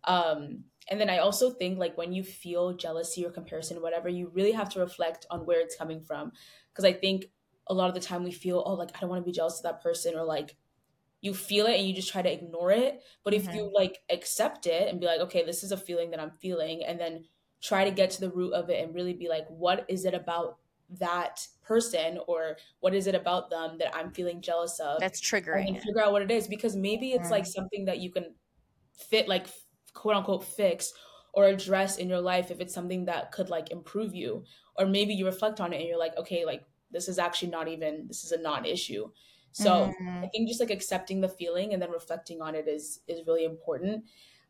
Um 0.04 0.64
and 0.88 1.00
then 1.00 1.08
I 1.08 1.18
also 1.18 1.50
think 1.50 1.78
like 1.78 1.96
when 1.96 2.12
you 2.12 2.22
feel 2.22 2.74
jealousy 2.74 3.24
or 3.24 3.30
comparison, 3.30 3.80
whatever, 3.80 4.08
you 4.08 4.30
really 4.34 4.52
have 4.52 4.68
to 4.70 4.80
reflect 4.80 5.26
on 5.30 5.46
where 5.46 5.60
it's 5.60 5.76
coming 5.76 6.00
from. 6.00 6.32
Because 6.72 6.84
I 6.84 6.92
think 6.92 7.26
a 7.66 7.74
lot 7.74 7.88
of 7.88 7.94
the 7.94 8.00
time 8.00 8.24
we 8.24 8.32
feel, 8.32 8.62
oh, 8.64 8.74
like 8.74 8.90
I 8.94 9.00
don't 9.00 9.08
want 9.08 9.22
to 9.22 9.26
be 9.26 9.32
jealous 9.32 9.58
of 9.58 9.62
that 9.64 9.82
person, 9.82 10.14
or 10.14 10.24
like 10.24 10.56
you 11.20 11.32
feel 11.32 11.66
it 11.66 11.78
and 11.78 11.86
you 11.88 11.94
just 11.94 12.12
try 12.12 12.20
to 12.20 12.32
ignore 12.32 12.70
it. 12.70 13.00
But 13.24 13.32
if 13.32 13.44
mm-hmm. 13.44 13.56
you 13.56 13.72
like 13.74 13.98
accept 14.10 14.66
it 14.66 14.88
and 14.88 15.00
be 15.00 15.06
like, 15.06 15.20
okay, 15.20 15.44
this 15.44 15.62
is 15.62 15.72
a 15.72 15.76
feeling 15.76 16.10
that 16.10 16.20
I'm 16.20 16.32
feeling, 16.32 16.82
and 16.86 17.00
then 17.00 17.24
try 17.62 17.84
to 17.84 17.90
get 17.90 18.10
to 18.10 18.20
the 18.20 18.30
root 18.30 18.52
of 18.52 18.68
it 18.68 18.84
and 18.84 18.94
really 18.94 19.14
be 19.14 19.28
like, 19.28 19.46
what 19.48 19.86
is 19.88 20.04
it 20.04 20.12
about 20.12 20.58
that 20.98 21.46
person 21.62 22.18
or 22.28 22.58
what 22.80 22.94
is 22.94 23.06
it 23.06 23.14
about 23.14 23.48
them 23.48 23.78
that 23.78 23.96
I'm 23.96 24.10
feeling 24.10 24.42
jealous 24.42 24.78
of? 24.80 25.00
That's 25.00 25.20
triggering. 25.20 25.68
And 25.68 25.80
figure 25.80 26.04
out 26.04 26.12
what 26.12 26.20
it 26.20 26.30
is 26.30 26.46
because 26.46 26.76
maybe 26.76 27.12
it's 27.12 27.28
mm. 27.28 27.32
like 27.32 27.46
something 27.46 27.86
that 27.86 28.00
you 28.00 28.10
can 28.10 28.34
fit 28.92 29.28
like 29.28 29.46
quote 29.94 30.16
unquote 30.16 30.44
fix 30.44 30.92
or 31.32 31.46
address 31.46 31.96
in 31.96 32.08
your 32.08 32.20
life 32.20 32.50
if 32.50 32.60
it's 32.60 32.74
something 32.74 33.06
that 33.06 33.32
could 33.32 33.48
like 33.48 33.70
improve 33.70 34.14
you 34.14 34.44
or 34.76 34.86
maybe 34.86 35.14
you 35.14 35.26
reflect 35.26 35.60
on 35.60 35.72
it 35.72 35.80
and 35.80 35.88
you're 35.88 35.98
like 35.98 36.16
okay 36.16 36.44
like 36.44 36.64
this 36.90 37.08
is 37.08 37.18
actually 37.18 37.50
not 37.50 37.68
even 37.68 38.04
this 38.06 38.24
is 38.24 38.32
a 38.32 38.40
non-issue 38.40 39.08
so 39.52 39.92
mm. 40.00 40.24
i 40.24 40.28
think 40.28 40.48
just 40.48 40.60
like 40.60 40.70
accepting 40.70 41.20
the 41.20 41.28
feeling 41.28 41.72
and 41.72 41.82
then 41.82 41.90
reflecting 41.90 42.40
on 42.40 42.54
it 42.54 42.68
is 42.68 43.00
is 43.08 43.26
really 43.26 43.44
important 43.44 44.04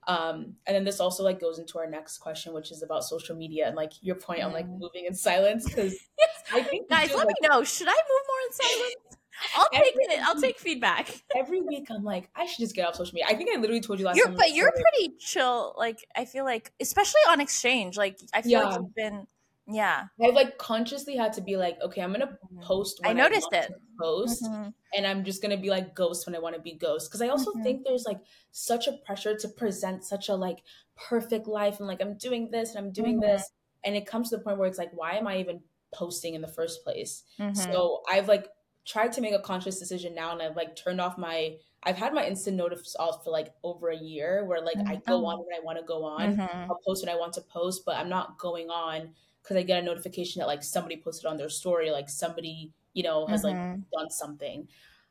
um, 0.07 0.55
and 0.67 0.77
then 0.77 0.85
this 0.85 1.01
also 1.01 1.23
like 1.23 1.41
goes 1.41 1.59
into 1.59 1.79
our 1.79 1.89
next 1.89 2.19
question, 2.19 2.53
which 2.53 2.71
is 2.71 2.83
about 2.83 3.05
social 3.05 3.35
media 3.37 3.67
and 3.67 3.77
like 3.77 3.93
your 4.03 4.17
point 4.17 4.41
mm. 4.41 4.47
on 4.47 4.53
like 4.53 4.67
mm. 4.67 4.79
moving 4.79 5.07
in 5.07 5.15
silence. 5.15 5.65
Because 5.65 5.95
I 6.53 6.63
think 6.63 6.89
guys, 6.89 7.09
let 7.11 7.27
like, 7.27 7.29
me 7.29 7.49
know. 7.49 7.65
Should 7.65 7.89
I 7.89 7.93
move 7.93 8.23
more 8.29 8.37
in 8.47 8.53
silence? 8.53 9.17
I'll 9.57 9.69
take 9.71 9.95
it. 9.97 10.21
I'll 10.23 10.41
take 10.41 10.59
feedback. 10.59 11.23
every 11.37 11.61
week, 11.61 11.89
I'm 11.91 12.05
like, 12.05 12.31
I 12.35 12.47
should 12.47 12.59
just 12.59 12.75
get 12.75 12.87
off 12.87 12.95
social 12.95 13.15
media. 13.15 13.27
I 13.29 13.35
think 13.35 13.51
I 13.55 13.61
literally 13.61 13.81
told 13.81 13.99
you 13.99 14.07
last 14.07 14.17
you're, 14.17 14.27
time. 14.27 14.37
But 14.37 14.55
you're 14.55 14.73
pretty 14.73 15.15
chill. 15.19 15.75
Like 15.77 16.07
I 16.15 16.25
feel 16.25 16.45
like, 16.45 16.73
especially 16.81 17.21
on 17.29 17.41
exchange. 17.41 17.97
Like 17.97 18.19
I 18.33 18.43
feel 18.43 18.53
yeah. 18.53 18.65
like 18.65 18.81
you've 18.81 18.95
been 18.95 19.27
yeah. 19.67 20.05
I've 20.23 20.35
like 20.35 20.59
consciously 20.59 21.17
had 21.17 21.33
to 21.35 21.41
be 21.41 21.57
like, 21.57 21.79
okay, 21.83 22.03
I'm 22.03 22.13
gonna 22.13 22.27
mm-hmm. 22.27 22.61
post. 22.61 23.01
I 23.05 23.13
noticed 23.13 23.49
I 23.53 23.59
it. 23.59 23.73
Post, 23.99 24.43
mm-hmm. 24.43 24.69
and 24.95 25.07
I'm 25.07 25.25
just 25.25 25.41
gonna 25.41 25.57
be 25.57 25.71
like 25.71 25.95
ghost 25.95 26.27
when 26.27 26.37
I 26.37 26.39
want 26.39 26.55
to 26.55 26.61
be 26.61 26.75
ghost. 26.75 27.11
Because 27.11 27.23
I 27.23 27.29
also 27.29 27.51
mm-hmm. 27.51 27.63
think 27.63 27.85
there's 27.85 28.05
like 28.05 28.21
such 28.53 28.87
a 28.87 28.93
pressure 28.93 29.37
to 29.37 29.49
present 29.49 30.05
such 30.05 30.29
a 30.29 30.35
like 30.35 30.63
perfect 30.97 31.47
life, 31.47 31.79
and 31.79 31.89
like 31.89 32.03
I'm 32.03 32.19
doing 32.19 32.51
this 32.51 32.75
and 32.75 32.85
I'm 32.85 32.93
doing 32.93 33.21
mm-hmm. 33.21 33.31
this, 33.33 33.51
and 33.85 33.97
it 33.97 34.07
comes 34.07 34.31
to 34.31 34.37
the 34.37 34.43
point 34.43 34.59
where 34.59 34.69
it's 34.69 34.79
like, 34.79 34.91
why 34.93 35.15
am 35.15 35.27
I 35.27 35.39
even 35.39 35.61
posting 35.95 36.35
in 36.35 36.43
the 36.43 36.49
first 36.49 36.85
place? 36.85 37.23
Mm-hmm. 37.41 37.55
So 37.55 38.03
I've 38.11 38.29
like 38.29 38.49
tried 38.85 39.13
to 39.13 39.21
make 39.21 39.35
a 39.35 39.39
conscious 39.39 39.79
decision 39.79 40.15
now, 40.15 40.33
and 40.33 40.43
I've 40.43 40.57
like 40.57 40.77
turned 40.77 41.01
off 41.01 41.19
my 41.19 41.57
I've 41.85 41.97
had 41.97 42.15
my 42.15 42.27
instant 42.27 42.57
notice 42.57 42.97
off 42.99 43.25
for 43.25 43.31
like 43.31 43.53
over 43.63 43.91
a 43.91 43.97
year 43.97 44.45
where 44.45 44.61
like 44.61 44.77
mm-hmm. 44.77 44.89
I 44.89 44.97
go 45.07 45.27
on 45.27 45.39
when 45.39 45.55
I 45.55 45.63
want 45.63 45.79
to 45.79 45.85
go 45.85 46.05
on. 46.05 46.37
Mm-hmm. 46.37 46.71
I'll 46.71 46.81
post 46.87 47.05
when 47.05 47.15
I 47.15 47.19
want 47.19 47.35
to 47.35 47.43
post, 47.43 47.85
but 47.85 47.97
I'm 47.97 48.09
not 48.09 48.39
going 48.39 48.71
on 48.71 49.11
because 49.43 49.57
I 49.57 49.63
get 49.63 49.83
a 49.83 49.87
notification 49.87 50.41
that 50.41 50.47
like 50.47 50.63
somebody 50.63 50.97
posted 50.97 51.27
on 51.27 51.37
their 51.37 51.51
story, 51.51 51.91
like 51.91 52.09
somebody, 52.09 52.73
you 52.95 53.03
know, 53.03 53.27
has 53.27 53.45
mm-hmm. 53.45 53.73
like 53.73 53.81
done 53.93 54.11
something. 54.11 54.67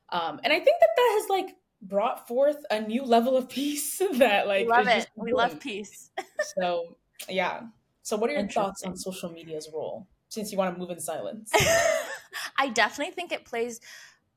Um, 0.09 0.39
and 0.43 0.51
I 0.51 0.59
think 0.59 0.77
that 0.79 0.89
that 0.95 1.19
has 1.21 1.29
like 1.29 1.55
brought 1.81 2.27
forth 2.27 2.57
a 2.71 2.81
new 2.81 3.03
level 3.03 3.37
of 3.37 3.49
peace 3.49 3.97
that 4.13 4.47
like 4.47 4.65
we 4.65 4.71
love 4.71 4.87
it. 4.87 5.07
We 5.15 5.33
love 5.33 5.59
peace. 5.59 6.09
so 6.57 6.97
yeah. 7.29 7.61
So 8.01 8.17
what 8.17 8.29
are 8.29 8.33
your 8.33 8.47
thoughts 8.47 8.83
on 8.83 8.97
social 8.97 9.31
media's 9.31 9.69
role 9.73 10.07
since 10.33 10.51
you 10.51 10.57
want 10.57 10.73
to 10.73 10.79
move 10.79 10.89
in 10.89 10.99
silence? 10.99 11.51
I 12.57 12.69
definitely 12.69 13.13
think 13.13 13.31
it 13.31 13.45
plays 13.45 13.79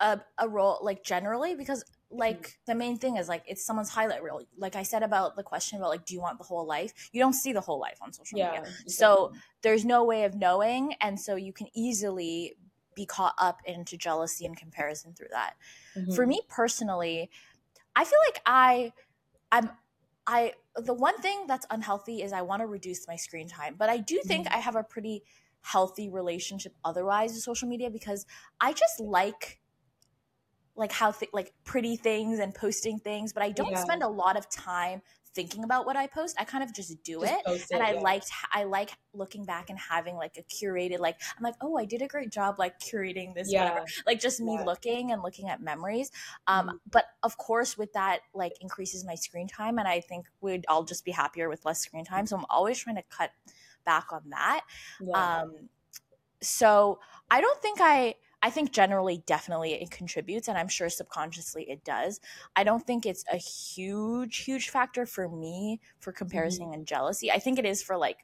a, 0.00 0.20
a 0.38 0.48
role 0.48 0.78
like 0.82 1.02
generally 1.02 1.54
because 1.54 1.84
like 2.10 2.42
mm-hmm. 2.42 2.50
the 2.66 2.74
main 2.74 2.98
thing 2.98 3.16
is 3.16 3.28
like 3.28 3.42
it's 3.46 3.64
someone's 3.64 3.88
highlight 3.88 4.22
reel 4.22 4.42
like 4.58 4.76
i 4.76 4.82
said 4.82 5.02
about 5.02 5.34
the 5.34 5.42
question 5.42 5.78
about 5.78 5.88
like 5.88 6.04
do 6.04 6.14
you 6.14 6.20
want 6.20 6.38
the 6.38 6.44
whole 6.44 6.66
life 6.66 7.10
you 7.12 7.20
don't 7.20 7.32
see 7.32 7.52
the 7.52 7.60
whole 7.60 7.80
life 7.80 7.98
on 8.00 8.12
social 8.12 8.38
yeah, 8.38 8.50
media 8.50 8.60
exactly. 8.60 8.92
so 8.92 9.32
there's 9.62 9.84
no 9.84 10.04
way 10.04 10.24
of 10.24 10.34
knowing 10.34 10.94
and 11.00 11.18
so 11.18 11.34
you 11.34 11.52
can 11.52 11.66
easily 11.74 12.54
be 12.94 13.04
caught 13.04 13.34
up 13.38 13.60
into 13.64 13.96
jealousy 13.96 14.46
and 14.46 14.56
comparison 14.56 15.12
through 15.14 15.28
that 15.30 15.54
mm-hmm. 15.96 16.12
for 16.14 16.26
me 16.26 16.40
personally 16.48 17.28
i 17.96 18.04
feel 18.04 18.18
like 18.28 18.40
i 18.46 18.92
i'm 19.50 19.68
i 20.26 20.52
the 20.76 20.94
one 20.94 21.16
thing 21.18 21.44
that's 21.48 21.66
unhealthy 21.70 22.22
is 22.22 22.32
i 22.32 22.42
want 22.42 22.60
to 22.60 22.66
reduce 22.66 23.08
my 23.08 23.16
screen 23.16 23.48
time 23.48 23.74
but 23.76 23.88
i 23.88 23.96
do 23.96 24.20
think 24.24 24.46
mm-hmm. 24.46 24.56
i 24.56 24.60
have 24.60 24.76
a 24.76 24.82
pretty 24.82 25.24
healthy 25.72 26.08
relationship 26.08 26.72
otherwise 26.84 27.32
with 27.32 27.42
social 27.42 27.68
media 27.68 27.90
because 27.90 28.24
i 28.60 28.72
just 28.72 29.00
like 29.00 29.60
like 30.76 30.92
how 30.92 31.10
th- 31.10 31.30
like 31.32 31.52
pretty 31.64 31.96
things 31.96 32.38
and 32.38 32.54
posting 32.54 32.98
things, 32.98 33.32
but 33.32 33.42
I 33.42 33.50
don't 33.50 33.70
yeah. 33.70 33.82
spend 33.82 34.02
a 34.02 34.08
lot 34.08 34.36
of 34.36 34.48
time 34.50 35.00
thinking 35.34 35.64
about 35.64 35.84
what 35.84 35.96
I 35.96 36.06
post. 36.06 36.36
I 36.38 36.44
kind 36.44 36.64
of 36.64 36.72
just 36.72 37.02
do 37.02 37.20
just 37.20 37.32
it. 37.46 37.52
it. 37.52 37.66
And 37.72 37.82
I 37.82 37.92
yeah. 37.92 38.00
liked 38.00 38.30
I 38.52 38.64
like 38.64 38.90
looking 39.12 39.44
back 39.44 39.68
and 39.70 39.78
having 39.78 40.16
like 40.16 40.38
a 40.38 40.42
curated 40.42 40.98
like 40.98 41.16
I'm 41.36 41.42
like, 41.42 41.54
"Oh, 41.60 41.76
I 41.76 41.84
did 41.84 42.02
a 42.02 42.08
great 42.08 42.30
job 42.30 42.56
like 42.58 42.78
curating 42.78 43.34
this 43.34 43.50
yeah. 43.50 43.64
whatever." 43.64 43.86
Like 44.06 44.20
just 44.20 44.40
me 44.40 44.54
yeah. 44.54 44.64
looking 44.64 45.12
and 45.12 45.22
looking 45.22 45.48
at 45.48 45.60
memories. 45.60 46.10
Um 46.46 46.66
mm-hmm. 46.66 46.76
but 46.90 47.06
of 47.22 47.36
course 47.38 47.76
with 47.76 47.92
that 47.94 48.20
like 48.34 48.52
increases 48.60 49.04
my 49.04 49.14
screen 49.14 49.48
time 49.48 49.78
and 49.78 49.88
I 49.88 50.00
think 50.00 50.26
we'd 50.40 50.64
all 50.68 50.84
just 50.84 51.04
be 51.04 51.12
happier 51.12 51.48
with 51.48 51.64
less 51.64 51.80
screen 51.80 52.04
time. 52.04 52.26
So 52.26 52.36
I'm 52.36 52.46
always 52.50 52.78
trying 52.78 52.96
to 52.96 53.04
cut 53.10 53.30
back 53.86 54.12
on 54.12 54.22
that. 54.30 54.60
Um 55.14 55.68
so 56.42 56.98
I 57.30 57.40
don't 57.40 57.62
think 57.62 57.78
I 57.80 58.16
I 58.42 58.50
think 58.50 58.70
generally, 58.70 59.24
definitely 59.26 59.72
it 59.72 59.90
contributes, 59.90 60.46
and 60.46 60.56
I'm 60.56 60.68
sure 60.68 60.88
subconsciously 60.88 61.68
it 61.68 61.82
does. 61.84 62.20
I 62.54 62.62
don't 62.62 62.86
think 62.86 63.04
it's 63.04 63.24
a 63.32 63.36
huge, 63.36 64.36
huge 64.44 64.68
factor 64.68 65.06
for 65.06 65.28
me 65.28 65.80
for 65.98 66.12
comparison 66.12 66.66
mm-hmm. 66.66 66.74
and 66.74 66.86
jealousy. 66.86 67.32
I 67.32 67.38
think 67.38 67.58
it 67.58 67.64
is 67.64 67.82
for 67.82 67.96
like 67.96 68.18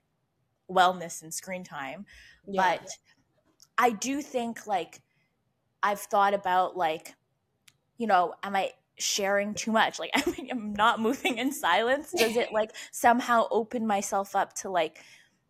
wellness 0.71 1.23
and 1.23 1.33
screen 1.33 1.65
time. 1.65 2.07
Yeah. 2.47 2.79
But 2.79 2.91
I 3.79 3.91
do 3.91 4.23
think 4.23 4.67
like 4.67 5.01
I've 5.83 6.01
thought 6.01 6.35
about 6.35 6.77
like, 6.77 7.15
you 7.97 8.07
know, 8.07 8.35
am 8.43 8.55
I 8.55 8.73
sharing 8.99 9.55
too 9.55 9.73
much? 9.73 9.99
Like 9.99 10.11
I'm 10.51 10.73
not 10.75 11.01
moving 11.01 11.39
in 11.39 11.53
silence. 11.53 12.13
Does 12.13 12.37
it 12.37 12.53
like 12.53 12.71
somehow 12.93 13.47
open 13.51 13.87
myself 13.87 14.37
up 14.37 14.53
to 14.57 14.71
like 14.71 15.03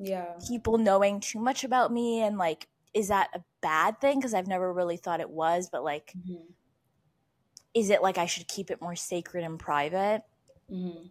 yeah 0.03 0.33
people 0.47 0.79
knowing 0.79 1.21
too 1.21 1.39
much 1.39 1.65
about 1.65 1.93
me 1.93 2.23
and 2.23 2.37
like 2.37 2.69
is 2.93 3.09
that 3.09 3.29
a 3.35 3.41
bad 3.61 4.01
thing 4.01 4.19
because 4.19 4.35
i've 4.35 4.49
never 4.49 4.73
really 4.73 4.97
thought 4.97 5.21
it 5.21 5.31
was 5.31 5.69
but 5.71 5.85
like 5.85 6.13
mm-hmm. 6.19 6.43
is 7.75 7.89
it 7.91 8.03
like 8.03 8.19
i 8.19 8.27
should 8.27 8.49
keep 8.49 8.71
it 8.71 8.83
more 8.83 8.97
sacred 8.97 9.45
and 9.45 9.59
private 9.59 10.23
mm-hmm. 10.71 11.07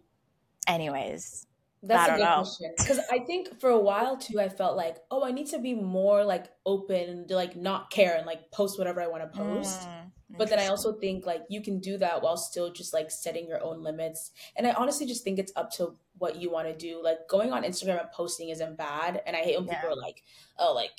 anyways 0.68 1.46
that's 1.82 2.10
a 2.10 2.16
good 2.16 2.22
know. 2.22 2.36
question 2.36 2.72
because 2.78 3.00
i 3.10 3.18
think 3.18 3.60
for 3.60 3.70
a 3.70 3.78
while 3.78 4.16
too 4.16 4.38
i 4.38 4.48
felt 4.48 4.76
like 4.76 4.98
oh 5.10 5.24
i 5.24 5.32
need 5.32 5.46
to 5.46 5.58
be 5.58 5.74
more 5.74 6.24
like 6.24 6.46
open 6.64 7.08
and 7.08 7.28
to 7.28 7.34
like 7.34 7.56
not 7.56 7.90
care 7.90 8.14
and 8.16 8.26
like 8.26 8.50
post 8.52 8.78
whatever 8.78 9.00
i 9.00 9.06
want 9.06 9.22
to 9.22 9.38
post 9.38 9.80
mm, 9.80 10.10
but 10.38 10.48
then 10.48 10.58
i 10.58 10.66
also 10.66 10.92
think 10.92 11.26
like 11.26 11.42
you 11.48 11.60
can 11.60 11.78
do 11.78 11.96
that 11.98 12.22
while 12.22 12.36
still 12.36 12.72
just 12.72 12.92
like 12.92 13.10
setting 13.10 13.46
your 13.46 13.62
own 13.62 13.82
limits 13.82 14.32
and 14.56 14.66
i 14.66 14.72
honestly 14.72 15.06
just 15.06 15.24
think 15.24 15.38
it's 15.38 15.52
up 15.56 15.70
to 15.70 15.94
what 16.18 16.36
you 16.36 16.50
want 16.50 16.66
to 16.66 16.76
do 16.76 17.02
like 17.02 17.18
going 17.28 17.52
on 17.52 17.62
instagram 17.62 18.00
and 18.00 18.10
posting 18.12 18.48
isn't 18.48 18.76
bad 18.76 19.22
and 19.26 19.36
i 19.36 19.40
hate 19.40 19.58
when 19.58 19.66
yeah. 19.66 19.80
people 19.80 19.96
are 19.96 20.00
like 20.00 20.22
oh 20.58 20.72
like 20.74 20.98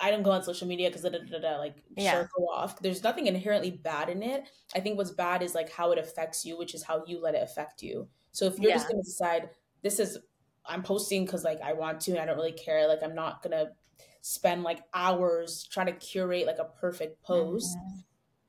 I 0.00 0.10
don't 0.10 0.22
go 0.22 0.30
on 0.30 0.42
social 0.42 0.66
media 0.66 0.88
because 0.88 1.04
like 1.04 1.76
yeah. 1.96 2.12
sure 2.12 2.30
go 2.36 2.46
off. 2.46 2.80
There's 2.80 3.02
nothing 3.02 3.26
inherently 3.26 3.70
bad 3.70 4.08
in 4.08 4.22
it. 4.22 4.44
I 4.74 4.80
think 4.80 4.96
what's 4.96 5.10
bad 5.10 5.42
is 5.42 5.54
like 5.54 5.70
how 5.70 5.92
it 5.92 5.98
affects 5.98 6.44
you, 6.44 6.56
which 6.56 6.74
is 6.74 6.82
how 6.82 7.04
you 7.06 7.20
let 7.20 7.34
it 7.34 7.42
affect 7.42 7.82
you. 7.82 8.08
So 8.32 8.46
if 8.46 8.58
you're 8.58 8.70
yeah. 8.70 8.76
just 8.76 8.88
gonna 8.88 9.02
decide 9.02 9.50
this 9.82 10.00
is 10.00 10.18
I'm 10.64 10.82
posting 10.82 11.24
because 11.24 11.44
like 11.44 11.60
I 11.60 11.74
want 11.74 12.00
to 12.02 12.12
and 12.12 12.20
I 12.20 12.24
don't 12.24 12.36
really 12.36 12.52
care, 12.52 12.88
like 12.88 13.02
I'm 13.02 13.14
not 13.14 13.42
gonna 13.42 13.72
spend 14.22 14.62
like 14.62 14.82
hours 14.94 15.66
trying 15.70 15.86
to 15.86 15.92
curate 15.92 16.46
like 16.46 16.58
a 16.58 16.64
perfect 16.80 17.22
post. 17.22 17.76
Mm-hmm. 17.76 17.98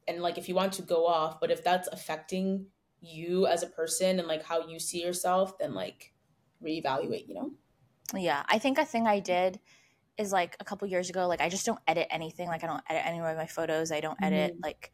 And 0.07 0.21
like 0.21 0.37
if 0.37 0.49
you 0.49 0.55
want 0.55 0.73
to 0.73 0.81
go 0.81 1.05
off, 1.07 1.39
but 1.39 1.51
if 1.51 1.63
that's 1.63 1.87
affecting 1.89 2.67
you 3.01 3.47
as 3.47 3.63
a 3.63 3.67
person 3.67 4.19
and 4.19 4.27
like 4.27 4.43
how 4.43 4.67
you 4.67 4.79
see 4.79 5.03
yourself, 5.03 5.57
then 5.57 5.73
like 5.73 6.13
reevaluate, 6.63 7.27
you 7.27 7.35
know? 7.35 7.51
Yeah. 8.15 8.43
I 8.47 8.59
think 8.59 8.77
a 8.77 8.85
thing 8.85 9.07
I 9.07 9.19
did 9.19 9.59
is 10.17 10.31
like 10.31 10.55
a 10.59 10.63
couple 10.63 10.87
years 10.87 11.09
ago 11.09 11.27
like 11.27 11.41
i 11.41 11.49
just 11.49 11.65
don't 11.65 11.79
edit 11.87 12.07
anything 12.09 12.47
like 12.47 12.63
i 12.63 12.67
don't 12.67 12.83
edit 12.89 13.01
any 13.05 13.19
of 13.19 13.37
my 13.37 13.45
photos 13.45 13.91
i 13.91 13.99
don't 13.99 14.21
edit 14.21 14.53
mm-hmm. 14.53 14.63
like 14.63 14.91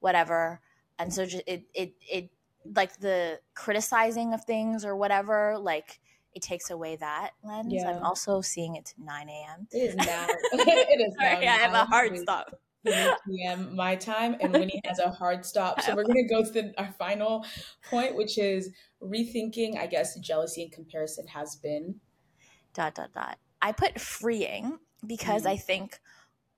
whatever 0.00 0.60
and 0.98 1.12
so 1.12 1.26
just 1.26 1.42
it 1.46 1.64
it 1.74 1.94
it 2.10 2.30
like 2.74 2.98
the 2.98 3.38
criticizing 3.54 4.32
of 4.34 4.44
things 4.44 4.84
or 4.84 4.96
whatever 4.96 5.56
like 5.58 6.00
it 6.34 6.42
takes 6.42 6.70
away 6.70 6.96
that 6.96 7.30
lens 7.42 7.72
yeah. 7.72 7.90
i'm 7.90 8.02
also 8.02 8.40
seeing 8.40 8.76
it 8.76 8.86
to 8.86 8.94
9 9.02 9.28
a.m 9.28 9.66
it 9.72 9.78
is 9.78 9.94
now 9.96 10.26
it 10.52 11.00
is 11.00 11.14
Sorry, 11.18 11.44
now, 11.44 11.54
i 11.54 11.58
have 11.58 11.74
a 11.74 11.84
hard 11.84 12.16
stop 12.18 12.54
p.m. 12.84 13.74
my 13.74 13.96
time, 13.96 14.36
and 14.40 14.54
Wynnie 14.54 14.80
has 14.84 14.98
a 14.98 15.10
hard 15.10 15.44
stop. 15.44 15.80
So 15.82 15.94
we're 15.94 16.04
gonna 16.04 16.28
go 16.28 16.44
to 16.44 16.50
the, 16.50 16.72
our 16.78 16.92
final 16.98 17.44
point, 17.88 18.16
which 18.16 18.38
is 18.38 18.70
rethinking. 19.02 19.78
I 19.78 19.86
guess 19.86 20.18
jealousy 20.18 20.62
and 20.62 20.72
comparison 20.72 21.26
has 21.28 21.56
been. 21.56 21.96
Dot 22.74 22.94
dot 22.94 23.12
dot. 23.14 23.38
I 23.62 23.72
put 23.72 24.00
freeing 24.00 24.78
because 25.06 25.42
mm. 25.42 25.50
I 25.50 25.56
think 25.56 25.98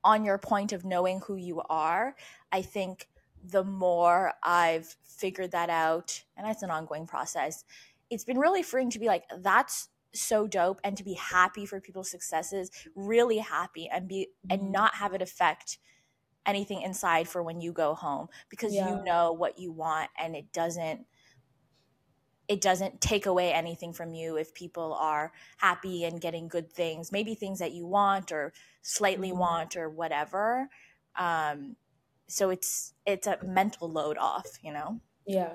on 0.03 0.23
your 0.25 0.37
point 0.37 0.73
of 0.73 0.85
knowing 0.85 1.21
who 1.21 1.35
you 1.35 1.61
are, 1.69 2.15
I 2.51 2.61
think 2.61 3.07
the 3.43 3.63
more 3.63 4.33
I've 4.41 4.95
figured 5.03 5.51
that 5.51 5.69
out, 5.69 6.23
and 6.37 6.47
it's 6.47 6.63
an 6.63 6.71
ongoing 6.71 7.07
process, 7.07 7.65
it's 8.09 8.23
been 8.23 8.37
really 8.37 8.63
freeing 8.63 8.89
to 8.91 8.99
be 8.99 9.07
like, 9.07 9.23
that's 9.39 9.89
so 10.13 10.45
dope 10.47 10.79
and 10.83 10.95
to 10.95 11.03
be 11.03 11.13
happy 11.13 11.65
for 11.65 11.81
people's 11.81 12.09
successes, 12.09 12.69
really 12.95 13.39
happy 13.39 13.89
and 13.91 14.07
be 14.07 14.27
mm. 14.45 14.53
and 14.53 14.61
mm-hmm. 14.61 14.71
not 14.71 14.95
have 14.95 15.13
it 15.13 15.21
affect 15.21 15.79
anything 16.45 16.81
inside 16.81 17.27
for 17.27 17.41
when 17.41 17.61
you 17.61 17.71
go 17.71 17.93
home 17.93 18.27
because 18.49 18.73
yeah. 18.73 18.89
you 18.89 19.03
know 19.03 19.31
what 19.31 19.57
you 19.57 19.71
want 19.71 20.09
and 20.19 20.35
it 20.35 20.51
doesn't 20.51 21.05
it 22.49 22.59
doesn't 22.59 22.99
take 22.99 23.25
away 23.25 23.53
anything 23.53 23.93
from 23.93 24.13
you 24.13 24.35
if 24.35 24.53
people 24.53 24.93
are 24.95 25.31
happy 25.57 26.03
and 26.03 26.19
getting 26.19 26.49
good 26.49 26.69
things, 26.71 27.09
maybe 27.09 27.35
things 27.35 27.59
that 27.59 27.71
you 27.71 27.85
want 27.87 28.33
or 28.33 28.51
slightly 28.81 29.31
Mhm. 29.31 29.37
want 29.37 29.77
or 29.77 29.89
whatever. 29.89 30.69
Um, 31.15 31.77
so 32.27 32.49
it's 32.49 32.93
it's 33.05 33.27
a 33.27 33.37
mental 33.43 33.89
load 33.89 34.17
off, 34.17 34.47
you 34.61 34.73
know. 34.73 34.99
Yeah. 35.25 35.53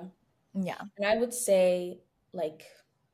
Yeah. 0.55 0.81
And 0.97 1.05
I 1.05 1.17
would 1.17 1.33
say, 1.33 1.99
like, 2.33 2.65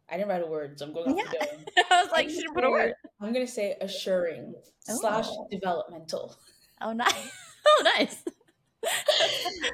I 0.07 0.15
didn't 0.15 0.29
write 0.29 0.43
a 0.43 0.47
word, 0.47 0.79
so 0.79 0.85
I'm 0.85 0.93
going 0.93 1.19
off 1.19 1.33
Yeah. 1.33 1.45
I 1.91 2.03
was 2.03 2.11
like, 2.13 2.27
gonna 2.27 2.41
should 2.41 2.53
put 2.53 2.63
a 2.63 2.69
word. 2.69 2.93
I'm 3.19 3.33
gonna 3.33 3.45
say 3.45 3.75
assuring 3.81 4.55
slash 4.79 5.27
Oh. 5.29 5.47
developmental. 5.51 6.37
Oh, 6.81 6.89
oh, 6.89 6.93
nice. 6.93 7.31
Oh, 7.67 7.83
nice. 7.97 8.23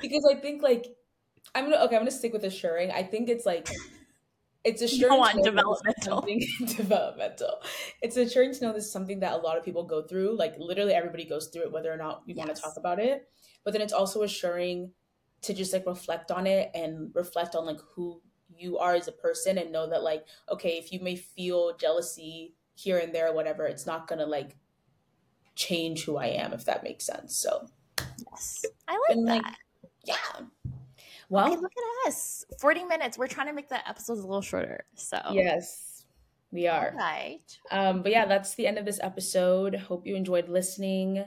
because 0.02 0.28
I 0.30 0.36
think 0.40 0.62
like 0.62 0.88
I'm 1.54 1.66
gonna 1.66 1.84
okay, 1.86 1.96
I'm 1.96 2.02
gonna 2.02 2.12
stick 2.12 2.34
with 2.34 2.44
assuring. 2.44 2.92
I 2.92 3.04
think 3.04 3.30
it's 3.30 3.46
like 3.46 3.70
it's 4.64 4.82
assuring 4.82 5.20
want 5.20 5.36
to 5.38 5.44
developmental. 5.44 6.26
developmental. 6.76 7.62
It's 8.02 8.18
assuring 8.18 8.54
to 8.54 8.66
know 8.66 8.74
this 8.74 8.86
is 8.86 8.92
something 8.92 9.20
that 9.20 9.34
a 9.34 9.38
lot 9.38 9.58
of 9.58 9.66
people 9.66 9.84
go 9.84 10.04
through. 10.04 10.38
Like 10.38 10.56
literally 10.58 10.94
everybody 10.94 11.26
goes 11.26 11.48
through 11.48 11.64
it, 11.64 11.72
whether 11.72 11.92
or 11.92 11.98
not 11.98 12.24
we 12.26 12.34
want 12.34 12.56
to 12.56 12.62
talk 12.62 12.76
about 12.78 13.00
it. 13.00 13.28
But 13.64 13.74
then 13.74 13.82
it's 13.82 13.94
also 13.94 14.24
assuring 14.24 14.92
to 15.44 15.54
just 15.54 15.74
like 15.74 15.86
reflect 15.86 16.32
on 16.32 16.48
it 16.48 16.72
and 16.74 17.12
reflect 17.14 17.56
on 17.56 17.66
like 17.66 17.80
who 17.96 18.22
you 18.56 18.78
are 18.78 18.94
as 18.94 19.08
a 19.08 19.12
person 19.12 19.58
and 19.58 19.72
know 19.72 19.90
that 19.90 20.04
like 20.04 20.26
okay, 20.50 20.78
if 20.78 20.92
you 20.92 21.00
may 21.00 21.16
feel 21.16 21.76
jealousy 21.78 22.56
here 22.76 22.98
and 22.98 23.14
there, 23.14 23.34
whatever, 23.34 23.66
it's 23.66 23.86
not 23.86 24.08
gonna 24.08 24.26
like 24.26 24.56
change 25.56 26.06
who 26.06 26.18
I 26.18 26.28
am 26.28 26.54
if 26.54 26.66
that 26.66 26.84
makes 26.84 27.06
sense. 27.06 27.36
So 27.36 27.68
Yes. 28.32 28.66
I 28.88 28.94
like 28.94 29.18
and 29.18 29.28
that. 29.28 29.44
like 29.44 29.56
yeah. 30.06 30.16
Well, 31.30 31.48
okay, 31.48 31.56
look 31.62 31.72
at 32.06 32.10
us. 32.10 32.44
40 32.60 32.84
minutes. 32.86 33.18
We're 33.18 33.28
trying 33.28 33.48
to 33.48 33.54
make 33.54 33.70
the 33.70 33.88
episodes 33.88 34.20
a 34.20 34.26
little 34.28 34.42
shorter. 34.42 34.84
So, 34.96 35.18
yes, 35.32 36.04
we 36.52 36.68
are. 36.68 36.94
right. 36.98 37.40
Um, 37.72 38.02
but 38.02 38.12
yeah, 38.12 38.26
that's 38.26 38.56
the 38.56 38.68
end 38.68 38.78
of 38.78 38.84
this 38.86 39.00
episode. 39.02 39.76
Hope 39.76 40.06
you 40.06 40.16
enjoyed 40.16 40.50
listening. 40.50 41.24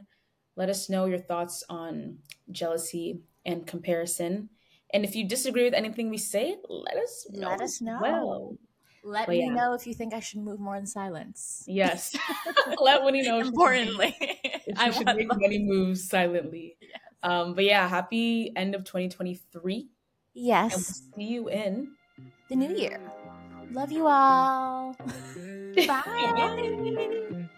Let 0.56 0.68
us 0.68 0.90
know 0.90 1.06
your 1.06 1.18
thoughts 1.18 1.64
on 1.70 2.18
jealousy 2.50 3.20
and 3.46 3.66
comparison. 3.66 4.50
And 4.92 5.04
if 5.04 5.16
you 5.16 5.26
disagree 5.26 5.64
with 5.64 5.74
anything 5.74 6.10
we 6.10 6.18
say, 6.18 6.56
let 6.68 6.96
us 6.96 7.26
know. 7.30 7.48
Let 7.48 7.60
us 7.62 7.80
know. 7.80 7.98
Well, 8.02 8.58
Let 9.06 9.26
But 9.26 9.32
me 9.32 9.44
yeah. 9.44 9.52
know 9.52 9.74
if 9.74 9.86
you 9.86 9.92
think 9.92 10.14
I 10.14 10.20
should 10.20 10.40
move 10.40 10.58
more 10.58 10.76
in 10.76 10.86
silence. 10.86 11.62
yes. 11.68 12.16
Let 12.80 13.02
Wynnie 13.02 13.22
know. 13.24 13.38
if 13.38 13.44
she 13.44 13.48
should- 13.48 13.54
Importantly, 13.54 14.16
if 14.66 14.78
I 14.78 14.90
should 14.90 15.06
want 15.06 15.18
make 15.18 15.28
money 15.28 15.58
moves 15.62 16.08
silently. 16.08 16.76
Yes. 16.80 16.90
Um, 17.22 17.54
but 17.54 17.64
yeah, 17.64 17.86
happy 17.88 18.50
end 18.56 18.74
of 18.74 18.84
2023. 18.84 19.74
And 19.74 19.84
we'll 20.34 20.46
Yes, 20.46 21.02
see 21.14 21.22
you 21.24 21.48
in 21.48 21.92
the 22.48 22.56
new 22.56 22.74
year. 22.74 22.98
Love 23.72 23.92
you 23.92 24.06
all. 24.06 24.96
Bye. 25.86 27.48